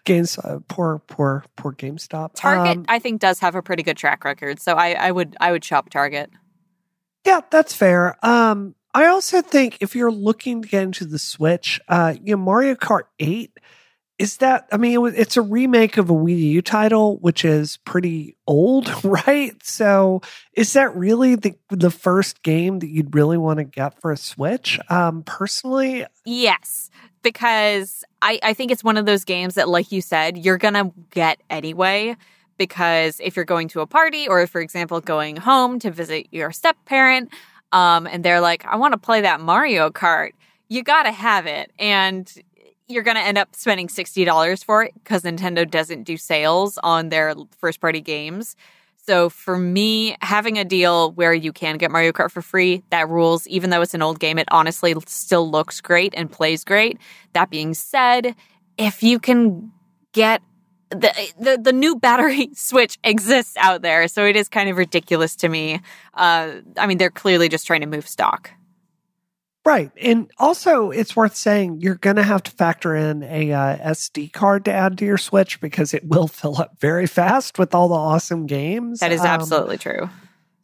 games, 0.04 0.38
uh, 0.38 0.58
poor, 0.68 1.00
poor, 1.08 1.44
poor 1.56 1.72
GameStop. 1.72 2.30
Target, 2.34 2.78
Um, 2.78 2.84
I 2.88 2.98
think, 2.98 3.20
does 3.20 3.40
have 3.40 3.54
a 3.54 3.62
pretty 3.62 3.82
good 3.82 3.96
track 3.96 4.24
record, 4.24 4.60
so 4.60 4.74
I, 4.74 4.92
I 4.92 5.10
would 5.10 5.36
I 5.40 5.52
would 5.52 5.64
shop 5.64 5.90
Target. 5.90 6.30
Yeah, 7.26 7.40
that's 7.50 7.74
fair. 7.74 8.16
Um, 8.24 8.74
I 8.92 9.06
also 9.06 9.40
think 9.42 9.78
if 9.80 9.94
you're 9.94 10.12
looking 10.12 10.62
to 10.62 10.68
get 10.68 10.82
into 10.82 11.04
the 11.04 11.18
Switch, 11.18 11.80
uh, 11.88 12.14
you 12.22 12.36
know, 12.36 12.42
Mario 12.42 12.74
Kart 12.74 13.04
8 13.18 13.52
is 14.20 14.36
that 14.36 14.68
I 14.70 14.76
mean 14.76 15.06
it 15.06 15.14
it's 15.16 15.38
a 15.38 15.42
remake 15.42 15.96
of 15.96 16.10
a 16.10 16.12
Wii 16.12 16.38
U 16.38 16.62
title 16.62 17.16
which 17.20 17.42
is 17.42 17.78
pretty 17.78 18.36
old, 18.46 18.92
right? 19.04 19.54
So 19.64 20.20
is 20.52 20.74
that 20.74 20.94
really 20.94 21.36
the 21.36 21.54
the 21.70 21.90
first 21.90 22.42
game 22.42 22.80
that 22.80 22.88
you'd 22.88 23.14
really 23.14 23.38
want 23.38 23.58
to 23.58 23.64
get 23.64 23.98
for 24.00 24.12
a 24.12 24.18
Switch? 24.18 24.78
Um, 24.90 25.22
personally, 25.22 26.04
Yes, 26.26 26.90
because 27.22 28.04
I, 28.20 28.38
I 28.42 28.52
think 28.52 28.70
it's 28.70 28.84
one 28.84 28.98
of 28.98 29.06
those 29.06 29.24
games 29.24 29.54
that, 29.54 29.70
like 29.70 29.90
you 29.90 30.02
said, 30.02 30.36
you're 30.36 30.58
gonna 30.58 30.92
get 31.10 31.40
anyway. 31.48 32.16
Because 32.58 33.20
if 33.24 33.36
you're 33.36 33.46
going 33.46 33.68
to 33.68 33.80
a 33.80 33.86
party, 33.86 34.28
or 34.28 34.46
for 34.46 34.60
example, 34.60 35.00
going 35.00 35.36
home 35.36 35.78
to 35.78 35.90
visit 35.90 36.26
your 36.30 36.52
step 36.52 36.76
parent, 36.84 37.30
um, 37.72 38.06
and 38.06 38.24
they're 38.24 38.40
like, 38.40 38.64
"I 38.64 38.76
want 38.76 38.92
to 38.92 38.98
play 38.98 39.20
that 39.22 39.40
Mario 39.40 39.90
Kart," 39.90 40.32
you 40.68 40.82
gotta 40.82 41.12
have 41.12 41.46
it, 41.46 41.72
and 41.78 42.32
you're 42.88 43.02
gonna 43.02 43.20
end 43.20 43.38
up 43.38 43.54
spending 43.54 43.88
sixty 43.88 44.24
dollars 44.24 44.62
for 44.62 44.84
it 44.84 44.94
because 44.94 45.22
Nintendo 45.22 45.68
doesn't 45.68 46.04
do 46.04 46.16
sales 46.16 46.78
on 46.82 47.08
their 47.08 47.34
first 47.58 47.80
party 47.80 48.00
games. 48.00 48.56
So 49.06 49.30
for 49.30 49.56
me, 49.56 50.16
having 50.20 50.58
a 50.58 50.64
deal 50.64 51.12
where 51.12 51.32
you 51.32 51.52
can 51.52 51.78
get 51.78 51.90
Mario 51.90 52.12
Kart 52.12 52.30
for 52.30 52.42
free, 52.42 52.82
that 52.90 53.08
rules. 53.08 53.46
Even 53.48 53.70
though 53.70 53.80
it's 53.80 53.94
an 53.94 54.02
old 54.02 54.20
game, 54.20 54.38
it 54.38 54.46
honestly 54.50 54.94
still 55.06 55.50
looks 55.50 55.80
great 55.80 56.12
and 56.16 56.30
plays 56.30 56.64
great. 56.64 56.98
That 57.32 57.50
being 57.50 57.74
said, 57.74 58.36
if 58.76 59.02
you 59.02 59.18
can 59.18 59.72
get 60.12 60.42
the 60.90 61.32
the, 61.38 61.58
the 61.58 61.72
new 61.72 61.96
battery 61.96 62.50
switch 62.54 62.98
exists 63.04 63.56
out 63.58 63.82
there, 63.82 64.08
so 64.08 64.24
it 64.24 64.36
is 64.36 64.48
kind 64.48 64.68
of 64.68 64.76
ridiculous 64.76 65.36
to 65.36 65.48
me. 65.48 65.80
Uh, 66.14 66.56
I 66.76 66.86
mean, 66.86 66.98
they're 66.98 67.10
clearly 67.10 67.48
just 67.48 67.66
trying 67.66 67.80
to 67.80 67.86
move 67.86 68.08
stock. 68.08 68.50
right? 69.64 69.90
And 70.00 70.30
also, 70.38 70.90
it's 70.90 71.14
worth 71.14 71.36
saying 71.36 71.80
you're 71.80 71.94
going 71.94 72.16
to 72.16 72.22
have 72.22 72.42
to 72.44 72.50
factor 72.50 72.94
in 72.96 73.22
a 73.22 73.52
uh, 73.52 73.76
SD 73.92 74.32
card 74.32 74.64
to 74.64 74.72
add 74.72 74.98
to 74.98 75.04
your 75.04 75.18
Switch 75.18 75.60
because 75.60 75.94
it 75.94 76.04
will 76.04 76.28
fill 76.40 76.58
up 76.60 76.80
very 76.80 77.06
fast 77.06 77.58
with 77.58 77.74
all 77.74 77.88
the 77.88 77.94
awesome 77.94 78.46
games. 78.46 79.00
That 79.00 79.12
is 79.12 79.20
Um, 79.20 79.26
absolutely 79.26 79.78
true. 79.78 80.08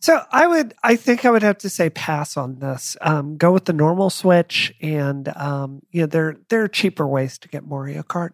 So 0.01 0.21
I 0.31 0.47
would, 0.47 0.75
I 0.83 0.97
think 0.97 1.25
I 1.25 1.31
would 1.31 1.43
have 1.43 1.59
to 1.59 1.71
say 1.71 1.91
pass 1.91 2.37
on 2.37 2.59
this. 2.59 2.97
Um, 3.01 3.37
go 3.37 3.51
with 3.51 3.65
the 3.65 3.73
normal 3.73 4.11
Switch, 4.11 4.73
and 4.81 5.29
um, 5.37 5.83
you 5.91 6.03
know 6.03 6.07
there 6.07 6.37
there 6.49 6.63
are 6.63 6.69
cheaper 6.69 7.07
ways 7.07 7.39
to 7.39 7.49
get 7.49 7.67
Mario 7.67 8.03
Kart. 8.03 8.31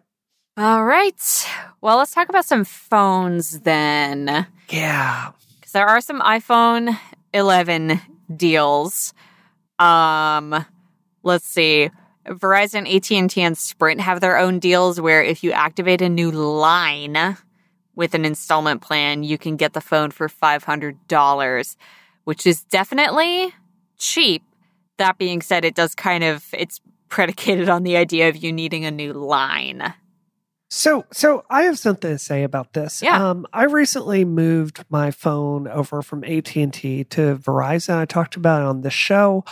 All 0.55 0.85
right. 0.85 1.47
Well, 1.81 1.97
let's 1.97 2.13
talk 2.13 2.29
about 2.29 2.45
some 2.45 2.63
phones 2.63 3.61
then. 3.61 4.45
Yeah, 4.69 5.31
because 5.55 5.71
there 5.71 5.87
are 5.87 5.99
some 5.99 6.21
iPhone 6.21 6.95
11 7.33 7.99
deals. 8.35 9.15
Um, 9.79 10.63
let's 11.23 11.45
see. 11.47 11.89
Verizon, 12.27 12.87
AT&T, 12.87 13.41
and 13.41 13.57
Sprint 13.57 13.99
have 14.01 14.21
their 14.21 14.37
own 14.37 14.59
deals 14.59 15.01
where 15.01 15.23
if 15.23 15.43
you 15.43 15.51
activate 15.51 16.03
a 16.03 16.07
new 16.07 16.29
line 16.29 17.35
with 17.95 18.13
an 18.13 18.23
installment 18.23 18.81
plan, 18.81 19.23
you 19.23 19.39
can 19.39 19.55
get 19.55 19.73
the 19.73 19.81
phone 19.81 20.11
for 20.11 20.29
$500, 20.29 21.75
which 22.25 22.45
is 22.45 22.63
definitely 22.65 23.53
cheap. 23.97 24.43
That 24.97 25.17
being 25.17 25.41
said, 25.41 25.65
it 25.65 25.73
does 25.73 25.95
kind 25.95 26.23
of 26.23 26.45
it's 26.53 26.79
predicated 27.09 27.69
on 27.69 27.81
the 27.81 27.97
idea 27.97 28.29
of 28.29 28.37
you 28.37 28.53
needing 28.53 28.85
a 28.85 28.91
new 28.91 29.13
line. 29.13 29.95
So, 30.73 31.05
so 31.11 31.45
I 31.51 31.63
have 31.63 31.77
something 31.77 32.09
to 32.09 32.17
say 32.17 32.41
about 32.41 32.73
this. 32.73 33.03
Yeah. 33.03 33.29
Um, 33.29 33.45
I 33.53 33.65
recently 33.65 34.25
moved 34.25 34.83
my 34.89 35.11
phone 35.11 35.67
over 35.67 36.01
from 36.01 36.23
AT 36.23 36.55
and 36.55 36.73
T 36.73 37.03
to 37.05 37.37
Verizon. 37.37 37.95
I 37.95 38.05
talked 38.05 38.35
about 38.35 38.63
it 38.63 38.65
on 38.65 38.81
the 38.81 38.89
show 38.89 39.45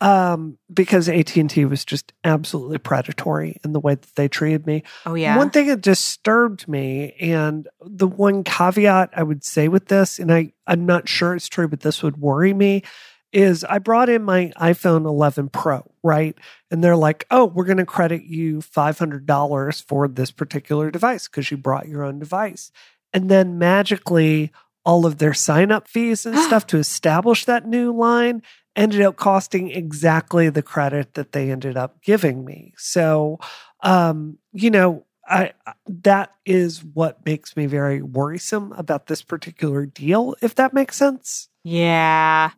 um, 0.00 0.56
because 0.72 1.08
AT 1.08 1.36
and 1.36 1.50
T 1.50 1.64
was 1.64 1.84
just 1.84 2.12
absolutely 2.22 2.78
predatory 2.78 3.58
in 3.64 3.72
the 3.72 3.80
way 3.80 3.96
that 3.96 4.14
they 4.14 4.28
treated 4.28 4.68
me. 4.68 4.84
Oh 5.04 5.14
yeah. 5.14 5.36
One 5.36 5.50
thing 5.50 5.66
that 5.66 5.80
disturbed 5.80 6.68
me, 6.68 7.14
and 7.20 7.66
the 7.84 8.06
one 8.06 8.44
caveat 8.44 9.10
I 9.16 9.24
would 9.24 9.42
say 9.42 9.66
with 9.66 9.86
this, 9.86 10.20
and 10.20 10.32
I, 10.32 10.52
I'm 10.68 10.86
not 10.86 11.08
sure 11.08 11.34
it's 11.34 11.48
true, 11.48 11.66
but 11.66 11.80
this 11.80 12.04
would 12.04 12.18
worry 12.18 12.54
me, 12.54 12.84
is 13.32 13.64
I 13.64 13.78
brought 13.78 14.08
in 14.08 14.22
my 14.22 14.52
iPhone 14.60 15.04
11 15.04 15.50
Pro, 15.50 15.90
right? 16.02 16.36
And 16.70 16.82
they're 16.82 16.96
like, 16.96 17.26
oh, 17.30 17.46
we're 17.46 17.64
going 17.64 17.78
to 17.78 17.86
credit 17.86 18.24
you 18.24 18.58
$500 18.58 19.84
for 19.84 20.08
this 20.08 20.30
particular 20.30 20.90
device 20.90 21.28
because 21.28 21.50
you 21.50 21.56
brought 21.56 21.88
your 21.88 22.04
own 22.04 22.18
device. 22.18 22.70
And 23.12 23.30
then 23.30 23.58
magically, 23.58 24.52
all 24.84 25.04
of 25.04 25.18
their 25.18 25.34
sign 25.34 25.70
up 25.70 25.88
fees 25.88 26.24
and 26.24 26.38
stuff 26.46 26.66
to 26.68 26.78
establish 26.78 27.44
that 27.44 27.66
new 27.66 27.92
line 27.92 28.42
ended 28.74 29.02
up 29.02 29.16
costing 29.16 29.70
exactly 29.70 30.48
the 30.48 30.62
credit 30.62 31.14
that 31.14 31.32
they 31.32 31.50
ended 31.50 31.76
up 31.76 32.00
giving 32.00 32.44
me. 32.44 32.72
So, 32.76 33.38
um, 33.82 34.38
you 34.52 34.70
know, 34.70 35.04
I 35.26 35.52
that 35.86 36.32
is 36.46 36.82
what 36.82 37.24
makes 37.26 37.56
me 37.56 37.66
very 37.66 38.00
worrisome 38.00 38.72
about 38.72 39.08
this 39.08 39.20
particular 39.20 39.84
deal, 39.84 40.34
if 40.40 40.54
that 40.54 40.72
makes 40.72 40.96
sense. 40.96 41.48
Yeah. 41.64 42.52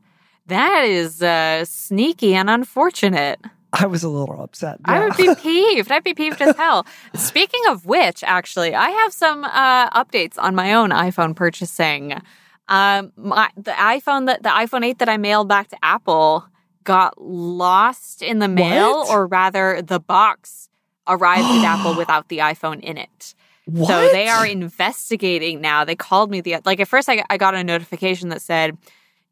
That 0.51 0.85
is 0.85 1.23
uh, 1.23 1.65
sneaky 1.65 2.35
and 2.35 2.51
unfortunate. 2.51 3.39
I 3.73 3.87
was 3.87 4.03
a 4.03 4.09
little 4.09 4.43
upset. 4.43 4.79
I 4.85 5.05
would 5.05 5.17
be 5.17 5.33
peeved. 5.41 5.93
I'd 5.93 6.03
be 6.05 6.13
peeved 6.13 6.43
as 6.43 6.57
hell. 6.57 6.87
Speaking 7.15 7.61
of 7.69 7.87
which, 7.87 8.25
actually, 8.25 8.75
I 8.75 8.91
have 8.91 9.13
some 9.13 9.45
uh, 9.45 9.91
updates 9.91 10.35
on 10.39 10.55
my 10.57 10.75
own 10.75 10.91
iPhone 10.91 11.37
purchasing. 11.37 12.21
Um, 12.69 13.13
my, 13.17 13.49
the 13.57 13.71
iPhone 13.73 14.27
that 14.27 14.43
the 14.43 14.49
iPhone 14.49 14.85
8 14.85 14.99
that 14.99 15.09
I 15.09 15.17
mailed 15.19 15.49
back 15.49 15.69
to 15.69 15.77
Apple 15.85 16.45
got 16.83 17.21
lost 17.23 18.23
in 18.23 18.41
the 18.41 18.49
mail, 18.49 18.99
What? 19.01 19.11
or 19.11 19.27
rather, 19.29 19.83
the 19.83 20.01
box 20.01 20.69
arrived 21.07 21.45
at 21.45 21.65
Apple 21.79 21.95
without 21.97 22.29
the 22.29 22.39
iPhone 22.39 22.81
in 22.81 22.97
it. 22.99 23.35
What? 23.67 23.87
So 23.89 24.09
they 24.13 24.27
are 24.27 24.45
investigating 24.47 25.61
now. 25.61 25.85
They 25.85 25.95
called 25.95 26.29
me 26.31 26.41
the 26.41 26.57
like 26.65 26.81
at 26.81 26.89
first 26.89 27.09
I, 27.09 27.23
I 27.31 27.37
got 27.37 27.55
a 27.55 27.63
notification 27.63 28.31
that 28.31 28.43
said 28.43 28.77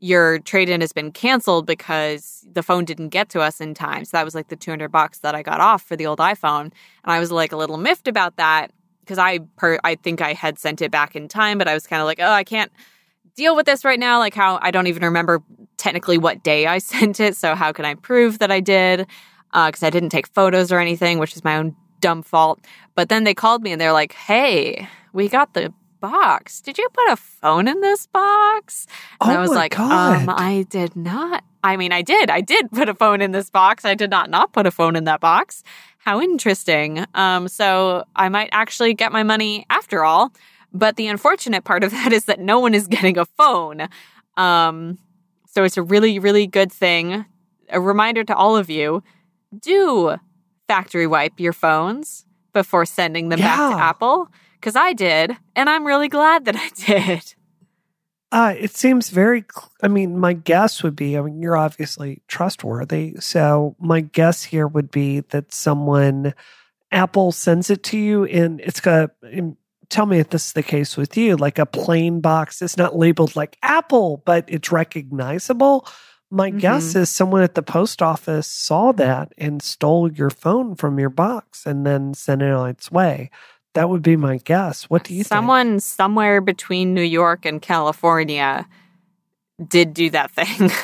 your 0.01 0.39
trade 0.39 0.69
in 0.69 0.81
has 0.81 0.93
been 0.93 1.11
canceled 1.11 1.67
because 1.67 2.47
the 2.53 2.63
phone 2.63 2.85
didn't 2.85 3.09
get 3.09 3.29
to 3.31 3.41
us 3.41 3.61
in 3.61 3.75
time. 3.75 4.05
So 4.05 4.17
that 4.17 4.25
was 4.25 4.35
like 4.35 4.49
the 4.49 4.57
200 4.57 4.91
bucks 4.91 5.19
that 5.21 5.35
I 5.35 5.43
got 5.43 5.61
off 5.61 5.83
for 5.83 5.97
the 5.97 6.07
old 6.07 6.21
iPhone. 6.21 6.63
And 6.63 6.73
I 7.05 7.19
was 7.19 7.33
like 7.33 7.53
a 7.53 7.57
little 7.57 7.79
miffed 7.79 8.07
about 8.07 8.37
that 8.37 8.71
because 9.01 9.19
I 9.19 9.39
per 9.57 9.79
I 9.83 9.95
think 9.97 10.21
I 10.21 10.35
had 10.35 10.59
sent 10.59 10.83
it 10.83 10.91
back 10.91 11.17
in 11.17 11.29
time, 11.29 11.59
but 11.59 11.67
I 11.67 11.75
was 11.75 11.87
kind 11.87 12.01
of 12.01 12.07
like, 12.07 12.21
"Oh, 12.21 12.31
I 12.31 12.45
can't 12.45 12.71
deal 13.35 13.57
with 13.57 13.67
this 13.67 13.85
right 13.85 13.99
now." 13.99 14.19
Like 14.19 14.35
how 14.35 14.59
I 14.63 14.71
don't 14.71 14.87
even 14.87 15.03
remember 15.03 15.43
technically 15.79 16.19
what 16.19 16.45
day 16.45 16.67
I 16.67 16.79
sent 16.93 17.19
it, 17.19 17.35
so 17.35 17.55
how 17.55 17.73
can 17.73 17.85
I 17.85 17.95
prove 17.95 18.39
that 18.39 18.51
I 18.51 18.61
did? 18.61 19.07
Because 19.53 19.83
uh, 19.83 19.87
I 19.87 19.91
didn't 19.91 20.11
take 20.11 20.29
photos 20.29 20.71
or 20.71 20.79
anything, 20.79 21.19
which 21.19 21.35
is 21.35 21.43
my 21.43 21.57
own 21.57 21.75
dumb 22.01 22.23
fault. 22.23 22.61
But 22.95 23.09
then 23.09 23.25
they 23.25 23.35
called 23.35 23.63
me 23.63 23.73
and 23.73 23.81
they're 23.81 23.93
like, 23.93 24.13
"Hey, 24.13 24.87
we 25.13 25.29
got 25.29 25.55
the 25.55 25.73
box. 26.01 26.61
Did 26.61 26.79
you 26.79 26.89
put 26.93 27.11
a 27.11 27.17
phone 27.17 27.69
in 27.69 27.81
this 27.81 28.07
box?" 28.07 28.87
And 29.21 29.33
Oh 29.33 29.35
I 29.35 29.41
was 29.41 29.51
my 29.51 29.57
like, 29.57 29.77
God. 29.77 30.23
"Um, 30.23 30.29
I 30.29 30.65
did 30.69 30.97
not. 30.97 31.45
I 31.63 31.77
mean, 31.77 31.93
I 31.93 32.03
did. 32.03 32.31
I 32.31 32.41
did 32.41 32.71
put 32.71 32.89
a 32.89 32.95
phone 32.95 33.21
in 33.21 33.33
this 33.33 33.51
box. 33.51 33.85
I 33.85 33.95
did 33.95 34.11
not 34.11 34.31
not 34.31 34.53
put 34.53 34.67
a 34.67 34.71
phone 34.71 34.97
in 34.97 35.05
that 35.05 35.21
box. 35.21 35.63
How 35.99 36.21
interesting. 36.21 37.05
Um, 37.15 37.49
so 37.49 38.05
I 38.17 38.29
might 38.29 38.49
actually 38.53 38.95
get 38.95 39.13
my 39.13 39.23
money 39.23 39.67
after 39.69 40.05
all. 40.05 40.33
But 40.73 40.97
the 40.97 41.07
unfortunate 41.09 41.65
part 41.65 41.83
of 41.85 41.91
that 41.99 42.13
is 42.13 42.27
that 42.27 42.41
no 42.41 42.61
one 42.61 42.75
is 42.75 42.87
getting 42.87 43.19
a 43.19 43.25
phone. 43.25 43.89
Um, 44.37 44.99
so 45.47 45.65
it's 45.65 45.77
a 45.77 45.83
really, 45.83 46.19
really 46.19 46.47
good 46.47 46.71
thing. 46.73 47.25
A 47.71 47.81
reminder 47.81 48.25
to 48.25 48.35
all 48.35 48.57
of 48.57 48.71
you: 48.71 49.03
do 49.59 50.17
factory 50.69 51.07
wipe 51.07 51.41
your 51.41 51.53
phones 51.53 52.25
before 52.53 52.87
sending 52.87 53.29
them 53.29 53.41
back 53.41 53.57
to 53.73 53.79
Apple. 53.83 54.29
Because 54.61 54.77
I 54.77 54.93
did, 54.93 55.37
and 55.55 55.71
I'm 55.71 55.87
really 55.87 56.09
glad 56.09 56.45
that 56.47 56.57
I 56.57 56.69
did. 56.87 57.35
Uh, 58.31 58.55
it 58.59 58.73
seems 58.73 59.11
very. 59.11 59.45
cl- 59.51 59.71
I 59.83 59.89
mean, 59.89 60.19
my 60.19 60.35
guess 60.35 60.83
would 60.83 60.97
be. 60.97 61.17
I 61.17 61.23
mean, 61.23 61.41
you're 61.41 61.57
obviously 61.57 62.23
trustworthy, 62.29 63.15
so 63.21 63.75
my 63.81 64.01
guess 64.01 64.45
here 64.45 64.67
would 64.67 64.91
be 64.91 65.21
that 65.31 65.53
someone, 65.53 66.35
Apple 66.93 67.33
sends 67.33 67.71
it 67.71 67.83
to 67.85 67.99
you, 67.99 68.25
and 68.25 68.61
it's 68.61 68.81
got. 68.81 69.11
and 69.23 69.57
Tell 69.91 70.05
me 70.05 70.19
if 70.19 70.29
this 70.29 70.49
is 70.49 70.53
the 70.53 70.63
case 70.63 70.99
with 70.99 71.17
you. 71.17 71.35
Like 71.37 71.59
a 71.59 71.65
plain 71.65 72.21
box, 72.21 72.61
it's 72.61 72.77
not 72.77 72.95
labeled 72.95 73.35
like 73.35 73.57
Apple, 73.63 74.23
but 74.27 74.45
it's 74.47 74.71
recognizable. 74.71 75.89
My 76.31 76.51
guess 76.51 76.95
is 76.95 77.09
someone 77.09 77.41
at 77.43 77.55
the 77.55 77.63
post 77.63 78.03
office 78.03 78.47
saw 78.47 78.93
that 78.93 79.33
and 79.39 79.63
stole 79.63 80.13
your 80.13 80.29
phone 80.29 80.75
from 80.75 80.99
your 80.99 81.09
box 81.09 81.65
and 81.65 81.87
then 81.87 82.13
sent 82.13 82.43
it 82.43 82.53
on 82.53 82.69
its 82.69 82.91
way. 82.93 83.31
That 83.79 83.91
would 83.91 84.03
be 84.03 84.17
my 84.17 84.39
guess. 84.39 84.91
What 84.91 85.05
do 85.05 85.15
you 85.15 85.23
think? 85.23 85.29
Someone 85.29 85.79
somewhere 85.79 86.41
between 86.41 86.95
New 86.95 87.01
York 87.01 87.45
and 87.45 87.63
California 87.63 88.67
did 89.65 89.95
do 89.95 90.11
that 90.11 90.33
thing. 90.33 90.73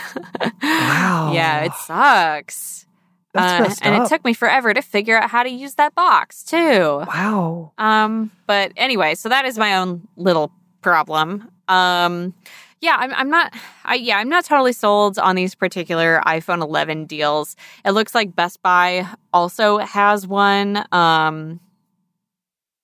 Wow. 0.63 1.33
yeah, 1.35 1.65
it 1.65 1.73
sucks. 1.75 2.87
Uh, 3.35 3.75
and 3.83 3.95
up. 3.97 4.07
it 4.07 4.09
took 4.09 4.25
me 4.25 4.33
forever 4.33 4.73
to 4.73 4.81
figure 4.81 5.19
out 5.19 5.29
how 5.29 5.43
to 5.43 5.51
use 5.51 5.75
that 5.75 5.95
box 5.97 6.45
too. 6.45 7.03
Wow. 7.09 7.73
Um, 7.79 8.31
but 8.47 8.73
anyway, 8.77 9.17
so 9.17 9.29
that 9.29 9.45
is 9.45 9.59
my 9.59 9.77
own 9.77 10.07
little 10.17 10.53
problem. 10.81 11.51
Um, 11.67 12.33
yeah, 12.81 12.97
I'm, 12.99 13.13
I'm 13.15 13.31
not. 13.31 13.55
I 13.85 13.97
yeah, 13.97 14.19
I'm 14.19 14.29
not 14.29 14.45
totally 14.45 14.73
sold 14.73 15.19
on 15.19 15.35
these 15.35 15.55
particular 15.55 16.21
iPhone 16.27 16.63
11 16.63 17.07
deals. 17.07 17.57
It 17.85 17.91
looks 17.93 18.15
like 18.15 18.37
Best 18.37 18.63
Buy 18.63 19.09
also 19.33 19.79
has 19.79 20.27
one. 20.27 20.85
Um, 20.93 21.61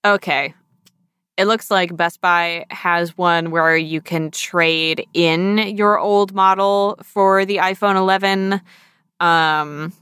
okay, 0.04 0.54
it 1.36 1.46
looks 1.46 1.70
like 1.70 1.96
Best 1.96 2.20
Buy 2.20 2.66
has 2.70 3.16
one 3.16 3.50
where 3.50 3.76
you 3.76 4.00
can 4.00 4.30
trade 4.30 5.06
in 5.14 5.56
your 5.56 5.98
old 5.98 6.34
model 6.34 6.98
for 7.02 7.44
the 7.44 7.56
iPhone 7.56 7.96
11. 7.96 8.60
Um, 9.20 9.92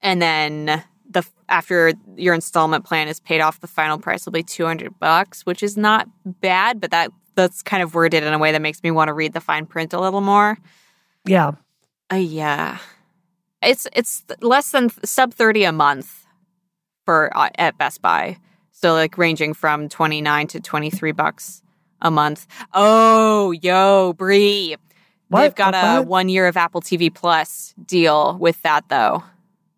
and 0.00 0.22
then 0.22 0.82
the 1.10 1.22
after 1.50 1.92
your 2.16 2.34
installment 2.34 2.84
plan 2.84 3.08
is 3.08 3.20
paid 3.20 3.40
off, 3.40 3.60
the 3.60 3.66
final 3.66 3.98
price 3.98 4.24
will 4.24 4.32
be 4.32 4.42
200 4.42 4.98
bucks, 4.98 5.44
which 5.44 5.62
is 5.62 5.76
not 5.76 6.08
bad, 6.24 6.80
but 6.80 6.90
that 6.92 7.10
that's 7.34 7.62
kind 7.62 7.82
of 7.82 7.94
worded 7.94 8.24
in 8.24 8.32
a 8.32 8.38
way 8.38 8.50
that 8.52 8.62
makes 8.62 8.82
me 8.82 8.90
want 8.90 9.08
to 9.08 9.12
read 9.12 9.32
the 9.32 9.40
fine 9.40 9.66
print 9.66 9.92
a 9.92 10.00
little 10.00 10.20
more. 10.20 10.58
Yeah. 11.24 11.52
Uh, 12.10 12.16
yeah. 12.16 12.78
It's 13.62 13.86
it's 13.92 14.24
less 14.40 14.70
than 14.70 14.90
sub 15.04 15.34
30 15.34 15.64
a 15.64 15.72
month 15.72 16.24
for 17.04 17.36
uh, 17.36 17.50
at 17.58 17.76
Best 17.76 18.00
Buy. 18.00 18.38
So 18.80 18.92
like 18.92 19.18
ranging 19.18 19.54
from 19.54 19.88
29 19.88 20.46
to 20.48 20.60
23 20.60 21.10
bucks 21.10 21.62
a 22.00 22.12
month. 22.12 22.46
Oh, 22.72 23.50
yo, 23.50 24.12
Brie. 24.12 24.76
What? 25.26 25.40
They've 25.42 25.54
got 25.54 25.74
a 25.74 25.98
What? 25.98 26.06
one 26.06 26.28
year 26.28 26.46
of 26.46 26.56
Apple 26.56 26.80
TV 26.80 27.12
Plus 27.12 27.74
deal 27.84 28.38
with 28.38 28.62
that 28.62 28.88
though. 28.88 29.24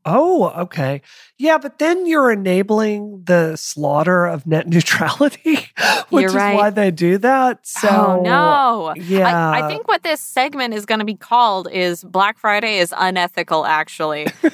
Oh, 0.06 0.48
okay. 0.62 1.02
Yeah, 1.36 1.58
but 1.58 1.78
then 1.78 2.06
you're 2.06 2.30
enabling 2.32 3.24
the 3.24 3.56
slaughter 3.56 4.26
of 4.26 4.46
net 4.46 4.66
neutrality, 4.68 5.68
which 6.08 6.26
is 6.26 6.34
right. 6.34 6.54
why 6.54 6.70
they 6.70 6.90
do 6.90 7.18
that. 7.18 7.58
Oh, 7.58 7.62
so 7.62 7.88
oh 7.88 8.22
no. 8.22 8.94
Yeah. 8.96 9.50
I, 9.50 9.64
I 9.64 9.68
think 9.68 9.86
what 9.88 10.02
this 10.02 10.20
segment 10.20 10.72
is 10.74 10.86
going 10.86 11.00
to 11.00 11.04
be 11.04 11.16
called 11.16 11.68
is 11.70 12.02
Black 12.02 12.38
Friday 12.38 12.78
is 12.78 12.94
unethical, 12.96 13.66
actually. 13.66 14.26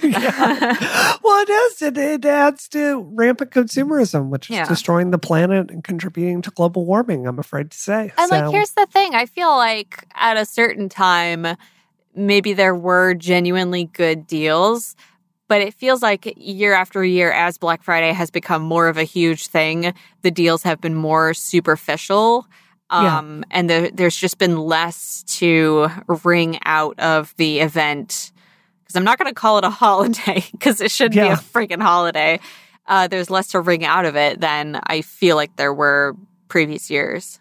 Well, 1.27 1.43
it 1.43 1.51
is. 1.51 1.83
It, 1.83 1.97
it 1.99 2.25
adds 2.25 2.69
to 2.69 3.01
rampant 3.13 3.51
consumerism, 3.51 4.29
which 4.29 4.49
is 4.51 4.57
Yeah. 4.57 4.67
destroying 4.69 5.11
the 5.11 5.19
planet 5.19 5.71
and 5.71 5.83
contributing 5.83 6.41
to 6.43 6.51
global 6.51 6.85
warming, 6.87 7.27
I'm 7.27 7.39
afraid 7.39 7.71
to 7.73 7.77
say. 7.79 8.13
And 8.17 8.29
So- 8.29 8.37
like, 8.41 8.51
here's 8.53 8.71
the 8.73 8.87
thing 8.87 9.15
I 9.15 9.27
feel 9.27 9.49
like 9.57 10.07
at 10.15 10.37
a 10.37 10.45
certain 10.45 10.89
time, 10.89 11.57
maybe 12.15 12.53
there 12.53 12.75
were 12.75 13.15
genuinely 13.15 13.85
good 13.93 14.27
deals. 14.27 14.95
But 15.49 15.63
it 15.63 15.75
feels 15.75 16.03
like 16.03 16.33
year 16.37 16.73
after 16.73 17.05
year, 17.05 17.31
as 17.31 17.57
Black 17.59 17.83
Friday 17.83 18.13
has 18.13 18.31
become 18.31 18.63
more 18.63 18.89
of 18.89 18.99
a 18.99 19.05
huge 19.05 19.47
thing, 19.47 19.95
the 20.23 20.31
deals 20.31 20.65
have 20.65 20.81
been 20.81 20.95
more 20.95 21.35
superficial. 21.35 22.47
Yeah. 22.91 23.19
Um, 23.19 23.45
and 23.51 23.71
the, 23.71 23.91
there's 23.93 24.17
just 24.17 24.39
been 24.39 24.59
less 24.59 25.23
to 25.39 25.89
wring 26.25 26.59
out 26.65 26.99
of 26.99 27.35
the 27.37 27.61
event. 27.61 28.33
Because 28.83 28.97
I'm 28.97 29.05
not 29.05 29.19
going 29.19 29.31
to 29.31 29.35
call 29.35 29.59
it 29.59 29.65
a 29.65 29.71
holiday 29.85 30.45
because 30.53 30.81
it 30.81 30.91
should 30.91 31.13
be 31.13 31.19
a 31.19 31.37
freaking 31.37 31.83
holiday. 31.83 32.41
Uh, 32.87 33.09
there's 33.09 33.31
less 33.31 33.49
to 33.49 33.61
wring 33.61 33.85
out 33.85 34.05
of 34.05 34.17
it 34.17 34.41
than 34.41 34.81
I 34.85 35.03
feel 35.03 35.37
like 35.37 35.57
there 35.57 35.75
were 35.75 36.17
previous 36.49 36.91
years. 36.91 37.41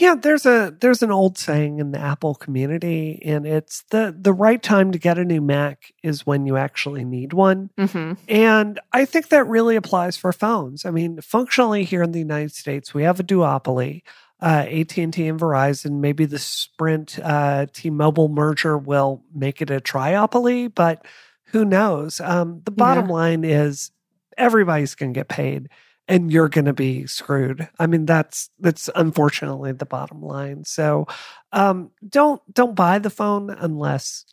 Yeah, 0.00 0.16
there's 0.16 0.44
a 0.44 0.74
there's 0.80 1.02
an 1.04 1.12
old 1.12 1.38
saying 1.38 1.78
in 1.78 1.92
the 1.92 2.00
Apple 2.00 2.34
community, 2.34 3.22
and 3.24 3.46
it's 3.46 3.84
the 3.90 4.14
the 4.18 4.32
right 4.32 4.60
time 4.60 4.90
to 4.90 4.98
get 4.98 5.18
a 5.18 5.24
new 5.24 5.40
Mac 5.40 5.92
is 6.02 6.26
when 6.26 6.46
you 6.46 6.56
actually 6.56 7.04
need 7.04 7.32
one. 7.32 7.70
Mm-hmm. 7.78 8.14
And 8.28 8.80
I 8.92 9.04
think 9.04 9.28
that 9.28 9.46
really 9.46 9.76
applies 9.76 10.16
for 10.16 10.32
phones. 10.32 10.84
I 10.84 10.90
mean, 10.90 11.20
functionally 11.20 11.84
here 11.84 12.02
in 12.02 12.10
the 12.10 12.18
United 12.18 12.52
States, 12.52 12.92
we 12.92 13.04
have 13.04 13.20
a 13.20 13.24
duopoly. 13.24 14.02
Uh, 14.40 14.66
AT&T 14.68 15.00
and 15.00 15.40
Verizon, 15.40 16.00
maybe 16.00 16.26
the 16.26 16.40
Sprint 16.40 17.18
uh, 17.22 17.64
T-Mobile 17.72 18.28
merger 18.28 18.76
will 18.76 19.22
make 19.32 19.62
it 19.62 19.70
a 19.70 19.80
triopoly, 19.80 20.70
but 20.74 21.06
who 21.46 21.64
knows? 21.64 22.20
Um, 22.20 22.60
the 22.64 22.72
bottom 22.72 23.06
line 23.06 23.44
is 23.44 23.90
everybody's 24.36 24.96
going 24.96 25.14
to 25.14 25.18
get 25.18 25.28
paid, 25.28 25.68
and 26.08 26.32
you're 26.32 26.48
going 26.48 26.66
to 26.66 26.72
be 26.72 27.06
screwed. 27.06 27.68
I 27.78 27.86
mean, 27.86 28.06
that's 28.06 28.50
that's 28.58 28.90
unfortunately 28.94 29.72
the 29.72 29.86
bottom 29.86 30.22
line. 30.22 30.64
So, 30.64 31.06
um, 31.52 31.90
don't 32.08 32.42
don't 32.52 32.74
buy 32.74 32.98
the 32.98 33.10
phone 33.10 33.50
unless 33.50 34.24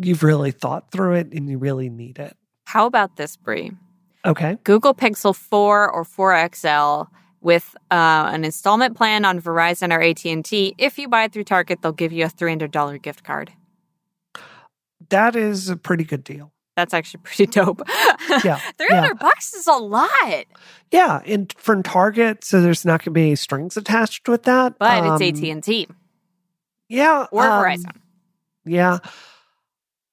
you've 0.00 0.22
really 0.22 0.50
thought 0.50 0.90
through 0.90 1.14
it 1.14 1.32
and 1.32 1.48
you 1.48 1.58
really 1.58 1.88
need 1.88 2.18
it. 2.18 2.36
How 2.64 2.86
about 2.86 3.16
this, 3.16 3.36
Brie? 3.36 3.72
Okay. 4.24 4.58
Google 4.64 4.94
Pixel 4.94 5.34
4 5.34 5.90
or 5.90 6.04
4XL 6.04 7.06
with 7.40 7.76
uh, 7.92 8.28
an 8.32 8.44
installment 8.44 8.96
plan 8.96 9.24
on 9.24 9.40
Verizon 9.40 9.92
or 9.94 10.02
AT&T. 10.02 10.74
If 10.78 10.98
you 10.98 11.08
buy 11.08 11.24
it 11.24 11.32
through 11.32 11.44
Target, 11.44 11.80
they'll 11.80 11.92
give 11.92 12.12
you 12.12 12.24
a 12.24 12.28
$300 12.28 13.00
gift 13.00 13.22
card. 13.22 13.52
That 15.10 15.36
is 15.36 15.68
a 15.68 15.76
pretty 15.76 16.02
good 16.02 16.24
deal. 16.24 16.52
That's 16.76 16.92
actually 16.94 17.20
pretty 17.24 17.46
dope. 17.50 17.82
Yeah, 18.44 18.60
300 18.78 19.18
bucks 19.18 19.54
is 19.54 19.66
a 19.66 19.72
lot, 19.72 20.44
Yeah, 20.92 21.20
and 21.26 21.52
from 21.56 21.82
Target, 21.82 22.44
so 22.44 22.60
there's 22.60 22.84
not 22.84 23.00
going 23.00 23.04
to 23.06 23.10
be 23.12 23.22
any 23.22 23.36
strings 23.36 23.76
attached 23.76 24.28
with 24.28 24.42
that. 24.44 24.78
but 24.78 25.02
Um, 25.04 25.20
it's 25.22 25.40
AT&T 25.42 25.88
Yeah, 26.88 27.26
or 27.32 27.42
um, 27.44 27.64
Verizon. 27.64 27.92
Yeah. 28.66 28.98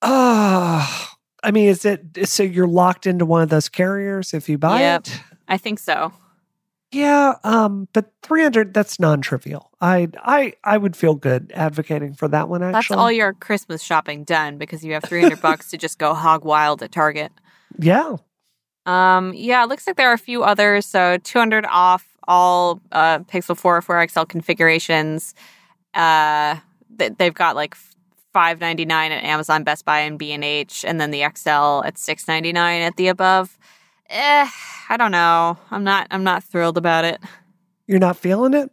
Oh, 0.01 1.07
I 1.43 1.51
mean, 1.51 1.67
is 1.69 1.85
it 1.85 2.27
so 2.27 2.43
you're 2.43 2.67
locked 2.67 3.05
into 3.07 3.25
one 3.25 3.41
of 3.41 3.49
those 3.49 3.69
carriers 3.69 4.33
if 4.33 4.47
you 4.49 4.57
buy 4.57 4.79
Yep. 4.81 5.07
it? 5.07 5.19
I 5.47 5.57
think 5.57 5.79
so. 5.79 6.13
Yeah, 6.93 7.35
um, 7.43 7.87
but 7.91 8.11
300 8.21 8.73
that's 8.73 8.99
non-trivial. 8.99 9.71
I 9.81 10.09
I 10.23 10.53
I 10.63 10.77
would 10.77 10.95
feel 10.95 11.15
good 11.15 11.51
advocating 11.55 12.13
for 12.13 12.27
that 12.27 12.49
one 12.49 12.61
actually. 12.61 12.95
That's 12.95 13.01
all 13.01 13.11
your 13.11 13.33
Christmas 13.33 13.81
shopping 13.81 14.23
done 14.23 14.57
because 14.57 14.85
you 14.85 14.93
have 14.93 15.03
300 15.03 15.41
bucks 15.41 15.71
to 15.71 15.77
just 15.77 15.97
go 15.97 16.13
hog 16.13 16.45
wild 16.45 16.83
at 16.83 16.91
Target. 16.91 17.31
yeah. 17.79 18.17
Um, 18.85 19.33
yeah, 19.33 19.63
it 19.63 19.69
looks 19.69 19.87
like 19.87 19.95
there 19.95 20.09
are 20.09 20.13
a 20.13 20.17
few 20.17 20.43
others. 20.43 20.85
So 20.85 21.17
200 21.17 21.65
off 21.69 22.05
all 22.27 22.81
uh, 22.91 23.19
Pixel 23.19 23.57
4 23.57 23.77
or 23.77 23.81
4 23.81 24.07
XL 24.09 24.23
configurations. 24.23 25.33
Uh, 25.93 26.57
th- 26.97 27.13
they've 27.17 27.33
got 27.33 27.55
like 27.55 27.75
5.99 28.35 28.91
at 28.91 29.23
Amazon, 29.23 29.63
Best 29.63 29.85
Buy, 29.85 29.99
and 29.99 30.17
B&H, 30.17 30.83
and 30.85 30.99
then 30.99 31.11
the 31.11 31.19
XL 31.19 31.83
at 31.85 31.95
6.99 31.95 32.55
at 32.55 32.95
the 32.97 33.07
above. 33.07 33.57
Eh, 34.09 34.49
I 34.89 34.97
don't 34.97 35.11
know. 35.11 35.57
I'm 35.71 35.83
not. 35.83 36.07
I'm 36.11 36.23
not 36.23 36.43
thrilled 36.43 36.77
about 36.77 37.05
it. 37.05 37.21
You're 37.87 37.99
not 37.99 38.17
feeling 38.17 38.53
it? 38.53 38.69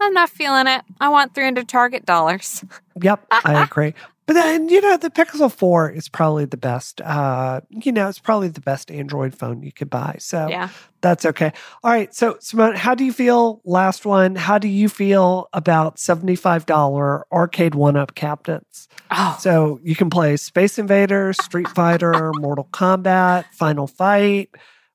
I'm 0.00 0.12
not 0.12 0.30
feeling 0.30 0.66
it. 0.66 0.82
I 1.00 1.08
want 1.08 1.34
300 1.34 1.68
Target 1.68 2.04
dollars. 2.04 2.64
Yep, 3.00 3.26
I 3.30 3.62
agree. 3.64 3.94
But 4.26 4.34
then, 4.34 4.68
you 4.68 4.80
know, 4.80 4.96
the 4.96 5.10
Pixel 5.10 5.52
4 5.52 5.90
is 5.90 6.08
probably 6.08 6.44
the 6.44 6.56
best. 6.56 7.00
Uh, 7.00 7.60
you 7.70 7.90
know, 7.90 8.08
it's 8.08 8.20
probably 8.20 8.48
the 8.48 8.60
best 8.60 8.90
Android 8.90 9.34
phone 9.34 9.62
you 9.62 9.72
could 9.72 9.90
buy. 9.90 10.16
So 10.20 10.48
Yeah. 10.48 10.68
that's 11.00 11.26
okay. 11.26 11.52
All 11.82 11.90
right. 11.90 12.14
So, 12.14 12.36
Simone, 12.40 12.76
how 12.76 12.94
do 12.94 13.04
you 13.04 13.12
feel? 13.12 13.60
Last 13.64 14.06
one. 14.06 14.36
How 14.36 14.58
do 14.58 14.68
you 14.68 14.88
feel 14.88 15.48
about 15.52 15.98
$75 15.98 17.24
arcade 17.32 17.74
one 17.74 17.96
up 17.96 18.14
captains? 18.14 18.88
Oh, 19.10 19.36
So 19.40 19.80
you 19.82 19.94
can 19.96 20.08
play 20.08 20.36
Space 20.36 20.78
Invaders, 20.78 21.38
Street 21.38 21.68
Fighter, 21.68 22.32
Mortal 22.32 22.68
Kombat, 22.72 23.44
Final 23.52 23.86
Fight. 23.86 24.50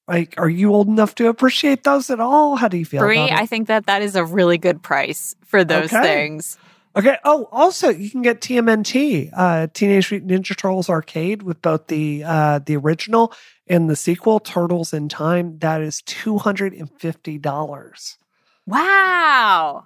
Like, 0.07 0.35
are 0.37 0.49
you 0.49 0.73
old 0.73 0.87
enough 0.87 1.15
to 1.15 1.27
appreciate 1.27 1.83
those 1.83 2.09
at 2.09 2.21
all? 2.21 2.55
How 2.55 2.69
do 2.69 2.77
you 2.77 2.85
feel? 2.85 3.03
It? 3.09 3.17
I 3.33 3.45
think 3.45 3.67
that 3.67 3.87
that 3.87 4.01
is 4.01 4.15
a 4.15 4.23
really 4.23 4.57
good 4.57 4.81
price 4.81 5.35
for 5.45 5.65
those 5.65 5.91
Okay. 5.93 6.01
things. 6.01 6.57
Okay. 6.97 7.17
Oh, 7.23 7.47
also, 7.51 7.89
you 7.89 8.09
can 8.09 8.23
get 8.23 8.41
TMNT, 8.41 9.29
uh, 9.37 9.67
Teenage 9.71 10.11
Mutant 10.11 10.31
Ninja 10.31 10.57
Turtles 10.57 10.89
arcade 10.89 11.43
with 11.43 11.61
both 11.61 11.87
the 11.87 12.23
uh, 12.25 12.59
the 12.59 12.75
original 12.75 13.31
and 13.67 13.87
the 13.87 13.95
sequel, 13.95 14.39
Turtles 14.39 14.93
in 14.93 15.07
Time. 15.07 15.59
That 15.59 15.81
is 15.81 16.01
two 16.01 16.39
hundred 16.39 16.73
and 16.73 16.89
fifty 16.99 17.37
dollars. 17.37 18.17
Wow. 18.65 19.83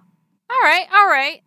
All 0.49 0.61
right. 0.63 0.87
All 0.93 1.07
right. 1.07 1.41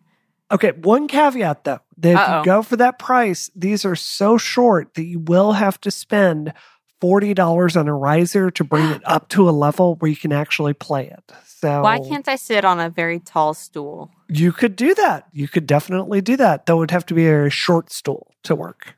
Okay. 0.51 0.71
One 0.83 1.07
caveat 1.07 1.63
though: 1.63 1.79
that 1.97 2.11
if 2.11 2.17
Uh-oh. 2.17 2.39
you 2.39 2.45
go 2.45 2.61
for 2.61 2.75
that 2.75 2.99
price, 2.99 3.49
these 3.55 3.85
are 3.85 3.95
so 3.95 4.37
short 4.37 4.93
that 4.93 5.05
you 5.05 5.19
will 5.19 5.53
have 5.53 5.81
to 5.81 5.89
spend 5.89 6.53
forty 7.01 7.33
dollars 7.33 7.75
on 7.75 7.87
a 7.87 7.93
riser 7.95 8.51
to 8.51 8.63
bring 8.63 8.85
it 8.91 9.01
up 9.05 9.29
to 9.29 9.49
a 9.49 9.51
level 9.51 9.95
where 9.95 10.11
you 10.11 10.17
can 10.17 10.31
actually 10.31 10.73
play 10.73 11.07
it. 11.07 11.31
So 11.47 11.81
Why 11.81 11.97
can't 11.97 12.27
I 12.27 12.35
sit 12.35 12.63
on 12.63 12.79
a 12.79 12.91
very 12.91 13.19
tall 13.19 13.55
stool? 13.55 14.11
You 14.27 14.51
could 14.51 14.75
do 14.75 14.93
that? 14.95 15.27
You 15.31 15.47
could 15.47 15.67
definitely 15.67 16.21
do 16.21 16.35
that. 16.37 16.63
It 16.67 16.73
would 16.73 16.91
have 16.91 17.05
to 17.07 17.13
be 17.13 17.27
a 17.27 17.49
short 17.49 17.91
stool 17.91 18.31
to 18.43 18.55
work. 18.55 18.95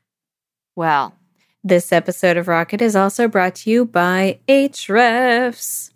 Well, 0.76 1.14
This 1.64 1.92
episode 1.92 2.36
of 2.36 2.46
Rocket 2.48 2.80
is 2.80 2.94
also 2.96 3.26
brought 3.28 3.56
to 3.56 3.70
you 3.70 3.84
by 3.84 4.38
Ahrefs. 4.48 5.90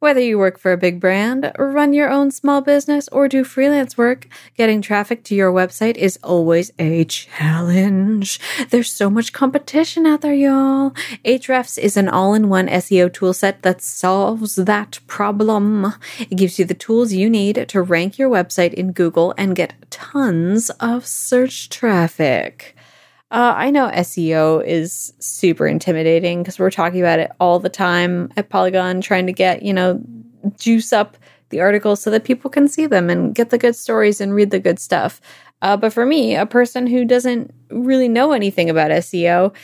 Whether 0.00 0.20
you 0.20 0.38
work 0.38 0.58
for 0.58 0.72
a 0.72 0.78
big 0.78 0.98
brand, 0.98 1.52
run 1.58 1.92
your 1.92 2.08
own 2.08 2.30
small 2.30 2.62
business, 2.62 3.06
or 3.08 3.28
do 3.28 3.44
freelance 3.44 3.98
work, 3.98 4.28
getting 4.56 4.80
traffic 4.80 5.24
to 5.24 5.34
your 5.34 5.52
website 5.52 5.98
is 5.98 6.18
always 6.22 6.72
a 6.78 7.04
challenge. 7.04 8.40
There's 8.70 8.90
so 8.90 9.10
much 9.10 9.34
competition 9.34 10.06
out 10.06 10.22
there, 10.22 10.32
y'all. 10.32 10.92
Ahrefs 11.26 11.76
is 11.76 11.98
an 11.98 12.08
all-in-one 12.08 12.68
SEO 12.68 13.10
toolset 13.10 13.60
that 13.60 13.82
solves 13.82 14.54
that 14.54 15.00
problem. 15.06 15.92
It 16.18 16.36
gives 16.36 16.58
you 16.58 16.64
the 16.64 16.72
tools 16.72 17.12
you 17.12 17.28
need 17.28 17.68
to 17.68 17.82
rank 17.82 18.18
your 18.18 18.30
website 18.30 18.72
in 18.72 18.92
Google 18.92 19.34
and 19.36 19.54
get 19.54 19.74
tons 19.90 20.70
of 20.80 21.04
search 21.04 21.68
traffic. 21.68 22.74
Uh, 23.30 23.54
I 23.56 23.70
know 23.70 23.88
SEO 23.90 24.64
is 24.66 25.12
super 25.20 25.66
intimidating 25.66 26.42
because 26.42 26.58
we're 26.58 26.70
talking 26.70 27.00
about 27.00 27.20
it 27.20 27.30
all 27.38 27.60
the 27.60 27.68
time 27.68 28.32
at 28.36 28.48
Polygon, 28.48 29.00
trying 29.00 29.26
to 29.26 29.32
get, 29.32 29.62
you 29.62 29.72
know, 29.72 30.02
juice 30.58 30.92
up 30.92 31.16
the 31.50 31.60
articles 31.60 32.02
so 32.02 32.10
that 32.10 32.24
people 32.24 32.50
can 32.50 32.66
see 32.66 32.86
them 32.86 33.08
and 33.08 33.34
get 33.34 33.50
the 33.50 33.58
good 33.58 33.76
stories 33.76 34.20
and 34.20 34.34
read 34.34 34.50
the 34.50 34.58
good 34.58 34.80
stuff. 34.80 35.20
Uh, 35.62 35.76
but 35.76 35.92
for 35.92 36.06
me, 36.06 36.34
a 36.34 36.46
person 36.46 36.86
who 36.86 37.04
doesn't 37.04 37.52
really 37.70 38.08
know 38.08 38.32
anything 38.32 38.68
about 38.68 38.90
SEO, 38.90 39.54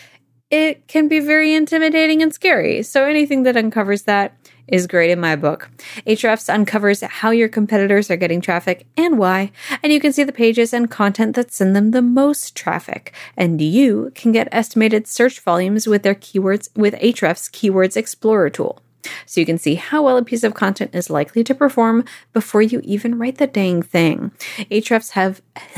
it 0.50 0.86
can 0.86 1.08
be 1.08 1.18
very 1.18 1.54
intimidating 1.54 2.22
and 2.22 2.32
scary. 2.32 2.82
So 2.82 3.04
anything 3.04 3.42
that 3.44 3.56
uncovers 3.56 4.02
that 4.02 4.36
is 4.68 4.86
great 4.86 5.10
in 5.10 5.20
my 5.20 5.36
book. 5.36 5.70
Ahrefs 6.06 6.52
uncovers 6.52 7.02
how 7.02 7.30
your 7.30 7.48
competitors 7.48 8.10
are 8.10 8.16
getting 8.16 8.40
traffic 8.40 8.86
and 8.96 9.18
why, 9.18 9.52
and 9.82 9.92
you 9.92 10.00
can 10.00 10.12
see 10.12 10.24
the 10.24 10.32
pages 10.32 10.72
and 10.72 10.90
content 10.90 11.36
that 11.36 11.52
send 11.52 11.74
them 11.74 11.90
the 11.90 12.02
most 12.02 12.56
traffic. 12.56 13.12
And 13.36 13.60
you 13.60 14.12
can 14.14 14.32
get 14.32 14.48
estimated 14.52 15.06
search 15.06 15.40
volumes 15.40 15.86
with 15.86 16.02
their 16.02 16.14
keywords 16.14 16.68
with 16.76 16.94
Ahrefs 16.94 17.50
Keywords 17.50 17.96
Explorer 17.96 18.50
tool. 18.50 18.80
So 19.24 19.40
you 19.40 19.46
can 19.46 19.58
see 19.58 19.76
how 19.76 20.02
well 20.02 20.16
a 20.16 20.24
piece 20.24 20.42
of 20.42 20.54
content 20.54 20.94
is 20.94 21.10
likely 21.10 21.44
to 21.44 21.54
perform 21.54 22.04
before 22.32 22.62
you 22.62 22.80
even 22.84 23.18
write 23.18 23.38
the 23.38 23.46
dang 23.46 23.82
thing. 23.82 24.32
Ahrefs 24.70 25.10
have 25.10 25.42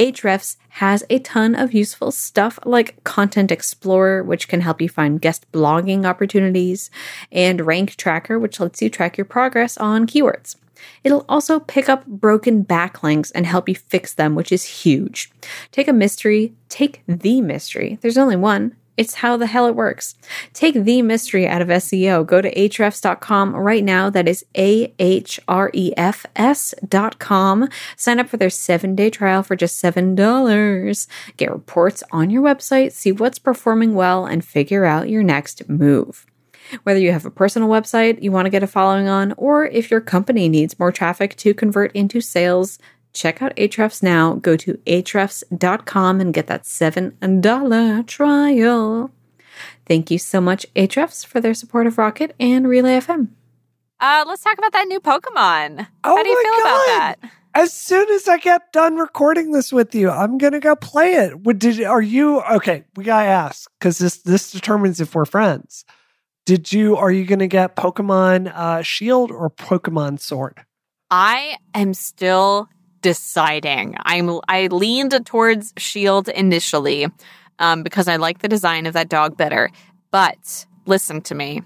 Ahrefs 0.00 0.56
has 0.70 1.04
a 1.10 1.18
ton 1.18 1.54
of 1.54 1.74
useful 1.74 2.10
stuff 2.10 2.58
like 2.64 3.04
Content 3.04 3.52
Explorer, 3.52 4.22
which 4.22 4.48
can 4.48 4.62
help 4.62 4.80
you 4.80 4.88
find 4.88 5.20
guest 5.20 5.44
blogging 5.52 6.06
opportunities, 6.06 6.90
and 7.30 7.60
Rank 7.60 7.96
Tracker, 7.96 8.38
which 8.38 8.58
lets 8.58 8.80
you 8.80 8.88
track 8.88 9.18
your 9.18 9.26
progress 9.26 9.76
on 9.76 10.06
keywords. 10.06 10.56
It'll 11.04 11.26
also 11.28 11.60
pick 11.60 11.90
up 11.90 12.06
broken 12.06 12.64
backlinks 12.64 13.30
and 13.34 13.44
help 13.44 13.68
you 13.68 13.74
fix 13.74 14.14
them, 14.14 14.34
which 14.34 14.50
is 14.50 14.64
huge. 14.64 15.30
Take 15.70 15.86
a 15.86 15.92
mystery, 15.92 16.54
take 16.70 17.02
the 17.06 17.42
mystery. 17.42 17.98
There's 18.00 18.16
only 18.16 18.36
one. 18.36 18.76
It's 19.00 19.14
how 19.14 19.38
the 19.38 19.46
hell 19.46 19.66
it 19.66 19.74
works. 19.74 20.14
Take 20.52 20.74
the 20.74 21.00
mystery 21.00 21.48
out 21.48 21.62
of 21.62 21.68
SEO. 21.68 22.26
Go 22.26 22.42
to 22.42 22.54
ahrefs.com 22.54 23.56
right 23.56 23.82
now. 23.82 24.10
That 24.10 24.28
is 24.28 24.44
A 24.54 24.92
H 24.98 25.40
R 25.48 25.70
E 25.72 25.94
F 25.96 26.26
S.com. 26.36 27.70
Sign 27.96 28.20
up 28.20 28.28
for 28.28 28.36
their 28.36 28.50
seven 28.50 28.94
day 28.94 29.08
trial 29.08 29.42
for 29.42 29.56
just 29.56 29.82
$7. 29.82 31.06
Get 31.38 31.50
reports 31.50 32.02
on 32.12 32.28
your 32.28 32.42
website, 32.42 32.92
see 32.92 33.10
what's 33.10 33.38
performing 33.38 33.94
well, 33.94 34.26
and 34.26 34.44
figure 34.44 34.84
out 34.84 35.08
your 35.08 35.22
next 35.22 35.66
move. 35.66 36.26
Whether 36.82 37.00
you 37.00 37.12
have 37.12 37.24
a 37.24 37.30
personal 37.30 37.70
website 37.70 38.22
you 38.22 38.30
want 38.30 38.44
to 38.44 38.50
get 38.50 38.62
a 38.62 38.66
following 38.66 39.08
on, 39.08 39.32
or 39.38 39.64
if 39.64 39.90
your 39.90 40.02
company 40.02 40.50
needs 40.50 40.78
more 40.78 40.92
traffic 40.92 41.36
to 41.36 41.54
convert 41.54 41.90
into 41.96 42.20
sales, 42.20 42.78
check 43.12 43.42
out 43.42 43.54
Ahrefs 43.56 44.02
now. 44.02 44.34
Go 44.34 44.56
to 44.56 44.74
ahrefs.com 44.86 46.20
and 46.20 46.34
get 46.34 46.46
that 46.46 46.64
$7 46.64 48.06
trial. 48.06 49.10
Thank 49.86 50.10
you 50.10 50.18
so 50.18 50.40
much, 50.40 50.66
Ahrefs, 50.76 51.26
for 51.26 51.40
their 51.40 51.54
support 51.54 51.86
of 51.86 51.98
Rocket 51.98 52.34
and 52.38 52.68
Relay 52.68 52.98
FM. 53.00 53.28
uh, 54.00 54.24
let's 54.26 54.42
talk 54.42 54.56
about 54.58 54.72
that 54.72 54.86
new 54.88 55.00
Pokemon. 55.00 55.86
Oh 56.04 56.16
How 56.16 56.22
do 56.22 56.28
you 56.28 56.34
my 56.36 56.42
feel 56.42 56.60
about 56.62 56.86
God. 56.86 57.16
that? 57.22 57.30
As 57.52 57.72
soon 57.72 58.08
as 58.10 58.28
I 58.28 58.38
get 58.38 58.72
done 58.72 58.94
recording 58.96 59.50
this 59.50 59.72
with 59.72 59.92
you, 59.94 60.08
I'm 60.08 60.38
gonna 60.38 60.60
go 60.60 60.76
play 60.76 61.14
it. 61.14 61.40
Would- 61.40 61.58
Did 61.58 61.82
are 61.82 62.00
you 62.00 62.40
okay? 62.42 62.84
We 62.94 63.02
gotta 63.02 63.26
ask 63.28 63.68
because 63.80 63.98
this 63.98 64.18
this 64.18 64.52
determines 64.52 65.00
if 65.00 65.16
we're 65.16 65.24
friends. 65.24 65.84
Did 66.46 66.72
you 66.72 66.96
are 66.96 67.10
you 67.10 67.24
gonna 67.26 67.48
get 67.48 67.74
Pokemon 67.74 68.52
uh, 68.54 68.82
Shield 68.82 69.32
or 69.32 69.50
Pokemon 69.50 70.20
Sword? 70.20 70.64
I 71.10 71.56
am 71.74 71.92
still 71.92 72.68
deciding. 73.02 73.96
I'm 74.00 74.40
I 74.48 74.66
leaned 74.68 75.26
towards 75.26 75.72
Shield 75.76 76.28
initially 76.28 77.06
um, 77.58 77.82
because 77.82 78.08
I 78.08 78.16
like 78.16 78.40
the 78.40 78.48
design 78.48 78.86
of 78.86 78.94
that 78.94 79.08
dog 79.08 79.36
better. 79.36 79.70
But 80.10 80.66
listen 80.86 81.20
to 81.22 81.34
me. 81.34 81.62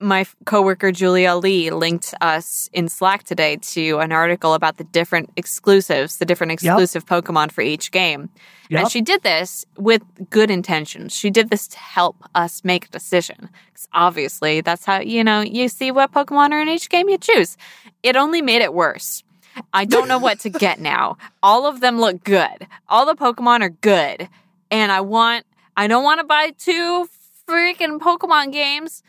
My 0.00 0.26
coworker 0.44 0.92
Julia 0.92 1.36
Lee 1.36 1.70
linked 1.70 2.12
us 2.20 2.68
in 2.72 2.88
Slack 2.88 3.22
today 3.22 3.56
to 3.56 4.00
an 4.00 4.12
article 4.12 4.52
about 4.52 4.76
the 4.76 4.84
different 4.84 5.30
exclusives, 5.36 6.18
the 6.18 6.26
different 6.26 6.52
exclusive 6.52 7.06
Pokemon 7.06 7.52
for 7.52 7.62
each 7.62 7.90
game. 7.90 8.28
Yep. 8.68 8.80
And 8.80 8.90
she 8.90 9.00
did 9.00 9.22
this 9.22 9.64
with 9.78 10.02
good 10.28 10.50
intentions. 10.50 11.14
She 11.14 11.30
did 11.30 11.48
this 11.48 11.68
to 11.68 11.78
help 11.78 12.16
us 12.34 12.64
make 12.64 12.86
a 12.86 12.90
decision. 12.90 13.48
Because 13.66 13.88
obviously, 13.92 14.60
that's 14.60 14.84
how, 14.84 15.00
you 15.00 15.22
know, 15.24 15.40
you 15.40 15.68
see 15.68 15.90
what 15.90 16.12
Pokemon 16.12 16.50
are 16.50 16.60
in 16.60 16.68
each 16.68 16.90
game 16.90 17.08
you 17.08 17.16
choose. 17.16 17.56
It 18.02 18.16
only 18.16 18.42
made 18.42 18.62
it 18.62 18.74
worse. 18.74 19.22
I 19.72 19.84
don't 19.84 20.08
know 20.08 20.18
what 20.18 20.40
to 20.40 20.50
get 20.50 20.80
now. 20.80 21.16
All 21.42 21.66
of 21.66 21.80
them 21.80 22.00
look 22.00 22.24
good. 22.24 22.66
All 22.88 23.06
the 23.06 23.14
Pokemon 23.14 23.60
are 23.60 23.70
good. 23.70 24.28
And 24.70 24.90
I 24.90 25.00
want, 25.00 25.46
I 25.76 25.86
don't 25.86 26.04
want 26.04 26.20
to 26.20 26.24
buy 26.24 26.52
two 26.58 27.08
freaking 27.48 27.98
Pokemon 27.98 28.52
games. 28.52 29.02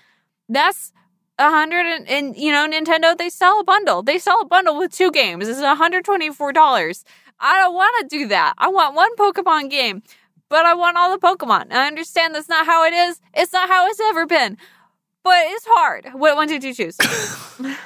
That's 0.48 0.92
a 1.38 1.50
hundred 1.50 1.86
and, 1.86 2.08
and 2.08 2.38
you 2.38 2.52
know 2.52 2.68
Nintendo 2.68 3.18
they 3.18 3.30
sell 3.30 3.60
a 3.60 3.64
bundle. 3.64 4.04
They 4.04 4.20
sell 4.20 4.42
a 4.42 4.46
bundle 4.46 4.78
with 4.78 4.94
two 4.94 5.12
games. 5.12 5.48
It's 5.48 5.62
one 5.62 5.78
hundred 5.78 6.06
twenty 6.06 6.30
four 6.30 6.54
dollars. 6.54 7.04
I 7.40 7.60
don't 7.60 7.74
want 7.74 8.10
to 8.10 8.18
do 8.18 8.28
that. 8.30 8.54
I 8.58 8.70
want 8.70 8.96
one 8.96 9.16
Pokemon 9.18 9.70
game, 9.70 10.04
but 10.50 10.66
I 10.66 10.74
want 10.74 10.98
all 10.98 11.12
the 11.12 11.20
Pokemon. 11.20 11.72
I 11.72 11.88
understand 11.88 12.36
that's 12.36 12.48
not 12.48 12.66
how 12.66 12.86
it 12.86 12.94
is. 12.94 13.20
It's 13.34 13.52
not 13.52 13.68
how 13.68 13.88
it's 13.88 14.00
ever 14.00 14.26
been. 14.26 14.58
But 15.26 15.44
it's 15.48 15.66
hard. 15.68 16.10
What 16.14 16.36
one 16.38 16.48
did 16.48 16.64
you 16.64 16.74
choose? 16.74 16.98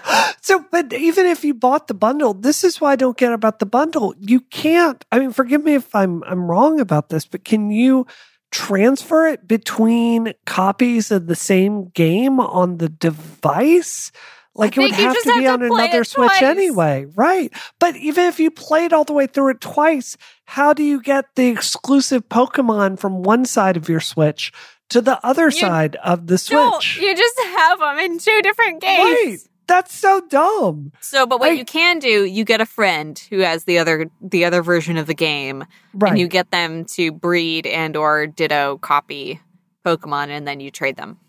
So, 0.42 0.66
but 0.72 0.94
even 0.94 1.28
if 1.28 1.44
you 1.44 1.54
bought 1.54 1.88
the 1.88 1.94
bundle, 1.94 2.34
this 2.34 2.64
is 2.64 2.82
why 2.82 2.94
I 2.94 2.96
don't 2.96 3.18
get 3.18 3.34
about 3.34 3.60
the 3.60 3.68
bundle. 3.68 4.16
You 4.20 4.40
can't. 4.40 5.04
I 5.12 5.20
mean, 5.20 5.32
forgive 5.32 5.64
me 5.64 5.76
if 5.76 5.94
I'm 5.94 6.24
I'm 6.24 6.50
wrong 6.50 6.80
about 6.80 7.10
this, 7.10 7.26
but 7.26 7.44
can 7.44 7.70
you 7.70 8.08
transfer 8.50 9.28
it 9.28 9.48
between 9.48 10.34
copies 10.48 11.12
of 11.12 11.28
the 11.28 11.36
same 11.36 11.90
game 11.90 12.40
on 12.40 12.78
the 12.78 12.90
device? 12.90 14.12
Like 14.56 14.76
it 14.76 14.82
would 14.82 14.92
have 14.92 15.22
to 15.22 15.34
be 15.38 15.44
have 15.44 15.54
on 15.54 15.60
to 15.60 15.68
play 15.68 15.86
another 15.86 16.04
Switch 16.04 16.30
twice. 16.30 16.42
anyway, 16.42 17.06
right? 17.16 17.54
But 17.80 17.96
even 17.98 18.26
if 18.26 18.40
you 18.40 18.50
played 18.50 18.92
all 18.92 19.04
the 19.04 19.14
way 19.14 19.28
through 19.28 19.52
it 19.52 19.62
twice, 19.62 20.18
how 20.46 20.74
do 20.74 20.84
you 20.84 21.02
get 21.02 21.26
the 21.36 21.48
exclusive 21.48 22.28
Pokemon 22.28 23.00
from 23.00 23.22
one 23.22 23.46
side 23.46 23.78
of 23.78 23.88
your 23.88 24.00
Switch 24.00 24.52
to 24.90 25.02
the 25.02 25.24
other 25.26 25.52
side 25.52 25.96
of 25.98 26.28
the 26.28 26.38
Switch? 26.38 26.98
you 26.98 27.16
just 27.16 27.40
have 27.40 27.80
them 27.80 28.00
in 28.00 28.18
two 28.20 28.42
different 28.42 28.82
games. 28.82 29.04
Right. 29.04 29.38
That's 29.68 29.94
so 29.94 30.22
dumb. 30.30 30.92
So, 31.00 31.28
but 31.28 31.40
what 31.40 31.52
I- 31.52 31.54
you 31.54 31.64
can 31.66 32.00
do, 32.00 32.26
you 32.26 32.44
get 32.44 32.60
a 32.60 32.66
friend 32.66 33.18
who 33.30 33.40
has 33.40 33.66
the 33.66 33.78
other 33.78 34.10
the 34.20 34.46
other 34.46 34.64
version 34.64 34.98
of 34.98 35.06
the 35.06 35.14
game, 35.14 35.64
Right. 35.94 36.10
and 36.12 36.20
you 36.20 36.28
get 36.28 36.50
them 36.50 36.86
to 36.96 37.12
breed 37.12 37.68
and 37.68 37.96
or 37.96 38.26
ditto 38.26 38.80
copy 38.80 39.40
Pokemon, 39.86 40.30
and 40.30 40.48
then 40.48 40.60
you 40.60 40.72
trade 40.72 40.98
them. 40.98 41.20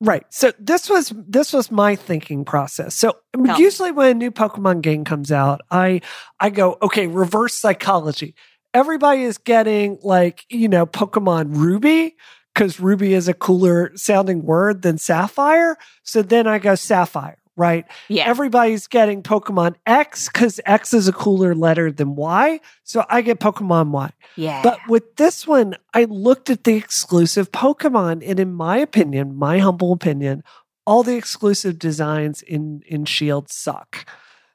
Right. 0.00 0.24
So 0.30 0.52
this 0.58 0.88
was 0.88 1.12
this 1.16 1.52
was 1.52 1.70
my 1.72 1.96
thinking 1.96 2.44
process. 2.44 2.94
So 2.94 3.16
usually 3.58 3.90
when 3.90 4.10
a 4.10 4.14
new 4.14 4.30
Pokemon 4.30 4.82
game 4.82 5.04
comes 5.04 5.32
out, 5.32 5.60
I 5.70 6.00
I 6.38 6.50
go, 6.50 6.78
okay, 6.80 7.08
reverse 7.08 7.54
psychology. 7.54 8.34
Everybody 8.72 9.24
is 9.24 9.36
getting 9.36 9.98
like, 10.02 10.46
you 10.48 10.68
know, 10.68 10.86
Pokemon 10.86 11.56
Ruby 11.56 12.16
because 12.54 12.80
Ruby 12.80 13.14
is 13.14 13.28
a 13.28 13.34
cooler 13.34 13.92
sounding 13.96 14.42
word 14.44 14.82
than 14.82 14.98
Sapphire. 14.98 15.76
So 16.02 16.22
then 16.22 16.46
I 16.46 16.58
go 16.58 16.74
Sapphire, 16.74 17.38
right? 17.56 17.86
Yeah, 18.08 18.26
Everybody's 18.26 18.86
getting 18.86 19.22
Pokemon 19.22 19.76
X 19.86 20.28
because 20.28 20.60
X 20.66 20.92
is 20.92 21.08
a 21.08 21.12
cooler 21.12 21.54
letter 21.54 21.90
than 21.92 22.16
Y. 22.16 22.60
So 22.84 23.04
I 23.08 23.22
get 23.22 23.40
Pokemon 23.40 23.90
Y. 23.90 24.10
yeah. 24.36 24.62
But 24.62 24.80
with 24.88 25.16
this 25.16 25.46
one, 25.46 25.76
I 25.94 26.04
looked 26.04 26.50
at 26.50 26.64
the 26.64 26.74
exclusive 26.74 27.52
Pokemon, 27.52 28.22
and 28.26 28.40
in 28.40 28.52
my 28.52 28.78
opinion, 28.78 29.36
my 29.36 29.58
humble 29.58 29.92
opinion, 29.92 30.42
all 30.86 31.02
the 31.02 31.16
exclusive 31.16 31.78
designs 31.78 32.42
in 32.42 32.82
in 32.86 33.04
Shield 33.04 33.50
suck. 33.50 34.06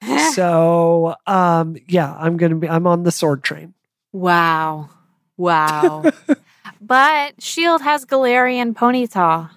so, 0.34 1.16
um, 1.26 1.78
yeah, 1.88 2.14
I'm 2.20 2.38
gonna 2.38 2.56
be 2.56 2.70
I'm 2.70 2.86
on 2.86 3.04
the 3.04 3.12
sword 3.12 3.44
train. 3.44 3.74
wow, 4.12 4.90
wow. 5.38 6.04
but 6.82 7.42
Shield 7.42 7.82
has 7.82 8.06
Galarian 8.06 8.74
Ponyta, 8.74 9.50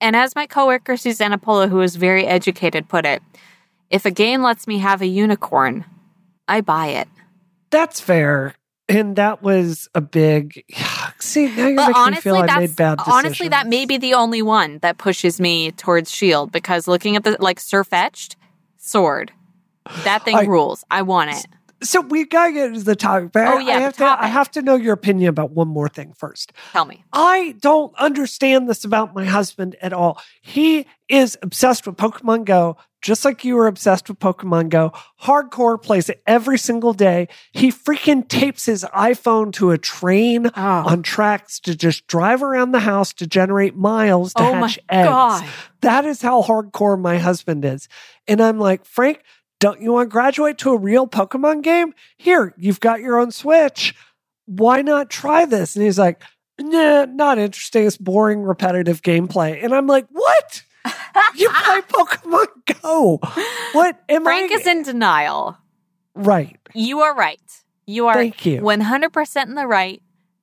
and 0.00 0.14
as 0.16 0.34
my 0.34 0.46
coworker 0.46 0.96
Susanna 0.96 1.38
Polo, 1.38 1.68
who 1.68 1.80
is 1.80 1.96
very 1.96 2.26
educated, 2.26 2.88
put 2.88 3.04
it, 3.04 3.22
if 3.90 4.04
a 4.04 4.10
game 4.10 4.42
lets 4.42 4.66
me 4.66 4.78
have 4.78 5.00
a 5.02 5.06
unicorn, 5.06 5.84
I 6.46 6.60
buy 6.60 6.88
it. 6.88 7.08
That's 7.70 8.00
fair. 8.00 8.54
And 8.90 9.16
that 9.16 9.42
was 9.42 9.86
a 9.94 10.00
big. 10.00 10.64
See, 11.18 11.46
now 11.54 11.66
you're 11.66 11.76
But 11.76 11.88
making 11.88 12.10
me 12.14 12.20
feel 12.20 12.36
honestly, 12.36 12.50
I 12.50 12.58
made 12.60 12.76
bad 12.76 12.98
decisions. 12.98 13.14
honestly 13.24 13.48
that 13.48 13.66
may 13.66 13.84
be 13.84 13.98
the 13.98 14.14
only 14.14 14.40
one 14.40 14.78
that 14.78 14.96
pushes 14.98 15.38
me 15.40 15.72
towards 15.72 16.10
Shield 16.10 16.52
because 16.52 16.88
looking 16.88 17.14
at 17.16 17.24
the 17.24 17.36
like 17.40 17.58
Sirfetch'd 17.60 18.36
sword, 18.78 19.32
that 20.04 20.24
thing 20.24 20.36
I- 20.36 20.44
rules. 20.44 20.84
I 20.90 21.02
want 21.02 21.30
it. 21.32 21.46
So 21.82 22.00
we 22.00 22.24
gotta 22.24 22.52
get 22.52 22.74
to 22.74 22.80
the 22.82 22.96
topic. 22.96 23.30
But 23.32 23.46
Oh, 23.46 23.58
I- 23.58 23.60
yeah, 23.60 23.76
I 23.76 23.80
have 23.80 23.96
to. 23.98 24.04
I 24.22 24.26
have 24.26 24.50
to 24.52 24.62
know 24.62 24.74
your 24.74 24.92
opinion 24.94 25.28
about 25.28 25.52
one 25.52 25.68
more 25.68 25.88
thing 25.88 26.12
first. 26.16 26.52
Tell 26.72 26.84
me. 26.84 27.04
I 27.12 27.54
don't 27.60 27.94
understand 27.96 28.68
this 28.68 28.84
about 28.84 29.14
my 29.14 29.24
husband 29.24 29.76
at 29.80 29.92
all. 29.92 30.20
He 30.40 30.86
is 31.08 31.38
obsessed 31.42 31.86
with 31.86 31.96
Pokemon 31.96 32.44
Go, 32.44 32.76
just 33.00 33.24
like 33.24 33.44
you 33.44 33.54
were 33.54 33.66
obsessed 33.68 34.08
with 34.08 34.18
Pokemon 34.18 34.68
Go. 34.70 34.92
Hardcore 35.22 35.80
plays 35.80 36.08
it 36.10 36.20
every 36.26 36.58
single 36.58 36.92
day. 36.92 37.28
He 37.52 37.70
freaking 37.70 38.26
tapes 38.28 38.66
his 38.66 38.84
iPhone 38.94 39.52
to 39.54 39.70
a 39.70 39.78
train 39.78 40.50
Oh, 40.56 40.60
on 40.60 41.02
tracks 41.02 41.60
to 41.60 41.74
just 41.76 42.06
drive 42.08 42.42
around 42.42 42.72
the 42.72 42.80
house 42.80 43.12
to 43.14 43.26
generate 43.26 43.76
miles 43.76 44.34
to 44.34 44.42
oh 44.42 44.54
my 44.56 44.66
hatch 44.66 44.78
eggs. 44.90 45.08
god! 45.08 45.44
That 45.82 46.04
is 46.04 46.20
how 46.22 46.42
hardcore 46.42 47.00
my 47.00 47.18
husband 47.18 47.64
is. 47.64 47.88
And 48.26 48.40
I'm 48.42 48.58
like, 48.58 48.84
Frank, 48.84 49.22
don't 49.60 49.80
you 49.80 49.92
want 49.92 50.08
to 50.08 50.12
graduate 50.12 50.58
to 50.58 50.70
a 50.70 50.76
real 50.76 51.06
Pokemon 51.06 51.62
game? 51.62 51.92
Here, 52.16 52.54
you've 52.56 52.80
got 52.80 53.00
your 53.00 53.18
own 53.18 53.30
Switch. 53.30 53.94
Why 54.46 54.82
not 54.82 55.10
try 55.10 55.44
this? 55.44 55.74
And 55.76 55.84
he's 55.84 55.98
like, 55.98 56.22
nah, 56.60 57.04
not 57.06 57.38
interesting. 57.38 57.86
It's 57.86 57.96
boring, 57.96 58.40
repetitive 58.42 59.02
gameplay. 59.02 59.62
And 59.62 59.74
I'm 59.74 59.86
like, 59.86 60.06
what? 60.10 60.62
You 61.36 61.50
play 61.64 61.80
Pokemon 61.82 62.46
Go. 62.82 63.18
What 63.72 64.00
am 64.08 64.22
Frank 64.24 64.52
I? 64.52 64.54
is 64.54 64.66
in 64.66 64.82
denial. 64.84 65.58
right. 66.14 66.56
You 66.74 67.00
are 67.00 67.14
right. 67.14 67.40
You 67.86 68.06
are 68.06 68.14
Thank 68.14 68.44
you. 68.46 68.60
one 68.60 68.80
hundred 68.82 69.12
percent 69.12 69.48
in 69.48 69.54
the 69.54 69.66
right. 69.66 70.02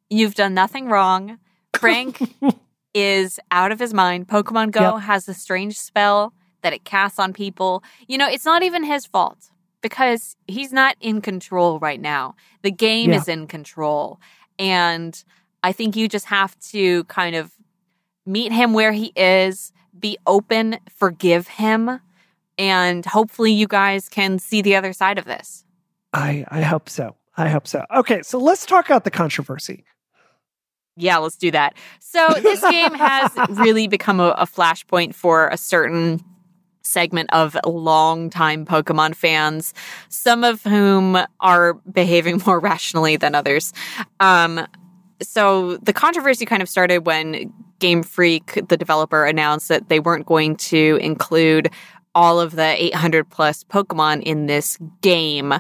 You've 0.10 0.36
done 0.36 0.54
nothing 0.54 0.88
wrong. 0.88 1.40
Frank 1.78 2.20
is 2.94 3.40
out 3.52 3.72
of 3.72 3.80
his 3.80 3.94
mind. 3.94 4.28
Pokemon 4.28 4.72
Go 4.72 4.96
Yep. 4.96 5.04
has 5.04 5.28
a 5.30 5.34
strange 5.34 5.80
spell 5.80 6.34
that 6.66 6.74
it 6.74 6.84
casts 6.84 7.20
on 7.20 7.32
people. 7.32 7.84
You 8.08 8.18
know, 8.18 8.28
it's 8.28 8.44
not 8.44 8.64
even 8.64 8.84
his 8.84 9.06
fault 9.06 9.52
because 9.82 10.36
he's 10.48 10.74
not 10.74 10.96
in 11.00 11.22
control 11.22 11.78
right 11.78 12.02
now. 12.02 12.34
The 12.64 12.72
game 12.72 13.12
Yeah. 13.12 13.18
is 13.18 13.28
in 13.28 13.46
control. 13.46 14.20
And 14.58 15.24
I 15.62 15.72
think 15.74 15.96
you 15.96 16.10
just 16.10 16.26
have 16.26 16.58
to 16.72 17.04
kind 17.04 17.36
of 17.36 17.52
meet 18.26 18.52
him 18.52 18.74
where 18.74 18.94
he 18.94 19.14
is, 19.16 19.72
be 19.98 20.18
open, 20.26 20.80
forgive 20.90 21.48
him, 21.48 22.00
and 22.58 23.06
hopefully 23.06 23.52
you 23.52 23.68
guys 23.68 24.10
can 24.10 24.40
see 24.40 24.64
the 24.64 24.76
other 24.76 24.92
side 24.92 25.20
of 25.20 25.26
this. 25.26 25.66
I, 26.14 26.46
I 26.50 26.62
hope 26.62 26.90
so. 26.90 27.16
I 27.38 27.50
hope 27.50 27.68
so. 27.68 27.86
Okay, 27.96 28.24
so 28.24 28.40
let's 28.40 28.66
talk 28.66 28.88
about 28.88 29.04
the 29.04 29.12
controversy. 29.12 29.84
Yeah, 30.98 31.18
let's 31.18 31.36
do 31.38 31.52
that. 31.52 31.76
So 32.00 32.28
this 32.42 32.62
game 32.72 32.94
has 32.96 33.32
really 33.50 33.88
become 33.88 34.20
a, 34.20 34.30
a 34.38 34.46
flashpoint 34.48 35.14
for 35.14 35.50
a 35.50 35.58
certain 35.58 36.24
segment 36.86 37.30
of 37.34 37.58
longtime 37.66 38.66
Pokemon 38.66 39.16
fans, 39.16 39.74
some 40.10 40.44
of 40.44 40.64
whom 40.64 41.18
are 41.40 41.74
behaving 41.92 42.42
more 42.46 42.60
rationally 42.60 43.18
than 43.18 43.36
others. 43.36 43.74
Um, 44.20 44.68
so 45.22 45.78
the 45.78 45.94
controversy 45.94 46.46
kind 46.46 46.62
of 46.62 46.70
started 46.70 47.06
when 47.06 47.54
Game 47.80 48.04
Freak, 48.04 48.68
the 48.68 48.78
developer, 48.78 49.26
announced 49.26 49.68
that 49.70 49.90
they 49.90 50.00
weren't 50.00 50.26
going 50.26 50.56
to 50.58 50.98
include 51.02 51.70
all 52.16 52.40
of 52.40 52.56
the 52.56 52.84
800 52.84 53.30
plus 53.30 53.64
Pokemon 53.66 54.24
in 54.24 54.48
this 54.48 54.80
game. 55.02 55.54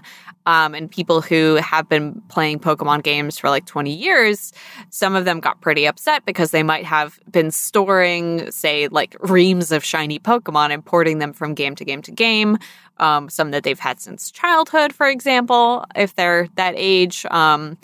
Um, 0.47 0.73
and 0.73 0.89
people 0.89 1.21
who 1.21 1.55
have 1.55 1.89
been 1.89 2.21
playing 2.29 2.59
Pokemon 2.59 3.03
games 3.03 3.37
for 3.37 3.49
like 3.49 3.65
20 3.65 3.91
years, 3.91 4.53
some 4.89 5.15
of 5.15 5.25
them 5.25 5.39
got 5.39 5.59
pretty 5.59 5.85
upset 5.85 6.25
because 6.25 6.51
they 6.51 6.63
might 6.63 6.85
have 6.85 7.19
been 7.29 7.51
storing, 7.51 8.49
say, 8.51 8.87
like 8.87 9.15
reams 9.19 9.71
of 9.71 9.83
shiny 9.83 10.19
Pokemon 10.19 10.71
and 10.71 10.85
porting 10.85 11.19
them 11.19 11.33
from 11.33 11.55
game 11.55 11.75
to 11.75 11.83
game 11.83 12.01
to 12.03 12.11
game. 12.11 12.57
Um, 12.97 13.27
some 13.27 13.51
that 13.51 13.63
they've 13.63 13.77
had 13.77 13.99
since 13.99 14.31
childhood, 14.31 14.93
for 14.93 15.07
example, 15.07 15.85
if 15.95 16.15
they're 16.15 16.47
that 16.55 16.75
age. 16.77 17.25
Um, 17.25 17.77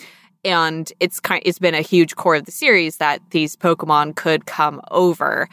and 0.43 0.91
it's 0.99 1.19
kind, 1.19 1.41
it's 1.45 1.59
been 1.59 1.75
a 1.75 1.81
huge 1.81 2.15
core 2.15 2.35
of 2.35 2.45
the 2.45 2.51
series 2.51 2.97
that 2.97 3.21
these 3.31 3.55
Pokemon 3.55 4.15
could 4.15 4.45
come 4.45 4.81
over. 4.89 5.49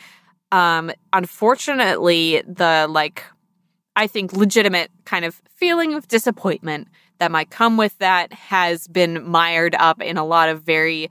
Um, 0.53 0.91
unfortunately, 1.13 2.43
the 2.47 2.87
like, 2.89 3.25
I 3.97 4.07
think 4.07 4.33
legitimate 4.33 4.91
kind 5.05 5.25
of 5.25 5.41
feeling 5.55 5.95
of 5.95 6.09
disappointment 6.09 6.89
that 7.19 7.31
might 7.31 7.51
come 7.51 7.77
with 7.77 7.99
that 7.99 8.33
has 8.33 8.87
been 8.89 9.29
mired 9.29 9.75
up 9.75 10.01
in 10.01 10.17
a 10.17 10.25
lot 10.25 10.49
of 10.49 10.63
very 10.63 11.11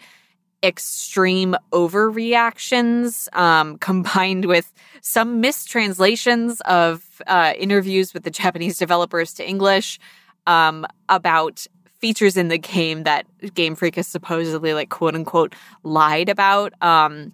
extreme 0.63 1.55
overreactions, 1.71 3.33
um, 3.35 3.77
combined 3.79 4.45
with 4.45 4.73
some 5.01 5.39
mistranslations 5.41 6.61
of 6.61 7.21
uh, 7.27 7.53
interviews 7.57 8.13
with 8.13 8.23
the 8.23 8.31
Japanese 8.31 8.77
developers 8.77 9.33
to 9.33 9.47
English 9.47 9.99
um, 10.45 10.85
about 11.09 11.67
features 11.99 12.38
in 12.38 12.47
the 12.47 12.57
game 12.57 13.03
that 13.03 13.25
Game 13.53 13.75
Freak 13.75 13.95
has 13.95 14.07
supposedly, 14.07 14.73
like, 14.73 14.89
quote 14.89 15.15
unquote, 15.15 15.55
lied 15.83 16.29
about. 16.29 16.73
Um, 16.81 17.33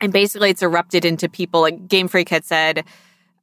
and 0.00 0.12
basically, 0.12 0.50
it's 0.50 0.62
erupted 0.62 1.04
into 1.04 1.28
people 1.28 1.60
like 1.60 1.88
Game 1.88 2.08
Freak 2.08 2.28
had 2.28 2.44
said. 2.44 2.84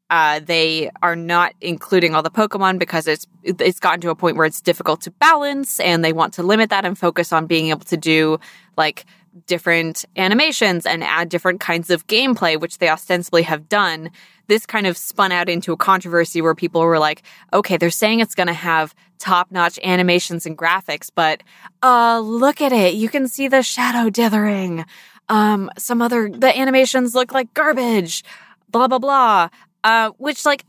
Uh, 0.09 0.39
they 0.39 0.89
are 1.01 1.17
not 1.17 1.53
including 1.59 2.15
all 2.15 2.23
the 2.23 2.31
Pokemon 2.31 2.79
because 2.79 3.07
it's 3.07 3.27
it's 3.43 3.79
gotten 3.79 3.99
to 4.01 4.09
a 4.09 4.15
point 4.15 4.37
where 4.37 4.45
it's 4.45 4.61
difficult 4.61 5.01
to 5.01 5.11
balance, 5.11 5.79
and 5.81 6.03
they 6.03 6.13
want 6.13 6.33
to 6.35 6.43
limit 6.43 6.69
that 6.69 6.85
and 6.85 6.97
focus 6.97 7.33
on 7.33 7.45
being 7.45 7.69
able 7.69 7.81
to 7.81 7.97
do 7.97 8.39
like 8.77 9.05
different 9.45 10.05
animations 10.15 10.85
and 10.85 11.03
add 11.03 11.29
different 11.29 11.59
kinds 11.59 11.89
of 11.89 12.07
gameplay, 12.07 12.59
which 12.59 12.77
they 12.77 12.89
ostensibly 12.89 13.43
have 13.43 13.67
done. 13.69 14.09
This 14.47 14.65
kind 14.65 14.87
of 14.87 14.97
spun 14.97 15.33
out 15.33 15.49
into 15.49 15.73
a 15.73 15.77
controversy 15.77 16.41
where 16.41 16.55
people 16.55 16.81
were 16.81 16.99
like, 16.99 17.21
"Okay, 17.51 17.75
they're 17.75 17.89
saying 17.89 18.21
it's 18.21 18.35
going 18.35 18.47
to 18.47 18.53
have 18.53 18.95
top-notch 19.19 19.77
animations 19.83 20.45
and 20.45 20.57
graphics, 20.57 21.09
but 21.13 21.43
uh, 21.83 22.19
look 22.19 22.61
at 22.61 22.71
it! 22.71 22.93
You 22.93 23.09
can 23.09 23.27
see 23.27 23.49
the 23.49 23.61
shadow 23.61 24.09
dithering. 24.09 24.85
Um, 25.29 25.69
some 25.77 26.01
other 26.01 26.29
the 26.29 26.57
animations 26.57 27.15
look 27.15 27.33
like 27.33 27.53
garbage." 27.53 28.23
Blah 28.69 28.87
blah 28.87 28.99
blah. 28.99 29.49
Uh, 29.83 30.11
which 30.17 30.45
like 30.45 30.65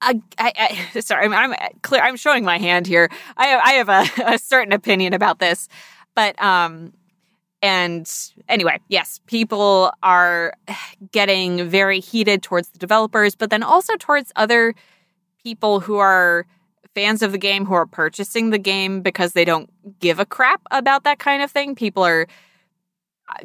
I, 0.00 0.20
I, 0.38 0.86
I 0.94 1.00
sorry, 1.00 1.26
I'm, 1.26 1.32
I'm 1.34 1.54
clear. 1.82 2.02
I'm 2.02 2.16
showing 2.16 2.44
my 2.44 2.58
hand 2.58 2.86
here. 2.86 3.10
I, 3.36 3.56
I 3.56 3.72
have 3.72 3.88
a, 3.88 4.06
a 4.34 4.38
certain 4.38 4.72
opinion 4.72 5.14
about 5.14 5.38
this, 5.40 5.68
but 6.14 6.40
um, 6.42 6.92
And 7.62 8.10
anyway, 8.48 8.80
yes, 8.88 9.20
people 9.26 9.92
are 10.02 10.54
getting 11.12 11.68
very 11.68 12.00
heated 12.00 12.42
towards 12.42 12.70
the 12.70 12.78
developers, 12.78 13.34
but 13.34 13.50
then 13.50 13.62
also 13.62 13.94
towards 13.98 14.32
other 14.36 14.74
people 15.42 15.80
who 15.80 15.98
are 15.98 16.46
fans 16.94 17.22
of 17.22 17.32
the 17.32 17.38
game 17.38 17.66
who 17.66 17.74
are 17.74 17.86
purchasing 17.86 18.50
the 18.50 18.58
game 18.58 19.02
because 19.02 19.32
they 19.34 19.44
don't 19.44 19.70
give 20.00 20.18
a 20.18 20.24
crap 20.26 20.62
about 20.70 21.04
that 21.04 21.18
kind 21.18 21.42
of 21.42 21.50
thing. 21.50 21.74
People 21.74 22.02
are 22.04 22.26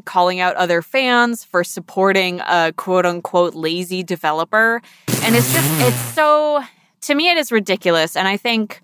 calling 0.06 0.40
out 0.40 0.56
other 0.56 0.82
fans 0.82 1.44
for 1.44 1.64
supporting 1.64 2.42
a 2.42 2.74
quote 2.76 3.06
unquote 3.06 3.56
lazy 3.56 4.04
developer. 4.04 4.82
And 5.22 5.36
it's 5.36 5.52
just, 5.54 5.82
it's 5.82 6.14
so, 6.14 6.64
to 7.02 7.16
me, 7.16 7.30
it 7.30 7.38
is 7.38 7.52
ridiculous. 7.52 8.16
And 8.16 8.28
I 8.28 8.38
think 8.38 8.82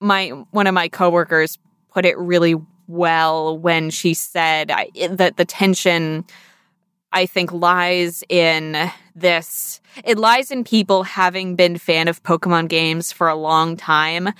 my, 0.00 0.28
one 0.50 0.66
of 0.66 0.74
my 0.74 0.88
coworkers 0.88 1.58
put 1.90 2.04
it 2.04 2.18
really 2.18 2.56
well 2.88 3.58
when 3.58 3.90
she 3.90 4.14
said 4.14 4.70
I, 4.70 4.90
that 5.10 5.36
the 5.36 5.44
tension 5.44 6.24
I 7.12 7.26
think 7.26 7.52
lies 7.52 8.24
in 8.28 8.90
this. 9.14 9.80
It 10.04 10.18
lies 10.18 10.50
in 10.50 10.64
people 10.64 11.02
having 11.02 11.56
been 11.56 11.76
fan 11.76 12.08
of 12.08 12.22
Pokemon 12.22 12.68
games 12.68 13.12
for 13.12 13.28
a 13.28 13.34
long 13.34 13.76
time 13.76 14.30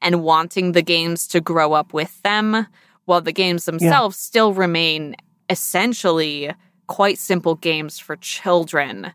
and 0.00 0.22
wanting 0.22 0.72
the 0.72 0.82
games 0.82 1.26
to 1.28 1.40
grow 1.40 1.74
up 1.74 1.92
with 1.92 2.20
them, 2.22 2.66
while 3.04 3.20
the 3.20 3.32
games 3.32 3.64
themselves 3.64 4.16
yeah. 4.16 4.26
still 4.26 4.52
remain 4.52 5.16
essentially 5.50 6.52
quite 6.86 7.18
simple 7.18 7.54
games 7.54 7.98
for 7.98 8.16
children. 8.16 9.12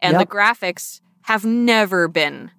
And 0.00 0.12
yep. 0.12 0.28
the 0.28 0.34
graphics 0.34 1.00
have 1.22 1.44
never 1.44 2.08
been 2.08 2.50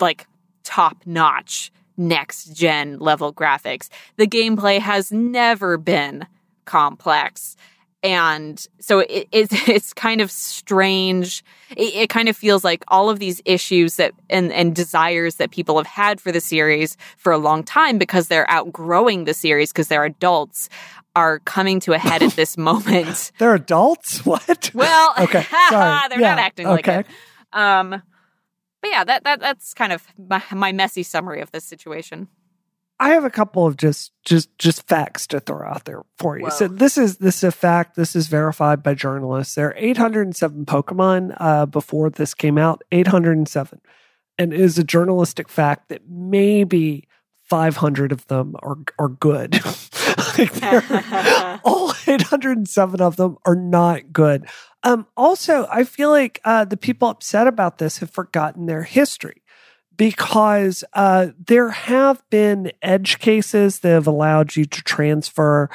like 0.00 0.26
top 0.64 0.98
notch 1.06 1.72
next 1.96 2.54
gen 2.54 2.98
level 2.98 3.32
graphics. 3.32 3.88
The 4.16 4.26
gameplay 4.26 4.78
has 4.78 5.10
never 5.10 5.76
been 5.76 6.26
complex 6.64 7.56
and 8.02 8.64
so 8.78 9.00
it, 9.00 9.28
it's 9.32 9.52
it's 9.68 9.92
kind 9.92 10.20
of 10.20 10.30
strange. 10.30 11.44
It, 11.70 11.94
it, 11.94 12.08
kind 12.08 12.28
of 12.28 12.36
feels 12.36 12.64
like 12.64 12.84
all 12.88 13.10
of 13.10 13.18
these 13.18 13.42
issues 13.44 13.96
that 13.96 14.12
and 14.30 14.52
and 14.52 14.74
desires 14.74 15.36
that 15.36 15.50
people 15.50 15.76
have 15.76 15.86
had 15.86 16.20
for 16.20 16.32
the 16.32 16.40
series 16.40 16.96
for 17.16 17.32
a 17.32 17.38
long 17.38 17.62
time 17.62 17.98
because 17.98 18.28
they're 18.28 18.48
outgrowing 18.50 19.24
the 19.24 19.34
series 19.34 19.72
because 19.72 19.88
they're 19.88 20.04
adults 20.04 20.68
are 21.16 21.40
coming 21.40 21.80
to 21.80 21.92
a 21.92 21.98
head 21.98 22.22
at 22.22 22.32
this 22.32 22.56
moment. 22.58 23.32
they're 23.38 23.54
adults. 23.54 24.24
What? 24.28 24.70
Well, 24.74 25.14
okay, 25.18 25.42
sorry. 25.70 26.08
they're 26.08 26.20
yeah, 26.20 26.34
not 26.34 26.38
acting 26.38 26.66
okay. 26.66 26.96
like 26.96 27.06
it. 27.06 27.58
Um, 27.58 28.02
but 28.80 28.90
yeah, 28.90 29.04
that 29.04 29.24
that 29.24 29.40
that's 29.40 29.74
kind 29.74 29.92
of 29.92 30.06
my, 30.16 30.42
my 30.52 30.72
messy 30.72 31.02
summary 31.02 31.40
of 31.40 31.50
this 31.50 31.64
situation. 31.64 32.28
I 33.00 33.10
have 33.10 33.24
a 33.24 33.30
couple 33.30 33.66
of 33.66 33.76
just 33.76 34.12
just 34.24 34.56
just 34.58 34.86
facts 34.88 35.26
to 35.28 35.40
throw 35.40 35.66
out 35.66 35.84
there 35.84 36.02
for 36.18 36.36
you. 36.36 36.44
Whoa. 36.44 36.50
So 36.50 36.68
this 36.68 36.98
is 36.98 37.18
this 37.18 37.38
is 37.38 37.44
a 37.44 37.52
fact. 37.52 37.94
This 37.94 38.16
is 38.16 38.26
verified 38.26 38.82
by 38.82 38.94
journalists. 38.94 39.54
There 39.54 39.68
are 39.68 39.74
807 39.76 40.66
Pokemon 40.66 41.36
uh, 41.38 41.66
before 41.66 42.10
this 42.10 42.34
came 42.34 42.58
out. 42.58 42.82
807, 42.90 43.80
and 44.36 44.52
it 44.52 44.60
is 44.60 44.78
a 44.78 44.84
journalistic 44.84 45.48
fact 45.48 45.90
that 45.90 46.02
maybe 46.08 47.06
500 47.44 48.10
of 48.10 48.26
them 48.26 48.56
are 48.62 48.78
are 48.98 49.08
good. 49.08 49.60
like 50.38 50.62
all 51.64 51.94
807 52.06 53.00
of 53.00 53.16
them 53.16 53.36
are 53.44 53.56
not 53.56 54.12
good. 54.12 54.48
Um, 54.82 55.06
also, 55.16 55.68
I 55.70 55.84
feel 55.84 56.10
like 56.10 56.40
uh, 56.44 56.64
the 56.64 56.76
people 56.76 57.08
upset 57.08 57.46
about 57.46 57.78
this 57.78 57.98
have 57.98 58.10
forgotten 58.10 58.66
their 58.66 58.82
history 58.82 59.42
because 59.98 60.84
uh, 60.94 61.26
there 61.46 61.68
have 61.68 62.22
been 62.30 62.72
edge 62.80 63.18
cases 63.18 63.80
that 63.80 63.90
have 63.90 64.06
allowed 64.06 64.56
you 64.56 64.64
to 64.64 64.82
transfer 64.82 65.68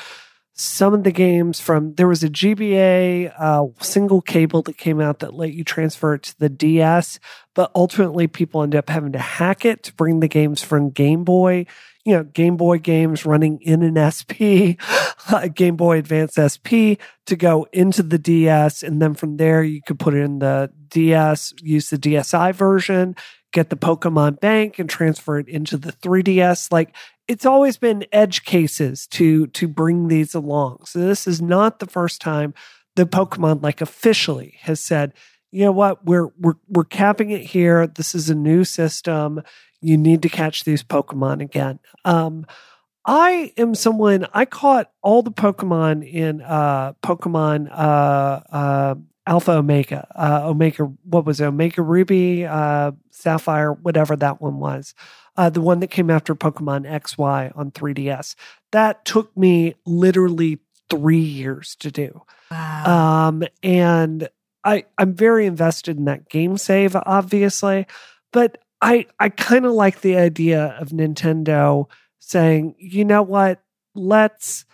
some 0.55 0.93
of 0.93 1.03
the 1.03 1.11
games 1.11 1.59
from 1.59 1.95
there 1.95 2.07
was 2.07 2.23
a 2.23 2.29
GBA 2.29 3.33
uh, 3.37 3.65
single 3.81 4.21
cable 4.21 4.61
that 4.63 4.77
came 4.77 5.01
out 5.01 5.19
that 5.19 5.33
let 5.33 5.53
you 5.53 5.63
transfer 5.63 6.13
it 6.13 6.23
to 6.23 6.39
the 6.39 6.49
DS, 6.49 7.19
but 7.55 7.71
ultimately 7.75 8.27
people 8.27 8.61
end 8.61 8.75
up 8.75 8.89
having 8.89 9.11
to 9.13 9.19
hack 9.19 9.65
it 9.65 9.83
to 9.83 9.93
bring 9.93 10.19
the 10.19 10.27
games 10.27 10.63
from 10.63 10.91
Game 10.91 11.23
Boy. 11.23 11.65
You 12.05 12.17
know, 12.17 12.23
Game 12.23 12.55
Boy 12.55 12.77
games 12.77 13.25
running 13.25 13.59
in 13.61 13.81
an 13.81 14.11
SP, 14.13 14.77
Game 15.55 15.75
Boy 15.75 15.97
Advance 15.97 16.37
SP 16.37 17.01
to 17.25 17.35
go 17.35 17.65
into 17.73 18.03
the 18.03 18.19
DS. 18.19 18.83
And 18.83 19.01
then 19.01 19.15
from 19.15 19.37
there, 19.37 19.63
you 19.63 19.81
could 19.81 19.97
put 19.97 20.13
it 20.13 20.19
in 20.19 20.39
the 20.39 20.71
DS, 20.89 21.53
use 21.61 21.89
the 21.89 21.97
DSi 21.97 22.53
version 22.53 23.15
get 23.53 23.69
the 23.69 23.77
Pokemon 23.77 24.41
Bank 24.41 24.79
and 24.79 24.89
transfer 24.89 25.39
it 25.39 25.47
into 25.47 25.77
the 25.77 25.93
3DS. 25.93 26.71
Like 26.71 26.93
it's 27.27 27.45
always 27.45 27.77
been 27.77 28.05
edge 28.11 28.43
cases 28.43 29.07
to 29.07 29.47
to 29.47 29.67
bring 29.67 30.09
these 30.09 30.35
along. 30.35 30.79
So 30.85 30.99
this 30.99 31.25
is 31.25 31.41
not 31.41 31.79
the 31.79 31.85
first 31.85 32.21
time 32.21 32.53
the 32.95 33.05
Pokemon 33.05 33.63
like 33.63 33.79
officially 33.79 34.57
has 34.61 34.79
said, 34.79 35.13
you 35.51 35.63
know 35.63 35.71
what, 35.71 36.05
we're 36.05 36.29
we're 36.39 36.55
we're 36.67 36.83
capping 36.83 37.29
it 37.29 37.45
here. 37.45 37.87
This 37.87 38.13
is 38.13 38.29
a 38.29 38.35
new 38.35 38.63
system. 38.63 39.41
You 39.81 39.97
need 39.97 40.21
to 40.23 40.29
catch 40.29 40.63
these 40.63 40.83
Pokemon 40.83 41.41
again. 41.41 41.79
Um, 42.03 42.45
I 43.05 43.51
am 43.57 43.75
someone 43.75 44.27
I 44.33 44.45
caught 44.45 44.91
all 45.01 45.21
the 45.21 45.31
Pokemon 45.31 46.09
in 46.09 46.41
uh, 46.41 46.93
Pokemon 47.03 47.69
uh, 47.69 48.39
uh, 48.49 48.95
Alpha 49.25 49.53
Omega, 49.53 50.07
uh, 50.15 50.41
Omega, 50.49 50.83
what 51.03 51.25
was 51.25 51.39
it? 51.39 51.45
Omega 51.45 51.81
Ruby, 51.81 52.45
uh, 52.45 52.91
Sapphire, 53.11 53.71
whatever 53.71 54.15
that 54.17 54.41
one 54.41 54.59
was. 54.59 54.93
Uh, 55.37 55.49
the 55.49 55.61
one 55.61 55.79
that 55.79 55.89
came 55.89 56.09
after 56.09 56.35
Pokemon 56.35 56.85
XY 56.85 57.57
on 57.57 57.71
3DS. 57.71 58.35
That 58.71 59.05
took 59.05 59.35
me 59.35 59.75
literally 59.85 60.59
three 60.89 61.17
years 61.17 61.75
to 61.77 61.89
do. 61.89 62.21
Wow. 62.51 63.27
Um, 63.29 63.43
and 63.63 64.27
I, 64.63 64.85
I'm 64.97 65.15
very 65.15 65.45
invested 65.45 65.97
in 65.97 66.05
that 66.05 66.29
game 66.29 66.57
save, 66.57 66.95
obviously, 66.95 67.87
but 68.31 68.59
I, 68.81 69.07
I 69.19 69.29
kind 69.29 69.65
of 69.65 69.71
like 69.71 70.01
the 70.01 70.17
idea 70.17 70.75
of 70.79 70.89
Nintendo 70.89 71.87
saying, 72.19 72.75
you 72.77 73.05
know 73.05 73.23
what, 73.23 73.61
let's, 73.95 74.65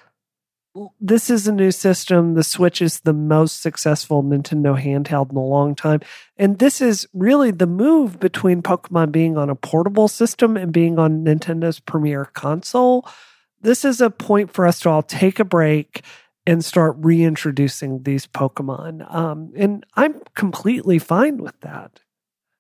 this 1.00 1.30
is 1.30 1.48
a 1.48 1.52
new 1.52 1.72
system. 1.72 2.36
The 2.36 2.44
Switch 2.44 2.82
is 2.82 3.02
the 3.02 3.14
most 3.14 3.62
successful 3.62 4.24
Nintendo 4.24 4.82
handheld 4.82 5.32
in 5.32 5.38
a 5.38 5.44
long 5.44 5.76
time. 5.76 6.02
And 6.38 6.60
this 6.60 6.82
is 6.82 7.08
really 7.14 7.52
the 7.52 7.68
move 7.68 8.20
between 8.20 8.62
Pokemon 8.62 9.12
being 9.12 9.38
on 9.38 9.50
a 9.50 9.56
portable 9.56 10.08
system 10.08 10.56
and 10.56 10.72
being 10.72 11.00
on 11.00 11.24
Nintendo's 11.24 11.80
premier 11.80 12.26
console. 12.26 13.08
This 13.62 13.84
is 13.84 14.00
a 14.00 14.10
point 14.10 14.54
for 14.54 14.66
us 14.66 14.80
to 14.82 14.90
all 14.90 15.04
take 15.04 15.40
a 15.40 15.46
break 15.46 16.04
and 16.46 16.64
start 16.64 16.96
reintroducing 17.00 18.04
these 18.04 18.26
Pokemon. 18.26 19.14
Um, 19.14 19.52
and 19.56 19.86
I'm 19.96 20.22
completely 20.36 21.00
fine 21.00 21.38
with 21.38 21.60
that. 21.62 22.00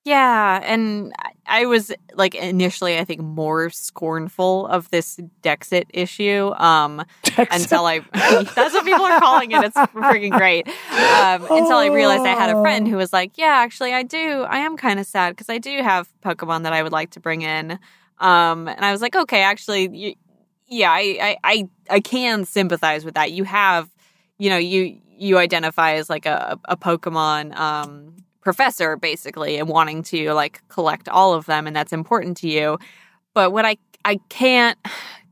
Yeah, 0.09 0.59
and 0.63 1.13
I 1.45 1.67
was 1.67 1.91
like 2.15 2.33
initially 2.33 2.97
I 2.97 3.05
think 3.05 3.21
more 3.21 3.69
scornful 3.69 4.65
of 4.65 4.89
this 4.89 5.19
Dexit 5.43 5.85
issue 5.93 6.51
um 6.57 7.05
Dexit. 7.21 7.47
until 7.51 7.85
I 7.85 7.99
that's 8.55 8.73
what 8.73 8.85
people 8.85 9.05
are 9.05 9.19
calling 9.19 9.51
it. 9.51 9.63
It's 9.63 9.77
freaking 9.77 10.31
great. 10.31 10.67
Um, 10.67 11.45
oh. 11.47 11.57
until 11.61 11.77
I 11.77 11.89
realized 11.93 12.23
I 12.23 12.33
had 12.33 12.49
a 12.49 12.59
friend 12.59 12.87
who 12.87 12.97
was 12.97 13.13
like, 13.13 13.37
"Yeah, 13.37 13.53
actually 13.57 13.93
I 13.93 14.01
do. 14.01 14.41
I 14.49 14.57
am 14.59 14.77
kind 14.77 14.99
of 14.99 15.05
sad 15.05 15.35
because 15.35 15.47
I 15.47 15.59
do 15.59 15.83
have 15.83 16.09
Pokemon 16.25 16.63
that 16.63 16.73
I 16.73 16.81
would 16.81 16.91
like 16.91 17.11
to 17.11 17.19
bring 17.19 17.43
in." 17.43 17.77
Um, 18.17 18.67
and 18.67 18.83
I 18.83 18.91
was 18.91 19.01
like, 19.01 19.15
"Okay, 19.15 19.43
actually 19.43 19.95
you, 19.95 20.15
yeah, 20.67 20.89
I, 20.89 21.37
I 21.43 21.69
I 21.87 21.99
can 21.99 22.45
sympathize 22.45 23.05
with 23.05 23.13
that. 23.13 23.31
You 23.31 23.43
have, 23.43 23.87
you 24.39 24.49
know, 24.49 24.57
you 24.57 24.97
you 25.19 25.37
identify 25.37 25.93
as 25.93 26.09
like 26.09 26.25
a 26.25 26.57
a 26.65 26.75
Pokemon 26.75 27.55
um 27.55 28.15
professor 28.41 28.95
basically 28.95 29.57
and 29.57 29.67
wanting 29.67 30.03
to 30.03 30.33
like 30.33 30.61
collect 30.69 31.09
all 31.09 31.33
of 31.33 31.45
them 31.45 31.67
and 31.67 31.75
that's 31.75 31.93
important 31.93 32.37
to 32.37 32.47
you. 32.47 32.77
But 33.33 33.51
what 33.51 33.65
I 33.65 33.77
I 34.05 34.19
can't 34.29 34.77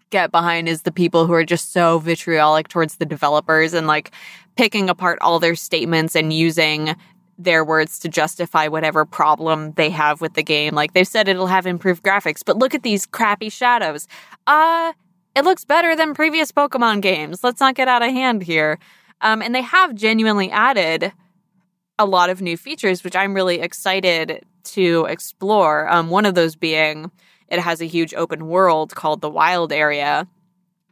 get 0.09 0.31
behind 0.31 0.69
is 0.69 0.83
the 0.83 0.91
people 0.91 1.25
who 1.25 1.33
are 1.33 1.45
just 1.45 1.73
so 1.73 1.99
vitriolic 1.99 2.67
towards 2.67 2.95
the 2.95 3.05
developers 3.05 3.73
and 3.73 3.87
like 3.87 4.11
picking 4.55 4.89
apart 4.89 5.19
all 5.21 5.39
their 5.39 5.55
statements 5.55 6.15
and 6.15 6.33
using 6.33 6.95
their 7.37 7.63
words 7.63 7.99
to 7.99 8.09
justify 8.09 8.67
whatever 8.67 9.05
problem 9.05 9.71
they 9.73 9.89
have 9.91 10.21
with 10.21 10.33
the 10.33 10.41
game. 10.43 10.73
Like 10.73 10.93
they've 10.93 11.07
said 11.07 11.27
it'll 11.27 11.47
have 11.47 11.67
improved 11.67 12.03
graphics, 12.03 12.41
but 12.45 12.57
look 12.57 12.73
at 12.73 12.83
these 12.83 13.05
crappy 13.05 13.49
shadows. 13.49 14.07
Uh 14.47 14.93
it 15.35 15.43
looks 15.43 15.63
better 15.63 15.95
than 15.95 16.15
previous 16.15 16.51
Pokemon 16.51 17.01
games. 17.01 17.43
Let's 17.43 17.59
not 17.59 17.75
get 17.75 17.87
out 17.87 18.01
of 18.01 18.09
hand 18.09 18.41
here. 18.41 18.79
Um, 19.21 19.43
and 19.43 19.53
they 19.53 19.61
have 19.61 19.93
genuinely 19.93 20.49
added 20.49 21.13
a 21.99 22.05
lot 22.05 22.29
of 22.29 22.41
new 22.41 22.57
features, 22.57 23.03
which 23.03 23.15
I'm 23.15 23.33
really 23.33 23.59
excited 23.59 24.45
to 24.63 25.05
explore. 25.05 25.89
Um, 25.89 26.09
one 26.09 26.25
of 26.25 26.35
those 26.35 26.55
being 26.55 27.11
it 27.47 27.59
has 27.59 27.81
a 27.81 27.85
huge 27.85 28.13
open 28.13 28.47
world 28.47 28.93
called 28.93 29.21
the 29.21 29.29
Wild 29.29 29.71
Area, 29.71 30.27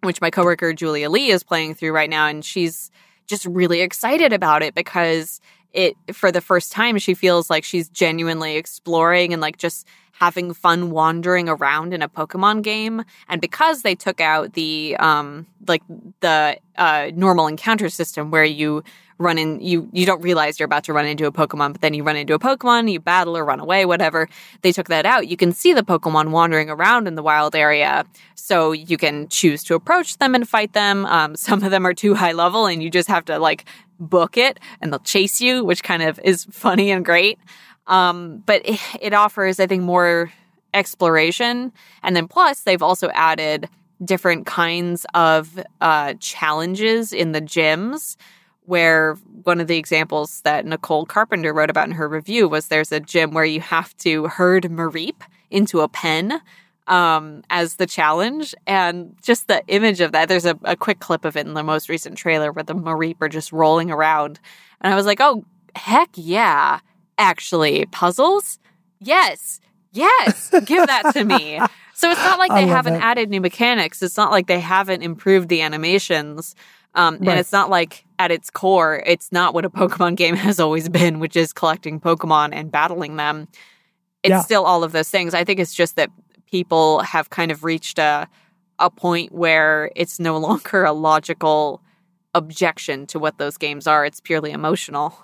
which 0.01 0.21
my 0.21 0.29
coworker 0.29 0.73
Julia 0.73 1.09
Lee 1.09 1.29
is 1.29 1.43
playing 1.43 1.75
through 1.75 1.91
right 1.91 2.09
now, 2.09 2.27
and 2.27 2.45
she's 2.45 2.91
just 3.27 3.45
really 3.45 3.81
excited 3.81 4.31
about 4.31 4.63
it 4.63 4.73
because 4.73 5.41
it 5.73 5.95
for 6.13 6.31
the 6.31 6.41
first 6.41 6.71
time 6.71 6.97
she 6.97 7.13
feels 7.13 7.49
like 7.49 7.63
she's 7.63 7.89
genuinely 7.89 8.55
exploring 8.55 9.33
and 9.33 9.41
like 9.41 9.57
just 9.57 9.85
having 10.13 10.53
fun 10.53 10.91
wandering 10.91 11.49
around 11.49 11.93
in 11.93 12.01
a 12.01 12.07
Pokemon 12.07 12.61
game. 12.61 13.03
And 13.27 13.41
because 13.41 13.81
they 13.81 13.95
took 13.95 14.21
out 14.21 14.53
the 14.53 14.95
um 14.97 15.45
like 15.67 15.83
the 16.21 16.57
uh 16.77 17.11
normal 17.13 17.47
encounter 17.47 17.89
system 17.89 18.31
where 18.31 18.45
you 18.45 18.83
run 19.17 19.37
in 19.37 19.59
you 19.61 19.89
you 19.93 20.05
don't 20.05 20.21
realize 20.21 20.59
you're 20.59 20.65
about 20.65 20.83
to 20.85 20.93
run 20.93 21.05
into 21.05 21.25
a 21.25 21.31
Pokemon, 21.31 21.73
but 21.73 21.81
then 21.81 21.93
you 21.93 22.03
run 22.03 22.15
into 22.15 22.33
a 22.33 22.39
Pokemon, 22.39 22.91
you 22.91 22.99
battle 22.99 23.37
or 23.37 23.45
run 23.45 23.59
away, 23.59 23.85
whatever. 23.85 24.27
They 24.61 24.71
took 24.71 24.89
that 24.89 25.05
out. 25.05 25.27
You 25.27 25.37
can 25.37 25.51
see 25.51 25.73
the 25.73 25.83
Pokemon 25.83 26.31
wandering 26.31 26.69
around 26.69 27.07
in 27.07 27.15
the 27.15 27.23
wild 27.23 27.55
area, 27.55 28.05
so 28.35 28.71
you 28.71 28.97
can 28.97 29.27
choose 29.29 29.63
to 29.65 29.75
approach 29.75 30.17
them 30.17 30.35
and 30.35 30.47
fight 30.47 30.73
them. 30.73 31.05
Um, 31.05 31.35
some 31.47 31.63
of 31.63 31.71
them 31.71 31.85
are 31.85 31.93
too 31.93 32.15
high 32.15 32.33
level, 32.33 32.65
and 32.65 32.83
you 32.83 32.89
just 32.89 33.07
have 33.07 33.25
to 33.25 33.39
like 33.39 33.65
book 33.99 34.37
it, 34.37 34.59
and 34.81 34.91
they'll 34.91 34.99
chase 34.99 35.39
you, 35.39 35.63
which 35.63 35.83
kind 35.83 36.03
of 36.03 36.19
is 36.23 36.45
funny 36.51 36.91
and 36.91 37.05
great. 37.05 37.39
Um, 37.87 38.43
but 38.45 38.61
it, 38.65 38.79
it 39.01 39.13
offers, 39.13 39.59
I 39.59 39.67
think, 39.67 39.83
more 39.83 40.31
exploration, 40.73 41.71
and 42.03 42.15
then 42.15 42.27
plus 42.27 42.61
they've 42.61 42.83
also 42.83 43.09
added 43.13 43.69
different 44.03 44.45
kinds 44.45 45.05
of 45.13 45.57
uh, 45.79 46.15
challenges 46.19 47.13
in 47.13 47.31
the 47.31 47.41
gyms 47.41 48.17
where 48.65 49.15
one 49.43 49.61
of 49.61 49.67
the 49.67 49.77
examples 49.77 50.41
that 50.41 50.65
Nicole 50.65 51.05
Carpenter 51.05 51.53
wrote 51.53 51.69
about 51.69 51.87
in 51.87 51.93
her 51.93 52.07
review 52.07 52.47
was 52.47 52.67
there's 52.67 52.91
a 52.91 52.99
gym 52.99 53.31
where 53.31 53.45
you 53.45 53.61
have 53.61 53.95
to 53.97 54.27
herd 54.27 54.63
Mareep 54.63 55.21
into 55.51 55.81
a 55.81 55.87
pen 55.87 56.41
um, 56.87 57.43
as 57.49 57.75
the 57.75 57.85
challenge. 57.85 58.55
And 58.67 59.15
just 59.21 59.47
the 59.47 59.63
image 59.67 60.01
of 60.01 60.11
that, 60.13 60.29
there's 60.29 60.45
a, 60.45 60.57
a 60.63 60.75
quick 60.75 60.99
clip 60.99 61.25
of 61.25 61.37
it 61.37 61.45
in 61.45 61.53
the 61.53 61.63
most 61.63 61.89
recent 61.89 62.17
trailer 62.17 62.51
where 62.51 62.63
the 62.63 62.75
Mareep 62.75 63.17
are 63.21 63.29
just 63.29 63.51
rolling 63.51 63.91
around. 63.91 64.39
And 64.81 64.91
I 64.91 64.95
was 64.95 65.05
like, 65.05 65.19
oh, 65.21 65.45
heck 65.75 66.09
yeah. 66.15 66.79
Actually, 67.17 67.85
puzzles? 67.87 68.59
Yes. 68.99 69.59
Yes. 69.91 70.49
Give 70.65 70.85
that 70.87 71.13
to 71.13 71.23
me. 71.23 71.59
So 71.97 72.11
it's 72.11 72.19
not 72.19 72.39
like 72.39 72.51
they 72.51 72.67
haven't 72.67 72.95
added 72.95 73.29
new 73.29 73.39
mechanics. 73.39 74.03
It's 74.03 74.17
not 74.17 74.29
like 74.29 74.47
they 74.47 74.59
haven't 74.59 75.01
improved 75.01 75.47
the 75.47 75.61
animations. 75.61 76.53
Um, 76.93 77.13
Right. 77.15 77.29
And 77.29 77.39
it's 77.39 77.53
not 77.53 77.69
like 77.69 78.04
at 78.19 78.31
its 78.31 78.49
core, 78.49 79.03
it's 79.05 79.31
not 79.31 79.53
what 79.53 79.65
a 79.65 79.69
Pokemon 79.69 80.15
game 80.15 80.35
has 80.47 80.59
always 80.59 80.89
been, 80.89 81.19
which 81.19 81.35
is 81.35 81.53
collecting 81.53 81.99
Pokemon 81.99 82.49
and 82.53 82.71
battling 82.71 83.15
them. 83.17 83.47
It's 84.23 84.29
Yeah. 84.31 84.41
still 84.41 84.65
all 84.65 84.83
of 84.83 84.91
those 84.91 85.09
things. 85.09 85.33
I 85.33 85.43
think 85.43 85.59
it's 85.59 85.73
just 85.73 85.95
that 85.97 86.09
people 86.49 87.01
have 87.01 87.29
kind 87.29 87.51
of 87.51 87.63
reached 87.63 87.99
a 87.99 88.27
a 88.77 88.89
point 88.89 89.31
where 89.31 89.89
it's 89.95 90.19
no 90.19 90.37
longer 90.47 90.83
a 90.83 90.91
logical 90.91 91.81
objection 92.33 93.05
to 93.07 93.17
what 93.19 93.37
those 93.37 93.57
games 93.57 93.87
are. 93.87 94.05
It's 94.05 94.19
purely 94.19 94.51
emotional. 94.51 95.17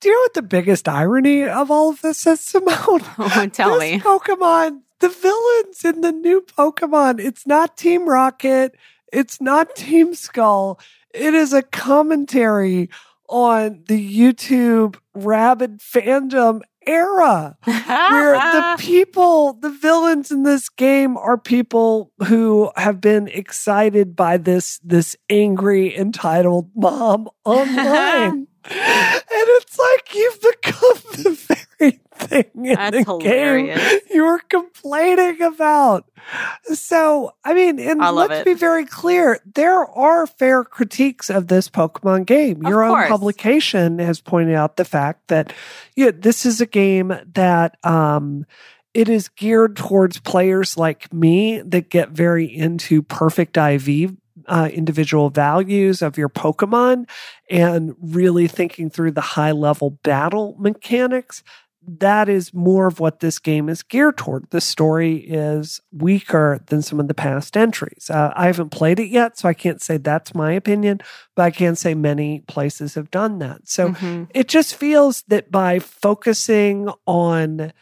Do 0.00 0.08
you 0.08 0.14
know 0.14 0.20
what 0.20 0.34
the 0.34 0.42
biggest 0.42 0.88
irony 0.88 1.44
of 1.44 1.70
all 1.70 1.90
of 1.90 2.02
this 2.02 2.26
is, 2.26 2.40
Simone? 2.40 3.00
Tell 3.50 3.78
This 3.78 3.92
me. 3.92 4.00
Pokemon, 4.00 4.80
the 5.00 5.08
villains 5.08 5.84
in 5.84 6.00
the 6.02 6.12
new 6.12 6.42
Pokemon, 6.42 7.18
it's 7.20 7.46
not 7.46 7.76
Team 7.76 8.08
Rocket, 8.08 8.74
it's 9.12 9.40
not 9.40 9.74
Team 9.76 10.14
Skull. 10.14 10.78
It 11.12 11.34
is 11.34 11.52
a 11.52 11.62
commentary 11.62 12.88
on 13.28 13.84
the 13.86 14.18
YouTube 14.18 14.96
rabid 15.14 15.78
fandom 15.78 16.62
era 16.86 17.56
where 17.64 18.34
the 18.34 18.76
people, 18.80 19.54
the 19.54 19.70
villains 19.70 20.30
in 20.30 20.42
this 20.42 20.68
game 20.68 21.16
are 21.16 21.38
people 21.38 22.10
who 22.26 22.70
have 22.76 23.00
been 23.00 23.28
excited 23.28 24.16
by 24.16 24.36
this 24.36 24.80
this 24.82 25.16
angry 25.28 25.96
entitled 25.96 26.70
mom 26.74 27.28
online. 27.44 28.46
and 28.64 29.22
it's 29.32 29.78
like 29.78 30.14
you've 30.14 30.40
become 30.40 30.98
the 31.12 31.59
thing 31.80 32.44
in 32.54 32.74
That's 32.74 32.96
the 32.96 33.04
hilarious. 33.04 33.78
game 33.78 34.00
you 34.10 34.24
were 34.24 34.40
complaining 34.48 35.40
about. 35.42 36.04
So, 36.64 37.32
I 37.44 37.54
mean, 37.54 37.78
and 37.78 38.02
I 38.02 38.10
let's 38.10 38.40
it. 38.40 38.44
be 38.44 38.54
very 38.54 38.84
clear, 38.84 39.40
there 39.54 39.84
are 39.84 40.26
fair 40.26 40.64
critiques 40.64 41.30
of 41.30 41.48
this 41.48 41.68
Pokemon 41.68 42.26
game. 42.26 42.64
Of 42.64 42.70
Your 42.70 42.82
own 42.82 43.08
publication 43.08 43.98
has 43.98 44.20
pointed 44.20 44.54
out 44.54 44.76
the 44.76 44.84
fact 44.84 45.28
that 45.28 45.52
yeah, 45.96 46.10
this 46.14 46.44
is 46.44 46.60
a 46.60 46.66
game 46.66 47.12
that 47.34 47.76
um 47.84 48.46
it 48.92 49.08
is 49.08 49.28
geared 49.28 49.76
towards 49.76 50.18
players 50.18 50.76
like 50.76 51.12
me 51.12 51.62
that 51.62 51.90
get 51.90 52.10
very 52.10 52.44
into 52.44 53.02
perfect 53.02 53.56
IV 53.56 54.16
uh, 54.46 54.68
individual 54.72 55.30
values 55.30 56.02
of 56.02 56.18
your 56.18 56.28
Pokemon 56.28 57.08
and 57.48 57.94
really 58.00 58.48
thinking 58.48 58.90
through 58.90 59.12
the 59.12 59.20
high 59.20 59.52
level 59.52 59.90
battle 60.02 60.56
mechanics. 60.58 61.42
That 61.86 62.28
is 62.28 62.52
more 62.52 62.86
of 62.86 63.00
what 63.00 63.20
this 63.20 63.38
game 63.38 63.68
is 63.68 63.82
geared 63.82 64.18
toward. 64.18 64.50
The 64.50 64.60
story 64.60 65.16
is 65.16 65.80
weaker 65.92 66.60
than 66.66 66.82
some 66.82 67.00
of 67.00 67.08
the 67.08 67.14
past 67.14 67.56
entries. 67.56 68.10
Uh, 68.10 68.32
I 68.36 68.46
haven't 68.46 68.68
played 68.68 69.00
it 69.00 69.08
yet, 69.08 69.38
so 69.38 69.48
I 69.48 69.54
can't 69.54 69.80
say 69.80 69.96
that's 69.96 70.34
my 70.34 70.52
opinion, 70.52 71.00
but 71.34 71.42
I 71.44 71.50
can 71.50 71.76
say 71.76 71.94
many 71.94 72.40
places 72.40 72.94
have 72.94 73.10
done 73.10 73.38
that. 73.38 73.66
So 73.66 73.90
Mhm. 73.90 74.28
it 74.34 74.46
just 74.46 74.74
feels 74.74 75.22
that 75.28 75.50
by 75.50 75.78
focusing 75.78 76.90
on 77.06 77.72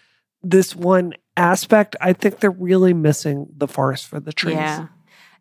this 0.44 0.76
one 0.76 1.14
aspect, 1.36 1.96
I 2.00 2.12
think 2.12 2.38
they're 2.38 2.50
really 2.50 2.94
missing 2.94 3.48
the 3.56 3.66
forest 3.68 4.06
for 4.06 4.20
the 4.20 4.32
trees. 4.32 4.54
Yeah. 4.54 4.86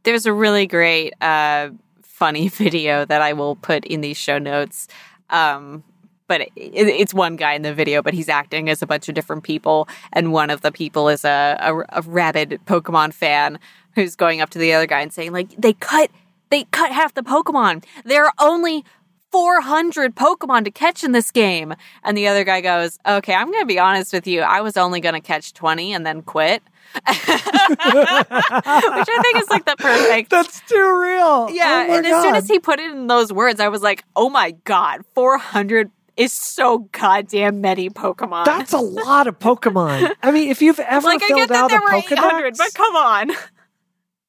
There's 0.03 0.25
a 0.25 0.33
really 0.33 0.65
great, 0.65 1.13
uh, 1.21 1.69
funny 2.01 2.47
video 2.49 3.05
that 3.05 3.21
I 3.21 3.33
will 3.33 3.55
put 3.55 3.85
in 3.85 4.01
these 4.01 4.17
show 4.17 4.39
notes. 4.39 4.87
Um, 5.29 5.83
but 6.27 6.41
it, 6.41 6.51
it's 6.55 7.13
one 7.13 7.35
guy 7.35 7.53
in 7.53 7.61
the 7.61 7.73
video, 7.73 8.01
but 8.01 8.13
he's 8.13 8.29
acting 8.29 8.69
as 8.69 8.81
a 8.81 8.87
bunch 8.87 9.09
of 9.09 9.15
different 9.15 9.43
people. 9.43 9.87
And 10.13 10.31
one 10.31 10.49
of 10.49 10.61
the 10.61 10.71
people 10.71 11.09
is 11.09 11.25
a, 11.25 11.57
a, 11.59 11.99
a 11.99 12.01
rabid 12.01 12.59
Pokemon 12.65 13.13
fan 13.13 13.59
who's 13.95 14.15
going 14.15 14.41
up 14.41 14.49
to 14.51 14.59
the 14.59 14.73
other 14.73 14.85
guy 14.85 15.01
and 15.01 15.11
saying, 15.11 15.31
like, 15.31 15.49
they 15.57 15.73
cut, 15.73 16.11
they 16.49 16.65
cut 16.65 16.91
half 16.91 17.13
the 17.13 17.23
Pokemon. 17.23 17.83
There 18.05 18.25
are 18.25 18.33
only 18.39 18.85
400 19.31 20.15
Pokemon 20.15 20.65
to 20.65 20.71
catch 20.71 21.03
in 21.03 21.11
this 21.11 21.31
game. 21.31 21.73
And 22.03 22.17
the 22.17 22.27
other 22.27 22.43
guy 22.43 22.61
goes, 22.61 22.99
okay, 23.05 23.33
I'm 23.33 23.51
going 23.51 23.63
to 23.63 23.67
be 23.67 23.79
honest 23.79 24.13
with 24.13 24.27
you. 24.27 24.41
I 24.41 24.61
was 24.61 24.77
only 24.77 25.01
going 25.01 25.15
to 25.15 25.21
catch 25.21 25.53
20 25.53 25.93
and 25.93 26.05
then 26.05 26.21
quit. 26.21 26.61
Which 26.95 27.03
I 27.05 27.19
think 29.21 29.43
is 29.43 29.49
like 29.49 29.65
the 29.65 29.75
perfect. 29.77 30.29
That's 30.29 30.61
too 30.61 31.01
real. 31.01 31.49
Yeah. 31.51 31.85
Oh 31.89 31.95
and 31.95 32.05
as 32.05 32.23
soon 32.23 32.35
as 32.35 32.47
he 32.47 32.59
put 32.59 32.79
it 32.79 32.91
in 32.91 33.07
those 33.07 33.33
words, 33.33 33.59
I 33.59 33.67
was 33.67 33.81
like, 33.81 34.05
oh 34.15 34.29
my 34.29 34.51
God, 34.63 35.01
400 35.13 35.91
is 36.17 36.33
so 36.33 36.89
goddamn 36.91 37.61
many 37.61 37.89
Pokemon. 37.89 38.45
That's 38.45 38.73
a 38.73 38.79
lot 38.79 39.27
of 39.27 39.39
Pokemon. 39.39 40.11
I 40.23 40.31
mean, 40.31 40.49
if 40.49 40.61
you've 40.61 40.79
ever 40.79 41.07
like, 41.07 41.21
I 41.23 41.27
filled 41.27 41.39
get 41.39 41.49
that 41.49 41.63
out 41.63 41.69
there 41.69 41.79
a 41.79 41.83
were 41.83 41.93
800, 41.93 42.53
Pokedex, 42.53 42.57
but 42.57 42.73
come 42.73 42.95
on. 42.95 43.29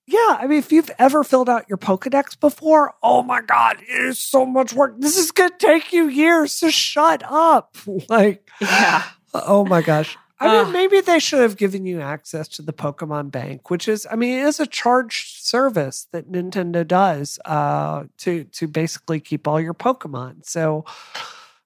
yeah, 0.06 0.38
I 0.40 0.46
mean, 0.46 0.58
if 0.58 0.70
you've 0.70 0.90
ever 0.98 1.24
filled 1.24 1.48
out 1.48 1.68
your 1.68 1.78
Pokedex 1.78 2.38
before, 2.38 2.94
oh 3.02 3.22
my 3.22 3.40
God, 3.40 3.78
it 3.80 3.90
is 3.90 4.18
so 4.18 4.44
much 4.46 4.72
work. 4.72 4.96
This 4.98 5.16
is 5.16 5.30
going 5.32 5.50
to 5.50 5.56
take 5.58 5.92
you 5.92 6.08
years, 6.08 6.52
so 6.52 6.70
shut 6.70 7.22
up. 7.24 7.76
Like, 8.08 8.48
Yeah. 8.60 9.02
Oh 9.34 9.64
my 9.64 9.82
gosh. 9.82 10.16
I 10.40 10.62
mean, 10.62 10.72
maybe 10.72 11.00
they 11.00 11.18
should 11.18 11.40
have 11.40 11.56
given 11.56 11.84
you 11.84 12.00
access 12.00 12.46
to 12.48 12.62
the 12.62 12.72
Pokemon 12.72 13.32
Bank, 13.32 13.70
which 13.70 13.88
is, 13.88 14.06
I 14.08 14.14
mean, 14.14 14.38
it 14.38 14.46
is 14.46 14.60
a 14.60 14.66
charged 14.66 15.42
service 15.42 16.06
that 16.12 16.30
Nintendo 16.30 16.86
does 16.86 17.40
uh, 17.44 18.04
to 18.18 18.44
to 18.44 18.68
basically 18.68 19.18
keep 19.18 19.48
all 19.48 19.60
your 19.60 19.74
Pokemon. 19.74 20.46
So, 20.46 20.84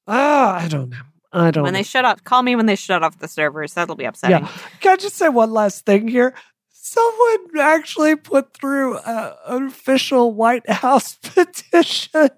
uh, 0.06 0.58
I 0.60 0.68
don't 0.68 0.90
know. 0.90 1.02
I 1.32 1.50
don't. 1.50 1.64
When 1.64 1.72
know. 1.72 1.78
they 1.78 1.82
shut 1.82 2.04
off, 2.04 2.22
call 2.24 2.42
me 2.42 2.56
when 2.56 2.66
they 2.66 2.76
shut 2.76 3.02
off 3.02 3.18
the 3.18 3.28
servers. 3.28 3.74
That'll 3.74 3.96
be 3.96 4.04
upsetting. 4.04 4.44
Yeah. 4.44 4.52
Can 4.80 4.92
I 4.92 4.96
just 4.96 5.16
say 5.16 5.28
one 5.28 5.52
last 5.52 5.86
thing 5.86 6.08
here? 6.08 6.34
Someone 6.68 7.58
actually 7.58 8.16
put 8.16 8.52
through 8.52 8.98
a, 8.98 9.36
an 9.46 9.68
official 9.68 10.34
White 10.34 10.68
House 10.68 11.14
petition. 11.22 12.28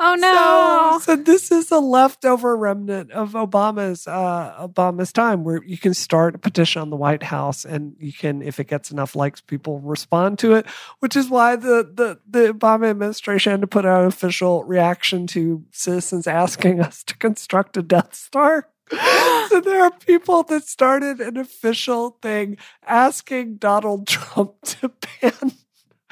Oh, 0.00 0.16
no. 0.18 0.98
So, 1.00 1.16
so 1.16 1.22
this 1.22 1.50
is 1.50 1.70
a 1.70 1.78
leftover 1.78 2.56
remnant 2.56 3.12
of 3.12 3.32
Obama's 3.32 4.06
uh, 4.06 4.54
Obama's 4.58 5.12
time, 5.12 5.44
where 5.44 5.62
you 5.64 5.78
can 5.78 5.94
start 5.94 6.34
a 6.34 6.38
petition 6.38 6.82
on 6.82 6.90
the 6.90 6.96
White 6.96 7.22
House, 7.22 7.64
and 7.64 7.94
you 7.98 8.12
can, 8.12 8.42
if 8.42 8.58
it 8.58 8.68
gets 8.68 8.90
enough 8.90 9.14
likes, 9.14 9.40
people 9.40 9.80
respond 9.80 10.38
to 10.40 10.54
it. 10.54 10.66
Which 10.98 11.16
is 11.16 11.28
why 11.30 11.56
the 11.56 11.88
the, 11.94 12.18
the 12.28 12.52
Obama 12.52 12.90
administration 12.90 13.52
had 13.52 13.60
to 13.60 13.66
put 13.66 13.86
out 13.86 14.02
an 14.02 14.08
official 14.08 14.64
reaction 14.64 15.26
to 15.28 15.64
citizens 15.70 16.26
asking 16.26 16.80
us 16.80 17.02
to 17.04 17.16
construct 17.16 17.76
a 17.76 17.82
Death 17.82 18.14
Star. 18.14 18.68
so 19.48 19.60
there 19.60 19.82
are 19.82 19.90
people 19.90 20.42
that 20.44 20.64
started 20.64 21.20
an 21.20 21.36
official 21.36 22.18
thing 22.20 22.56
asking 22.86 23.56
Donald 23.56 24.06
Trump 24.06 24.60
to 24.62 24.90
ban 25.20 25.52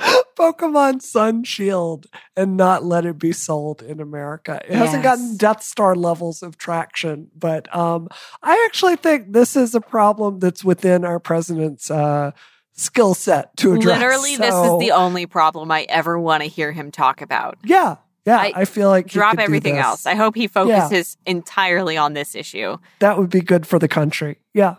Pokemon 0.36 1.02
Sun 1.02 1.44
Shield 1.44 2.06
and 2.36 2.56
not 2.56 2.84
let 2.84 3.06
it 3.06 3.18
be 3.18 3.32
sold 3.32 3.82
in 3.82 4.00
America. 4.00 4.60
It 4.66 4.74
hasn't 4.74 5.02
gotten 5.02 5.36
Death 5.36 5.62
Star 5.62 5.94
levels 5.94 6.42
of 6.42 6.58
traction, 6.58 7.30
but 7.36 7.74
um, 7.74 8.08
I 8.42 8.64
actually 8.66 8.96
think 8.96 9.32
this 9.32 9.56
is 9.56 9.74
a 9.74 9.80
problem 9.80 10.38
that's 10.40 10.64
within 10.64 11.04
our 11.04 11.20
president's 11.20 11.90
uh, 11.90 12.32
skill 12.72 13.14
set 13.14 13.56
to 13.58 13.74
address. 13.74 13.98
Literally, 14.00 14.36
this 14.36 14.54
is 14.54 14.78
the 14.80 14.92
only 14.92 15.26
problem 15.26 15.70
I 15.70 15.82
ever 15.88 16.18
want 16.18 16.42
to 16.42 16.48
hear 16.48 16.72
him 16.72 16.90
talk 16.90 17.20
about. 17.22 17.58
yeah. 17.64 17.96
Yeah, 18.24 18.38
I- 18.38 18.52
I, 18.54 18.64
feel 18.66 18.88
like 18.88 19.10
he 19.10 19.14
Drop 19.14 19.36
everything 19.36 19.74
this. 19.74 19.84
else. 19.84 20.06
I 20.06 20.14
hope 20.14 20.36
he 20.36 20.46
focuses 20.46 21.16
entirely 21.26 21.96
on 21.96 22.12
this 22.12 22.36
issue. 22.36 22.76
that 23.00 23.18
would 23.18 23.30
be 23.30 23.40
good 23.40 23.66
for 23.66 23.80
the 23.80 23.88
country. 23.88 24.38
Yeah. 24.54 24.76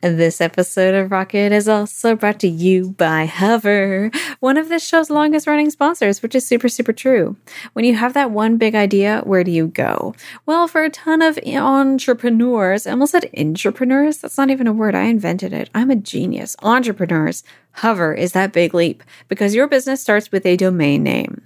This 0.00 0.40
episode 0.40 0.94
of 0.94 1.10
Rocket 1.10 1.52
is 1.52 1.68
also 1.68 2.16
brought 2.16 2.40
to 2.40 2.48
you 2.48 2.92
by 2.92 3.26
Hover, 3.26 4.10
one 4.40 4.56
of 4.56 4.70
this 4.70 4.86
show's 4.86 5.10
longest 5.10 5.46
running 5.46 5.68
sponsors, 5.68 6.22
which 6.22 6.34
is 6.34 6.46
super, 6.46 6.70
super 6.70 6.94
true. 6.94 7.36
When 7.74 7.84
you 7.84 7.94
have 7.96 8.14
that 8.14 8.30
one 8.30 8.56
big 8.56 8.74
idea, 8.74 9.20
where 9.24 9.44
do 9.44 9.50
you 9.50 9.66
go? 9.66 10.14
Well, 10.46 10.66
for 10.66 10.82
a 10.82 10.88
ton 10.90 11.20
of 11.20 11.38
entrepreneurs, 11.46 12.86
I 12.86 12.92
almost 12.92 13.12
said 13.12 13.28
entrepreneurs. 13.36 14.18
That's 14.18 14.38
not 14.38 14.48
even 14.48 14.66
a 14.66 14.72
word. 14.72 14.94
I 14.94 15.02
invented 15.02 15.52
it. 15.52 15.68
I'm 15.74 15.90
a 15.90 15.96
genius. 15.96 16.56
Entrepreneurs. 16.62 17.44
Hover 17.72 18.12
is 18.12 18.32
that 18.32 18.52
big 18.52 18.74
leap 18.74 19.04
because 19.28 19.54
your 19.54 19.68
business 19.68 20.02
starts 20.02 20.32
with 20.32 20.44
a 20.44 20.56
domain 20.56 21.04
name. 21.04 21.40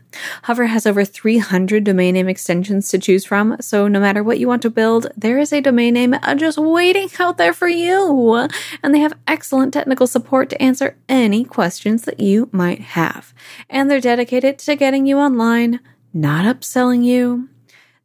Hover 0.45 0.67
has 0.67 0.87
over 0.87 1.05
300 1.05 1.85
domain 1.85 2.15
name 2.15 2.29
extensions 2.29 2.89
to 2.89 2.99
choose 2.99 3.27
from, 3.27 3.59
so 3.61 3.89
no 3.89 4.01
matter 4.01 4.23
what 4.23 4.39
you 4.39 4.49
want 4.49 4.63
to 4.63 4.71
build, 4.71 5.09
there 5.17 5.39
is 5.39 5.53
a 5.53 5.61
domain 5.61 5.93
name 5.93 6.17
just 6.37 6.57
waiting 6.57 7.09
out 7.25 7.39
there 7.39 7.55
for 7.55 7.69
you. 7.69 8.49
And 8.83 8.95
they 8.95 9.01
have 9.01 9.19
excellent 9.27 9.73
technical 9.73 10.07
support 10.07 10.51
to 10.51 10.63
answer 10.63 10.97
any 11.09 11.45
questions 11.45 12.03
that 12.03 12.21
you 12.21 12.49
might 12.53 12.81
have. 12.81 13.33
And 13.71 13.91
they're 13.91 14.01
dedicated 14.01 14.59
to 14.61 14.77
getting 14.77 15.07
you 15.07 15.19
online, 15.19 15.81
not 16.13 16.45
upselling 16.45 17.03
you. 17.03 17.49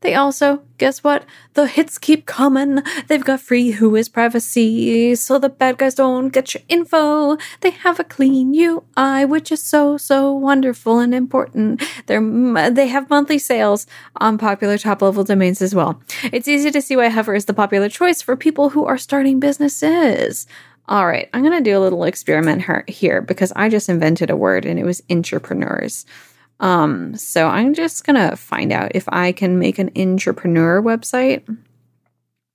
They 0.01 0.15
also, 0.15 0.61
guess 0.77 1.03
what? 1.03 1.25
The 1.55 1.67
hits 1.67 1.97
keep 1.97 2.25
coming. 2.25 2.81
They've 3.07 3.23
got 3.23 3.41
free 3.41 3.73
WHOIS 3.73 4.07
privacy, 4.07 5.13
so 5.15 5.37
the 5.37 5.49
bad 5.49 5.77
guys 5.77 5.95
don't 5.95 6.29
get 6.29 6.53
your 6.53 6.63
info. 6.69 7.37
They 7.59 7.71
have 7.71 7.99
a 7.99 8.05
clean 8.05 8.55
UI, 8.55 9.25
which 9.25 9.51
is 9.51 9.61
so 9.61 9.97
so 9.97 10.31
wonderful 10.31 10.99
and 10.99 11.13
important. 11.13 11.83
They're 12.05 12.71
they 12.71 12.87
have 12.87 13.09
monthly 13.09 13.39
sales 13.39 13.87
on 14.17 14.37
popular 14.37 14.77
top 14.77 15.01
level 15.01 15.25
domains 15.25 15.61
as 15.61 15.75
well. 15.75 16.01
It's 16.31 16.47
easy 16.47 16.71
to 16.71 16.81
see 16.81 16.95
why 16.95 17.09
Hover 17.09 17.35
is 17.35 17.45
the 17.45 17.53
popular 17.53 17.89
choice 17.89 18.21
for 18.21 18.37
people 18.37 18.69
who 18.69 18.85
are 18.85 18.97
starting 18.97 19.39
businesses. 19.41 20.47
All 20.87 21.05
right, 21.05 21.29
I'm 21.33 21.43
going 21.43 21.55
to 21.55 21.69
do 21.69 21.77
a 21.77 21.79
little 21.79 22.03
experiment 22.03 22.63
her- 22.63 22.83
here 22.87 23.21
because 23.21 23.53
I 23.55 23.69
just 23.69 23.89
invented 23.89 24.31
a 24.31 24.35
word 24.35 24.65
and 24.65 24.79
it 24.79 24.85
was 24.85 25.03
entrepreneurs. 25.07 26.03
Um, 26.59 27.15
so 27.15 27.47
I'm 27.47 27.73
just 27.73 28.03
gonna 28.03 28.35
find 28.35 28.71
out 28.71 28.91
if 28.95 29.05
I 29.09 29.31
can 29.31 29.59
make 29.59 29.79
an 29.79 29.91
entrepreneur 29.95 30.81
website. 30.81 31.43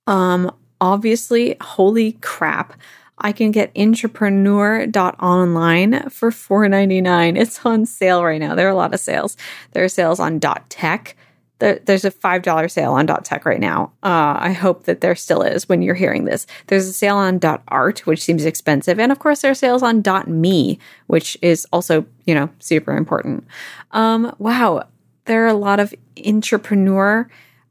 Um, 0.07 0.51
obviously, 0.79 1.55
holy 1.61 2.13
crap. 2.13 2.73
I 3.17 3.31
can 3.31 3.51
get 3.51 3.71
entrepreneur.online 3.77 6.09
for 6.09 6.31
$4.99. 6.31 7.39
It's 7.39 7.65
on 7.65 7.85
sale 7.85 8.21
right 8.23 8.41
now. 8.41 8.55
There 8.55 8.67
are 8.67 8.71
a 8.71 8.75
lot 8.75 8.93
of 8.93 8.99
sales. 8.99 9.37
There 9.71 9.85
are 9.85 9.89
sales 9.89 10.19
on 10.19 10.39
dot 10.39 10.69
.tech. 10.69 11.15
There, 11.59 11.79
there's 11.85 12.03
a 12.03 12.11
$5 12.11 12.71
sale 12.71 12.93
on 12.93 13.07
.tech 13.07 13.45
right 13.45 13.59
now. 13.59 13.93
Uh, 14.03 14.37
I 14.39 14.51
hope 14.51 14.83
that 14.83 15.01
there 15.01 15.15
still 15.15 15.41
is 15.41 15.69
when 15.69 15.81
you're 15.81 15.95
hearing 15.95 16.25
this. 16.25 16.45
There's 16.67 16.87
a 16.87 16.93
sale 16.93 17.15
on 17.15 17.39
.art, 17.69 17.99
which 18.05 18.21
seems 18.21 18.43
expensive. 18.45 18.99
And 18.99 19.11
of 19.11 19.19
course, 19.19 19.41
there 19.41 19.51
are 19.51 19.55
sales 19.55 19.81
on 19.81 20.03
.me, 20.27 20.79
which 21.07 21.37
is 21.41 21.65
also, 21.71 22.05
you 22.25 22.35
know, 22.35 22.49
super 22.59 22.95
important. 22.95 23.45
Um, 23.91 24.35
wow. 24.37 24.87
There 25.25 25.45
are 25.45 25.49
a 25.49 25.53
lot 25.53 25.79
of 25.79 25.93
entrepreneur, 26.25 27.27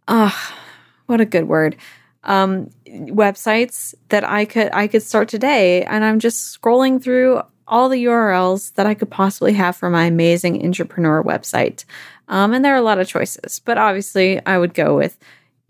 ah, 0.08 0.58
what 1.06 1.20
a 1.20 1.26
good 1.26 1.46
word. 1.48 1.76
Um, 2.24 2.70
websites 2.86 3.94
that 4.08 4.24
I 4.24 4.46
could 4.46 4.70
I 4.72 4.86
could 4.88 5.02
start 5.02 5.28
today, 5.28 5.84
and 5.84 6.02
I'm 6.02 6.18
just 6.18 6.58
scrolling 6.58 7.02
through 7.02 7.42
all 7.66 7.88
the 7.88 8.04
URLs 8.04 8.74
that 8.74 8.86
I 8.86 8.94
could 8.94 9.10
possibly 9.10 9.52
have 9.54 9.76
for 9.76 9.90
my 9.90 10.04
amazing 10.04 10.64
entrepreneur 10.64 11.22
website. 11.22 11.84
Um, 12.28 12.52
and 12.52 12.64
there 12.64 12.74
are 12.74 12.78
a 12.78 12.82
lot 12.82 12.98
of 12.98 13.08
choices, 13.08 13.60
but 13.60 13.78
obviously 13.78 14.44
I 14.46 14.58
would 14.58 14.74
go 14.74 14.96
with 14.96 15.18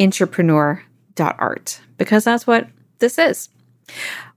entrepreneur.art 0.00 1.80
because 1.98 2.24
that's 2.24 2.46
what 2.46 2.68
this 2.98 3.18
is. 3.18 3.48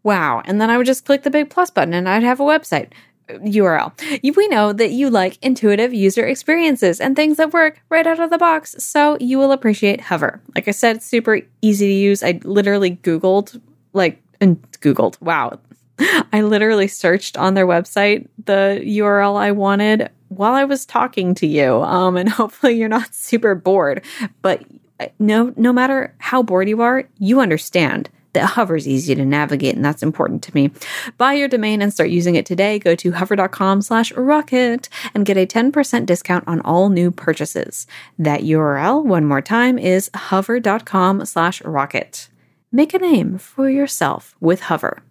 Wow. 0.03 0.41
And 0.45 0.59
then 0.59 0.69
I 0.69 0.77
would 0.77 0.85
just 0.85 1.05
click 1.05 1.23
the 1.23 1.29
big 1.29 1.49
plus 1.49 1.69
button 1.69 1.93
and 1.93 2.07
I'd 2.07 2.23
have 2.23 2.39
a 2.39 2.43
website 2.43 2.91
URL. 3.29 3.91
We 4.35 4.47
know 4.47 4.73
that 4.73 4.91
you 4.91 5.09
like 5.09 5.37
intuitive 5.41 5.93
user 5.93 6.25
experiences 6.25 6.99
and 6.99 7.15
things 7.15 7.37
that 7.37 7.53
work 7.53 7.81
right 7.89 8.07
out 8.07 8.19
of 8.19 8.29
the 8.29 8.37
box, 8.37 8.75
so 8.83 9.17
you 9.19 9.37
will 9.37 9.51
appreciate 9.51 10.01
Hover. 10.01 10.41
Like 10.55 10.67
I 10.67 10.71
said, 10.71 11.03
super 11.03 11.41
easy 11.61 11.87
to 11.87 11.93
use. 11.93 12.23
I 12.23 12.39
literally 12.43 12.95
Googled, 12.97 13.59
like, 13.93 14.21
and 14.39 14.61
Googled, 14.79 15.19
wow. 15.21 15.59
I 15.99 16.41
literally 16.41 16.87
searched 16.87 17.37
on 17.37 17.53
their 17.53 17.67
website 17.67 18.27
the 18.45 18.81
URL 18.83 19.35
I 19.35 19.51
wanted 19.51 20.09
while 20.29 20.53
I 20.53 20.63
was 20.63 20.85
talking 20.85 21.33
to 21.35 21.47
you. 21.47 21.81
Um, 21.83 22.17
and 22.17 22.29
hopefully 22.41 22.73
you're 22.75 22.89
not 22.89 23.13
super 23.13 23.55
bored. 23.55 24.03
But 24.41 24.63
uh, 24.99 25.07
no, 25.19 25.53
no 25.55 25.71
matter 25.73 26.13
how 26.19 26.43
bored 26.43 26.69
you 26.69 26.81
are, 26.81 27.03
you 27.17 27.39
understand 27.39 28.09
that 28.33 28.45
Hover's 28.51 28.87
easy 28.87 29.15
to 29.15 29.25
navigate, 29.25 29.75
and 29.75 29.83
that's 29.83 30.03
important 30.03 30.43
to 30.43 30.53
me. 30.53 30.69
Buy 31.17 31.33
your 31.33 31.47
domain 31.47 31.81
and 31.81 31.91
start 31.91 32.09
using 32.09 32.35
it 32.35 32.45
today. 32.45 32.77
Go 32.77 32.93
to 32.95 33.11
hover.com 33.13 33.81
slash 33.81 34.11
rocket 34.13 34.89
and 35.15 35.25
get 35.25 35.37
a 35.37 35.47
10% 35.47 36.05
discount 36.05 36.47
on 36.47 36.61
all 36.61 36.89
new 36.89 37.09
purchases. 37.09 37.87
That 38.19 38.41
URL, 38.41 39.03
one 39.03 39.25
more 39.25 39.41
time, 39.41 39.79
is 39.79 40.11
hover.com 40.13 41.25
slash 41.25 41.63
rocket. 41.63 42.29
Make 42.71 42.93
a 42.93 42.99
name 42.99 43.37
for 43.39 43.69
yourself 43.69 44.35
with 44.39 44.61
Hover. 44.61 45.01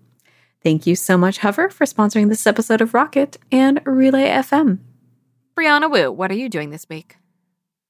Thank 0.62 0.86
you 0.86 0.94
so 0.94 1.16
much, 1.16 1.38
Hover, 1.38 1.68
for 1.68 1.84
sponsoring 1.84 2.28
this 2.28 2.46
episode 2.46 2.80
of 2.80 2.94
Rocket 2.94 3.38
and 3.50 3.80
Relay 3.84 4.28
FM. 4.28 4.78
Brianna 5.59 5.90
Wu, 5.90 6.12
what 6.12 6.30
are 6.30 6.34
you 6.34 6.48
doing 6.48 6.70
this 6.70 6.86
week? 6.88 7.16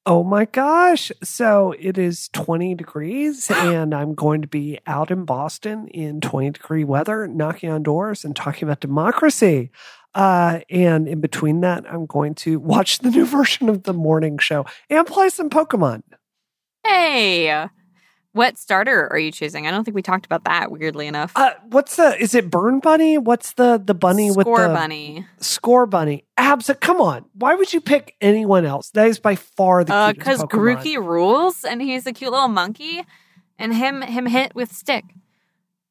Oh 0.09 0.23
my 0.23 0.45
gosh. 0.45 1.11
So 1.25 1.75
it 1.81 1.99
is 1.99 2.29
20 2.29 2.77
degrees, 2.77 3.51
and 3.55 3.93
I'm 3.93 4.15
going 4.15 4.43
to 4.43 4.49
be 4.49 4.79
out 4.87 5.11
in 5.11 5.25
Boston 5.25 5.89
in 5.89 6.21
20 6.21 6.51
degree 6.53 6.85
weather, 6.85 7.27
knocking 7.27 7.71
on 7.71 7.83
doors 7.83 8.25
and 8.25 8.37
talking 8.37 8.69
about 8.69 8.81
democracy. 8.81 9.73
Uh, 10.15 10.61
and 10.71 11.09
in 11.09 11.21
between 11.21 11.61
that, 11.63 11.85
I'm 11.93 12.07
going 12.07 12.37
to 12.37 12.59
watch 12.61 13.01
the 13.01 13.11
new 13.11 13.27
version 13.27 13.69
of 13.69 13.83
the 13.83 13.93
morning 13.93 14.39
show 14.39 14.65
and 14.89 15.05
play 15.07 15.29
some 15.29 15.51
Pokemon. 15.51 16.03
Hey, 16.87 17.67
what 18.37 18.57
starter 18.59 19.09
are 19.13 19.19
you 19.19 19.33
choosing? 19.33 19.67
I 19.67 19.71
don't 19.71 19.85
think 19.85 19.95
we 19.95 20.03
talked 20.03 20.27
about 20.27 20.45
that. 20.45 20.71
Weirdly 20.71 21.07
enough, 21.07 21.33
Uh, 21.35 21.51
what's 21.69 21.97
the, 21.97 22.17
is 22.21 22.35
it 22.35 22.51
Burn 22.51 22.81
Bunny? 22.81 23.19
What's 23.19 23.55
the, 23.55 23.83
the 23.85 23.95
bunny 23.95 24.31
with 24.31 24.45
Score 24.45 24.63
the 24.69 24.75
bunny. 24.75 25.27
Scorbunny? 25.41 26.25
Abs, 26.37 26.71
come 26.81 27.01
on. 27.01 27.25
Why 27.35 27.55
would 27.55 27.73
you 27.73 27.81
pick 27.81 28.15
anyone 28.21 28.65
else? 28.65 28.91
That 28.91 29.09
is 29.09 29.19
by 29.19 29.35
far 29.37 29.85
the 29.85 29.95
Uh, 29.95 30.13
because 30.13 30.41
Pokemon. 30.43 30.49
Grookey 30.83 30.97
rules, 30.99 31.65
and 31.65 31.81
he's 31.83 32.07
a 32.07 32.13
cute 32.13 32.31
little 32.31 32.49
monkey, 32.49 33.05
and 33.59 33.75
him 33.75 34.03
him 34.03 34.27
hit 34.27 34.55
with 34.55 34.73
stick. 34.73 35.05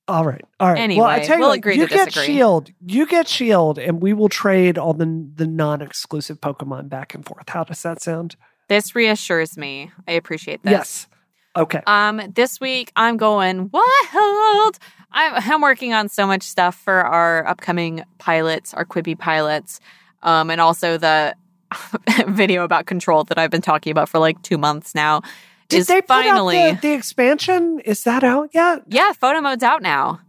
All 0.07 0.23
right. 0.23 0.45
All 0.59 0.71
right. 0.71 0.89
well, 0.95 1.05
I 1.05 1.15
Anyway, 1.15 1.25
tell 1.25 1.35
you 1.37 1.39
we'll 1.41 1.49
what, 1.49 1.57
agree 1.57 1.75
you 1.77 1.87
to 1.87 1.93
get 1.93 2.05
disagree. 2.09 2.35
Shield. 2.35 2.69
You 2.85 3.07
get 3.07 3.27
Shield, 3.27 3.79
and 3.79 4.01
we 4.03 4.13
will 4.13 4.29
trade 4.29 4.77
all 4.77 4.93
the 4.93 5.27
the 5.35 5.47
non 5.47 5.81
exclusive 5.81 6.39
Pokemon 6.39 6.89
back 6.89 7.15
and 7.15 7.25
forth. 7.25 7.49
How 7.49 7.63
does 7.63 7.81
that 7.81 8.01
sound? 8.03 8.35
This 8.67 8.93
reassures 8.95 9.57
me. 9.57 9.91
I 10.07 10.11
appreciate 10.13 10.61
this. 10.63 10.71
Yes. 10.71 11.07
Okay. 11.55 11.81
Um, 11.87 12.21
this 12.33 12.59
week 12.59 12.91
I'm 12.95 13.17
going 13.17 13.69
wild. 13.71 14.79
I'm, 15.11 15.33
I'm 15.35 15.61
working 15.61 15.93
on 15.93 16.09
so 16.09 16.27
much 16.27 16.43
stuff 16.43 16.75
for 16.75 16.93
our 16.93 17.47
upcoming 17.47 18.03
pilots, 18.17 18.73
our 18.73 18.85
Quibi 18.85 19.17
pilots, 19.17 19.79
um, 20.23 20.49
and 20.49 20.59
also 20.59 20.97
the 20.97 21.35
video 22.27 22.63
about 22.63 22.85
control 22.85 23.23
that 23.25 23.37
I've 23.37 23.51
been 23.51 23.61
talking 23.61 23.91
about 23.91 24.09
for 24.09 24.19
like 24.19 24.41
two 24.41 24.57
months 24.57 24.93
now. 24.93 25.21
Did 25.69 25.79
is 25.79 25.87
they 25.87 26.01
finally, 26.01 26.73
the, 26.73 26.79
the 26.81 26.93
expansion? 26.93 27.79
Is 27.79 28.03
that 28.03 28.23
out 28.23 28.49
yet? 28.53 28.83
yeah, 28.87 29.13
photo 29.13 29.41
mode's 29.41 29.63
out 29.63 29.81
now. 29.81 30.19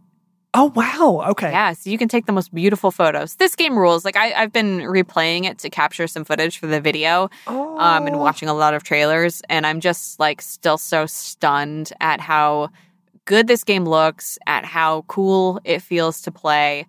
Oh 0.59 0.71
wow. 0.73 1.23
Okay. 1.29 1.51
Yeah, 1.51 1.73
so 1.73 1.87
you 1.91 1.99
can 1.99 2.07
take 2.07 2.25
the 2.25 2.31
most 2.31 2.51
beautiful 2.51 2.89
photos. 2.89 3.35
This 3.35 3.55
game 3.55 3.77
rules. 3.77 4.03
Like 4.03 4.15
I, 4.15 4.33
I've 4.33 4.51
been 4.51 4.79
replaying 4.79 5.45
it 5.45 5.59
to 5.59 5.69
capture 5.69 6.07
some 6.07 6.25
footage 6.25 6.57
for 6.57 6.65
the 6.65 6.81
video, 6.81 7.29
Oh. 7.45 7.77
um, 7.77 8.07
and 8.07 8.19
watching 8.19 8.49
a 8.49 8.55
lot 8.55 8.73
of 8.73 8.81
trailers, 8.81 9.43
and 9.49 9.67
I'm 9.67 9.79
just 9.81 10.19
like 10.19 10.41
still 10.41 10.79
so 10.79 11.05
stunned 11.05 11.93
at 12.01 12.19
how 12.19 12.69
good 13.25 13.45
this 13.45 13.63
game 13.63 13.85
looks, 13.85 14.39
at 14.47 14.65
how 14.65 15.03
cool 15.07 15.61
it 15.63 15.83
feels 15.83 16.21
to 16.23 16.31
play. 16.31 16.87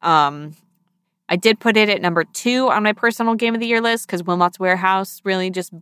Um, 0.00 0.54
I 1.28 1.34
did 1.34 1.58
put 1.58 1.76
it 1.76 1.88
at 1.88 2.00
number 2.00 2.22
two 2.22 2.68
on 2.70 2.84
my 2.84 2.92
personal 2.92 3.34
game 3.34 3.52
of 3.52 3.60
the 3.60 3.66
year 3.66 3.80
list 3.80 4.06
because 4.06 4.22
Wilmot's 4.22 4.60
Warehouse 4.60 5.20
really 5.24 5.50
just 5.50 5.72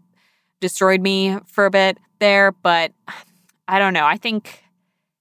destroyed 0.61 1.03
me 1.03 1.37
for 1.45 1.67
a 1.67 1.71
bit 1.71 1.99
there, 2.19 2.53
but 2.53 2.93
I 3.69 3.79
don't 3.79 3.93
know. 3.93 4.07
I 4.07 4.17
think 4.17 4.63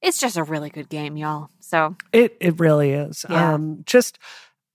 it's 0.06 0.20
just 0.20 0.38
a 0.38 0.44
really 0.44 0.70
good 0.70 0.90
game, 0.90 1.18
y'all. 1.18 1.50
So 1.60 1.96
It 2.14 2.38
it 2.40 2.60
really 2.60 2.92
is. 2.92 3.26
Yeah. 3.30 3.54
Um 3.54 3.84
just 3.86 4.20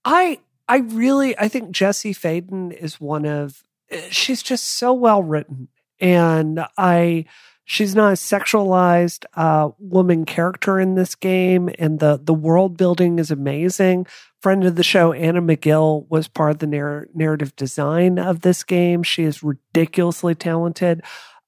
I 0.05 0.39
I 0.67 0.77
really 0.77 1.37
I 1.37 1.47
think 1.47 1.71
Jesse 1.71 2.13
Faden 2.13 2.73
is 2.73 2.99
one 2.99 3.25
of 3.25 3.63
she's 4.09 4.43
just 4.43 4.65
so 4.65 4.93
well 4.93 5.23
written 5.23 5.69
and 5.99 6.65
I 6.77 7.25
She's 7.71 7.95
not 7.95 8.11
a 8.11 8.15
sexualized 8.15 9.23
uh, 9.35 9.69
woman 9.79 10.25
character 10.25 10.77
in 10.77 10.95
this 10.95 11.15
game, 11.15 11.69
and 11.79 11.99
the 12.01 12.19
the 12.21 12.33
world 12.33 12.75
building 12.75 13.17
is 13.17 13.31
amazing. 13.31 14.07
Friend 14.41 14.65
of 14.65 14.75
the 14.75 14.83
show, 14.83 15.13
Anna 15.13 15.41
Megill, 15.41 16.05
was 16.09 16.27
part 16.27 16.51
of 16.51 16.57
the 16.59 16.67
narr- 16.67 17.07
narrative 17.13 17.55
design 17.55 18.19
of 18.19 18.41
this 18.41 18.65
game. 18.65 19.03
She 19.03 19.23
is 19.23 19.41
ridiculously 19.41 20.35
talented, 20.35 21.01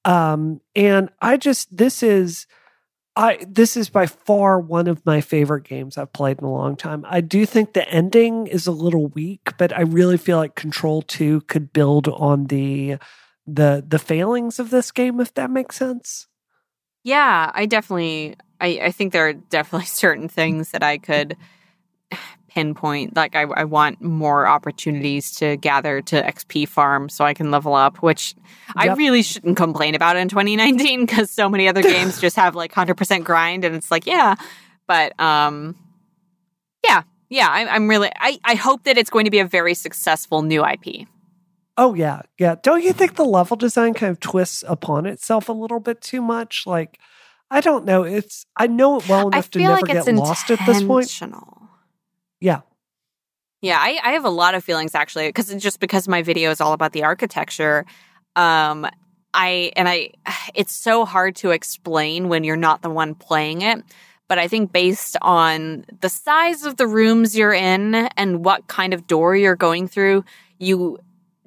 um, 0.05 0.61
and 0.75 1.09
I 1.21 1.35
just 1.35 1.75
this 1.75 2.01
is. 2.01 2.47
I 3.15 3.45
this 3.47 3.77
is 3.77 3.89
by 3.89 4.07
far 4.07 4.59
one 4.59 4.87
of 4.87 5.05
my 5.05 5.21
favorite 5.21 5.65
games 5.65 5.97
I've 5.97 6.13
played 6.13 6.39
in 6.39 6.45
a 6.45 6.51
long 6.51 6.75
time. 6.75 7.05
I 7.07 7.21
do 7.21 7.45
think 7.45 7.73
the 7.73 7.87
ending 7.87 8.47
is 8.47 8.65
a 8.65 8.71
little 8.71 9.07
weak, 9.07 9.51
but 9.57 9.75
I 9.75 9.81
really 9.81 10.17
feel 10.17 10.37
like 10.37 10.55
Control 10.55 11.03
2 11.03 11.41
could 11.41 11.71
build 11.73 12.07
on 12.07 12.45
the 12.45 12.97
the 13.45 13.83
the 13.87 13.99
failings 13.99 14.57
of 14.57 14.69
this 14.71 14.91
game 14.91 15.19
if 15.19 15.33
that 15.35 15.51
makes 15.51 15.75
sense. 15.75 16.27
Yeah, 17.03 17.51
I 17.53 17.65
definitely 17.67 18.35
I, 18.59 18.79
I 18.85 18.91
think 18.91 19.13
there 19.13 19.27
are 19.27 19.33
definitely 19.33 19.85
certain 19.87 20.27
things 20.27 20.71
that 20.71 20.81
I 20.81 20.97
could 20.97 21.37
pinpoint. 22.53 23.15
Like 23.15 23.35
I, 23.35 23.41
I 23.41 23.63
want 23.63 24.01
more 24.01 24.45
opportunities 24.47 25.31
to 25.35 25.57
gather 25.57 26.01
to 26.03 26.21
XP 26.21 26.67
farm 26.67 27.09
so 27.09 27.25
I 27.25 27.33
can 27.33 27.51
level 27.51 27.73
up, 27.73 27.97
which 27.97 28.35
I 28.75 28.93
really 28.93 29.23
shouldn't 29.23 29.57
complain 29.57 29.95
about 29.95 30.17
in 30.17 30.29
2019 30.29 31.05
because 31.05 31.31
so 31.31 31.49
many 31.49 31.67
other 31.67 31.81
games 31.95 32.21
just 32.21 32.35
have 32.35 32.55
like 32.55 32.71
100% 32.71 33.23
grind 33.23 33.65
and 33.65 33.75
it's 33.75 33.89
like, 33.89 34.05
yeah. 34.05 34.35
But 34.87 35.19
um 35.19 35.75
yeah, 36.83 37.03
yeah, 37.29 37.47
I, 37.49 37.65
I'm 37.67 37.87
really 37.87 38.11
I, 38.15 38.39
I 38.43 38.55
hope 38.55 38.83
that 38.83 38.97
it's 38.97 39.09
going 39.09 39.25
to 39.25 39.31
be 39.31 39.39
a 39.39 39.45
very 39.45 39.73
successful 39.73 40.41
new 40.41 40.63
IP. 40.65 41.07
Oh 41.75 41.95
yeah, 41.95 42.21
yeah. 42.37 42.55
Don't 42.61 42.83
you 42.83 42.93
think 42.93 43.15
the 43.15 43.25
level 43.25 43.57
design 43.57 43.95
kind 43.95 44.11
of 44.11 44.19
twists 44.19 44.63
upon 44.67 45.07
itself 45.07 45.49
a 45.49 45.53
little 45.53 45.79
bit 45.79 46.01
too 46.01 46.21
much? 46.21 46.65
Like, 46.67 46.99
I 47.49 47.61
don't 47.61 47.85
know. 47.85 48.03
It's 48.03 48.45
I 48.55 48.67
know 48.67 48.99
it 48.99 49.09
well 49.09 49.29
enough 49.29 49.49
to 49.51 49.59
never 49.59 49.81
like 49.81 49.85
get 49.85 50.13
lost 50.13 50.51
at 50.51 50.59
this 50.67 50.83
point. 50.83 51.09
Yeah, 52.43 52.59
Yeah, 53.61 53.77
I, 53.79 53.97
I 54.03 54.11
have 54.11 54.25
a 54.25 54.29
lot 54.29 54.53
of 54.53 54.65
feelings 54.65 54.93
actually, 54.95 55.29
because 55.29 55.53
just 55.55 55.79
because 55.79 56.09
my 56.09 56.21
video 56.21 56.51
is 56.51 56.59
all 56.59 56.73
about 56.73 56.91
the 56.91 57.03
architecture, 57.03 57.85
um, 58.35 58.85
I 59.33 59.71
and 59.77 59.87
I, 59.87 60.09
it's 60.53 60.75
so 60.75 61.05
hard 61.05 61.37
to 61.37 61.51
explain 61.51 62.27
when 62.27 62.43
you're 62.43 62.57
not 62.57 62.81
the 62.81 62.89
one 62.89 63.15
playing 63.15 63.61
it. 63.61 63.81
But 64.27 64.39
I 64.39 64.49
think 64.49 64.73
based 64.73 65.15
on 65.21 65.85
the 66.01 66.09
size 66.09 66.65
of 66.65 66.75
the 66.75 66.85
rooms 66.85 67.33
you're 67.37 67.53
in 67.53 67.95
and 67.95 68.43
what 68.43 68.67
kind 68.67 68.93
of 68.93 69.07
door 69.07 69.37
you're 69.37 69.55
going 69.55 69.87
through, 69.87 70.25
you 70.59 70.99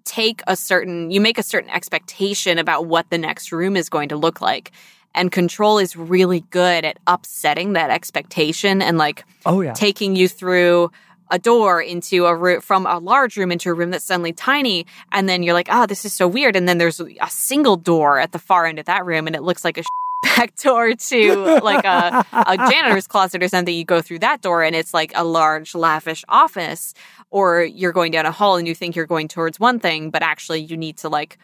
take 0.05 0.41
a 0.47 0.57
certain, 0.57 1.11
you 1.11 1.21
make 1.21 1.37
a 1.37 1.43
certain 1.43 1.69
expectation 1.69 2.59
about 2.59 2.87
what 2.87 3.11
the 3.11 3.19
next 3.19 3.53
room 3.53 3.77
is 3.77 3.91
going 3.91 4.09
to 4.09 4.17
look 4.17 4.41
like. 4.41 4.73
And 5.17 5.33
control 5.33 5.79
is 5.79 5.97
really 5.97 6.41
good 6.51 6.85
at 6.85 6.99
upsetting 7.07 7.73
that 7.73 7.91
expectation 7.91 8.83
and 8.83 8.99
like 8.99 9.25
oh 9.47 9.63
yeah, 9.63 9.73
taking 9.73 10.15
you 10.15 10.29
through 10.29 10.91
a 11.31 11.39
door 11.39 11.81
into 11.83 12.27
a 12.27 12.37
room 12.37 12.61
from 12.61 12.87
a 12.87 12.99
large 12.99 13.37
room 13.37 13.51
into 13.51 13.71
a 13.71 13.75
room 13.75 13.91
that's 13.91 14.05
suddenly 14.05 14.33
tiny. 14.33 14.87
And 15.11 15.29
then 15.29 15.43
you're 15.43 15.55
like 15.55 15.69
oh 15.71 15.87
this 15.87 16.05
is 16.05 16.13
so 16.13 16.29
weird. 16.29 16.55
And 16.55 16.69
then 16.69 16.79
there's 16.79 17.01
a 17.01 17.31
single 17.31 17.77
door 17.77 18.21
at 18.21 18.33
the 18.33 18.39
far 18.39 18.67
end 18.67 18.79
of 18.79 18.85
that 18.85 19.05
room 19.05 19.27
and 19.27 19.35
it 19.35 19.43
looks 19.43 19.65
like 19.65 19.79
a 19.79 19.83
back 20.23 20.57
door 20.57 20.95
to 20.95 21.61
like 21.63 21.85
a, 21.85 22.25
a 22.33 22.57
janitor's 22.71 23.07
closet 23.07 23.43
or 23.43 23.49
something. 23.49 23.75
You 23.75 23.85
go 23.85 24.01
through 24.03 24.21
that 24.21 24.41
door 24.43 24.63
and 24.63 24.77
it's 24.77 24.95
like 24.95 25.13
a 25.15 25.25
large 25.25 25.75
lavish 25.75 26.25
office. 26.29 26.95
Or 27.31 27.63
you're 27.63 27.93
going 27.93 28.13
down 28.13 28.25
a 28.25 28.31
hall 28.31 28.57
and 28.57 28.69
you 28.69 28.75
think 28.75 28.95
you're 28.95 29.07
going 29.07 29.29
towards 29.29 29.59
one 29.59 29.79
thing 29.81 30.11
but 30.11 30.23
actually 30.23 30.61
you 30.61 30.77
need 30.77 30.99
to 30.99 31.09
like 31.09 31.39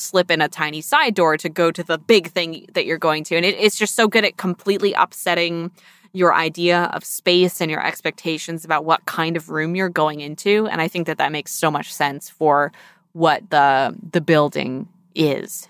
slip 0.00 0.30
in 0.30 0.40
a 0.40 0.48
tiny 0.48 0.80
side 0.80 1.14
door 1.14 1.36
to 1.36 1.48
go 1.48 1.70
to 1.70 1.82
the 1.82 1.98
big 1.98 2.30
thing 2.30 2.66
that 2.74 2.86
you're 2.86 2.98
going 2.98 3.22
to 3.24 3.36
and 3.36 3.44
it, 3.44 3.54
it's 3.58 3.76
just 3.78 3.94
so 3.94 4.08
good 4.08 4.24
at 4.24 4.36
completely 4.36 4.92
upsetting 4.94 5.70
your 6.12 6.34
idea 6.34 6.84
of 6.92 7.04
space 7.04 7.60
and 7.60 7.70
your 7.70 7.84
expectations 7.86 8.64
about 8.64 8.84
what 8.84 9.04
kind 9.06 9.36
of 9.36 9.48
room 9.48 9.76
you're 9.76 9.88
going 9.88 10.20
into 10.20 10.66
and 10.68 10.80
i 10.80 10.88
think 10.88 11.06
that 11.06 11.18
that 11.18 11.30
makes 11.30 11.52
so 11.52 11.70
much 11.70 11.92
sense 11.92 12.28
for 12.28 12.72
what 13.12 13.48
the 13.50 13.94
the 14.12 14.20
building 14.20 14.88
is 15.14 15.68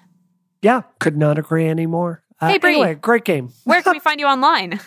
yeah. 0.62 0.82
Could 0.98 1.16
not 1.16 1.38
agree 1.38 1.66
anymore. 1.66 2.22
Uh, 2.38 2.48
Hey, 2.48 2.58
Bree. 2.58 2.72
anyway, 2.74 2.94
great 2.94 3.24
game. 3.24 3.48
where 3.64 3.80
can 3.80 3.92
we 3.94 3.98
find 4.08 4.20
you 4.20 4.26
online 4.26 4.78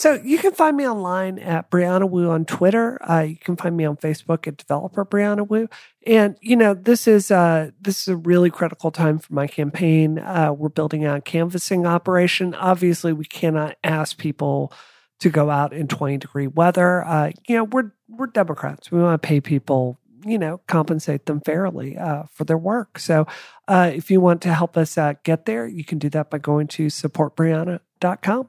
So 0.00 0.14
you 0.24 0.38
can 0.38 0.52
find 0.52 0.78
me 0.78 0.88
online 0.88 1.38
at 1.38 1.70
Brianna 1.70 2.08
Wu 2.08 2.30
on 2.30 2.46
Twitter. 2.46 2.98
Uh, 3.04 3.20
you 3.20 3.36
can 3.36 3.54
find 3.54 3.76
me 3.76 3.84
on 3.84 3.98
Facebook 3.98 4.46
at 4.46 4.56
Developer 4.56 5.04
Brianna 5.04 5.46
Wu. 5.46 5.68
And 6.06 6.38
you 6.40 6.56
know 6.56 6.72
this 6.72 7.06
is 7.06 7.30
uh, 7.30 7.72
this 7.78 8.00
is 8.00 8.08
a 8.08 8.16
really 8.16 8.48
critical 8.48 8.90
time 8.90 9.18
for 9.18 9.34
my 9.34 9.46
campaign. 9.46 10.18
Uh, 10.18 10.54
we're 10.56 10.70
building 10.70 11.04
out 11.04 11.18
a 11.18 11.20
canvassing 11.20 11.84
operation. 11.84 12.54
Obviously, 12.54 13.12
we 13.12 13.26
cannot 13.26 13.76
ask 13.84 14.16
people 14.16 14.72
to 15.18 15.28
go 15.28 15.50
out 15.50 15.74
in 15.74 15.86
twenty 15.86 16.16
degree 16.16 16.46
weather. 16.46 17.04
Uh, 17.04 17.32
you 17.46 17.54
know 17.54 17.64
we're 17.64 17.92
we're 18.08 18.28
Democrats. 18.28 18.90
We 18.90 19.02
want 19.02 19.20
to 19.20 19.28
pay 19.28 19.42
people. 19.42 19.98
You 20.24 20.38
know, 20.38 20.62
compensate 20.66 21.26
them 21.26 21.42
fairly 21.42 21.98
uh, 21.98 22.22
for 22.32 22.44
their 22.44 22.58
work. 22.58 22.98
So, 22.98 23.26
uh, 23.68 23.90
if 23.94 24.10
you 24.10 24.22
want 24.22 24.40
to 24.42 24.54
help 24.54 24.78
us 24.78 24.98
get 25.24 25.44
there, 25.44 25.66
you 25.66 25.84
can 25.84 25.98
do 25.98 26.08
that 26.10 26.30
by 26.30 26.38
going 26.38 26.68
to 26.68 26.86
supportbrianna.com. 26.86 28.48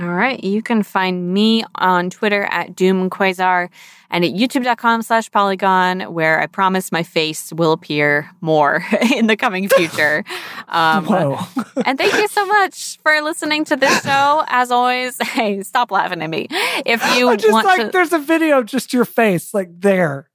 All 0.00 0.08
right. 0.08 0.42
You 0.42 0.62
can 0.62 0.82
find 0.82 1.34
me 1.34 1.62
on 1.74 2.08
Twitter 2.08 2.44
at 2.44 2.74
DoomQuasar 2.74 3.68
and 4.08 4.24
at 4.24 4.30
youtube.com 4.32 5.02
slash 5.02 5.30
polygon, 5.30 6.00
where 6.14 6.40
I 6.40 6.46
promise 6.46 6.90
my 6.90 7.02
face 7.02 7.52
will 7.52 7.72
appear 7.72 8.30
more 8.40 8.82
in 9.14 9.26
the 9.26 9.36
coming 9.36 9.68
future. 9.68 10.24
Um, 10.68 11.04
Whoa. 11.04 11.36
and 11.84 11.98
thank 11.98 12.14
you 12.14 12.28
so 12.28 12.46
much 12.46 12.98
for 13.02 13.20
listening 13.22 13.64
to 13.64 13.76
this 13.76 14.04
show. 14.04 14.44
As 14.46 14.70
always, 14.70 15.20
hey, 15.22 15.64
stop 15.64 15.90
laughing 15.90 16.22
at 16.22 16.30
me. 16.30 16.46
If 16.86 17.02
you 17.16 17.28
I 17.28 17.34
just 17.34 17.52
want 17.52 17.66
like 17.66 17.80
to, 17.80 17.88
there's 17.88 18.12
a 18.12 18.20
video 18.20 18.60
of 18.60 18.66
just 18.66 18.92
your 18.92 19.04
face, 19.04 19.52
like 19.52 19.68
there. 19.80 20.29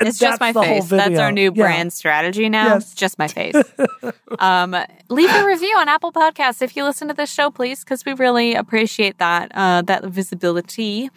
It's 0.00 0.18
just 0.18 0.40
my 0.40 0.52
that's 0.52 0.66
the 0.66 0.72
whole 0.72 0.80
face. 0.82 0.90
That's 0.90 1.18
our 1.18 1.30
new 1.32 1.52
Yeah. 1.54 1.62
brand 1.62 1.92
strategy 1.92 2.48
now. 2.48 2.74
Yes. 2.74 2.82
It's 2.92 2.94
just 2.94 3.18
my 3.18 3.28
face. 3.28 3.54
um, 4.38 4.76
leave 5.08 5.30
a 5.30 5.46
review 5.46 5.74
on 5.78 5.88
Apple 5.88 6.12
Podcasts 6.12 6.60
if 6.62 6.76
you 6.76 6.84
listen 6.84 7.08
to 7.08 7.14
this 7.14 7.32
show, 7.32 7.50
please, 7.50 7.80
because 7.84 8.04
we 8.04 8.12
really 8.12 8.54
appreciate 8.54 9.18
that 9.18 9.50
uh, 9.54 9.82
that 9.82 10.04
visibility. 10.04 11.10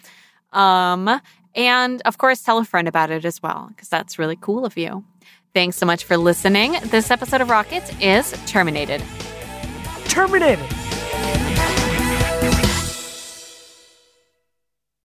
Um, 0.52 1.20
and 1.54 2.00
of 2.04 2.18
course, 2.18 2.40
tell 2.42 2.58
a 2.58 2.64
friend 2.64 2.86
about 2.88 3.10
it 3.10 3.24
as 3.24 3.42
well, 3.42 3.66
because 3.70 3.88
that's 3.88 4.18
really 4.18 4.36
cool 4.36 4.64
of 4.64 4.76
you. 4.76 5.04
Thanks 5.54 5.76
so 5.76 5.84
much 5.86 6.04
for 6.04 6.16
listening. 6.16 6.76
This 6.84 7.10
episode 7.10 7.40
of 7.40 7.50
Rockets 7.50 7.90
is 8.00 8.32
terminated. 8.46 9.02
Terminated. 10.04 10.64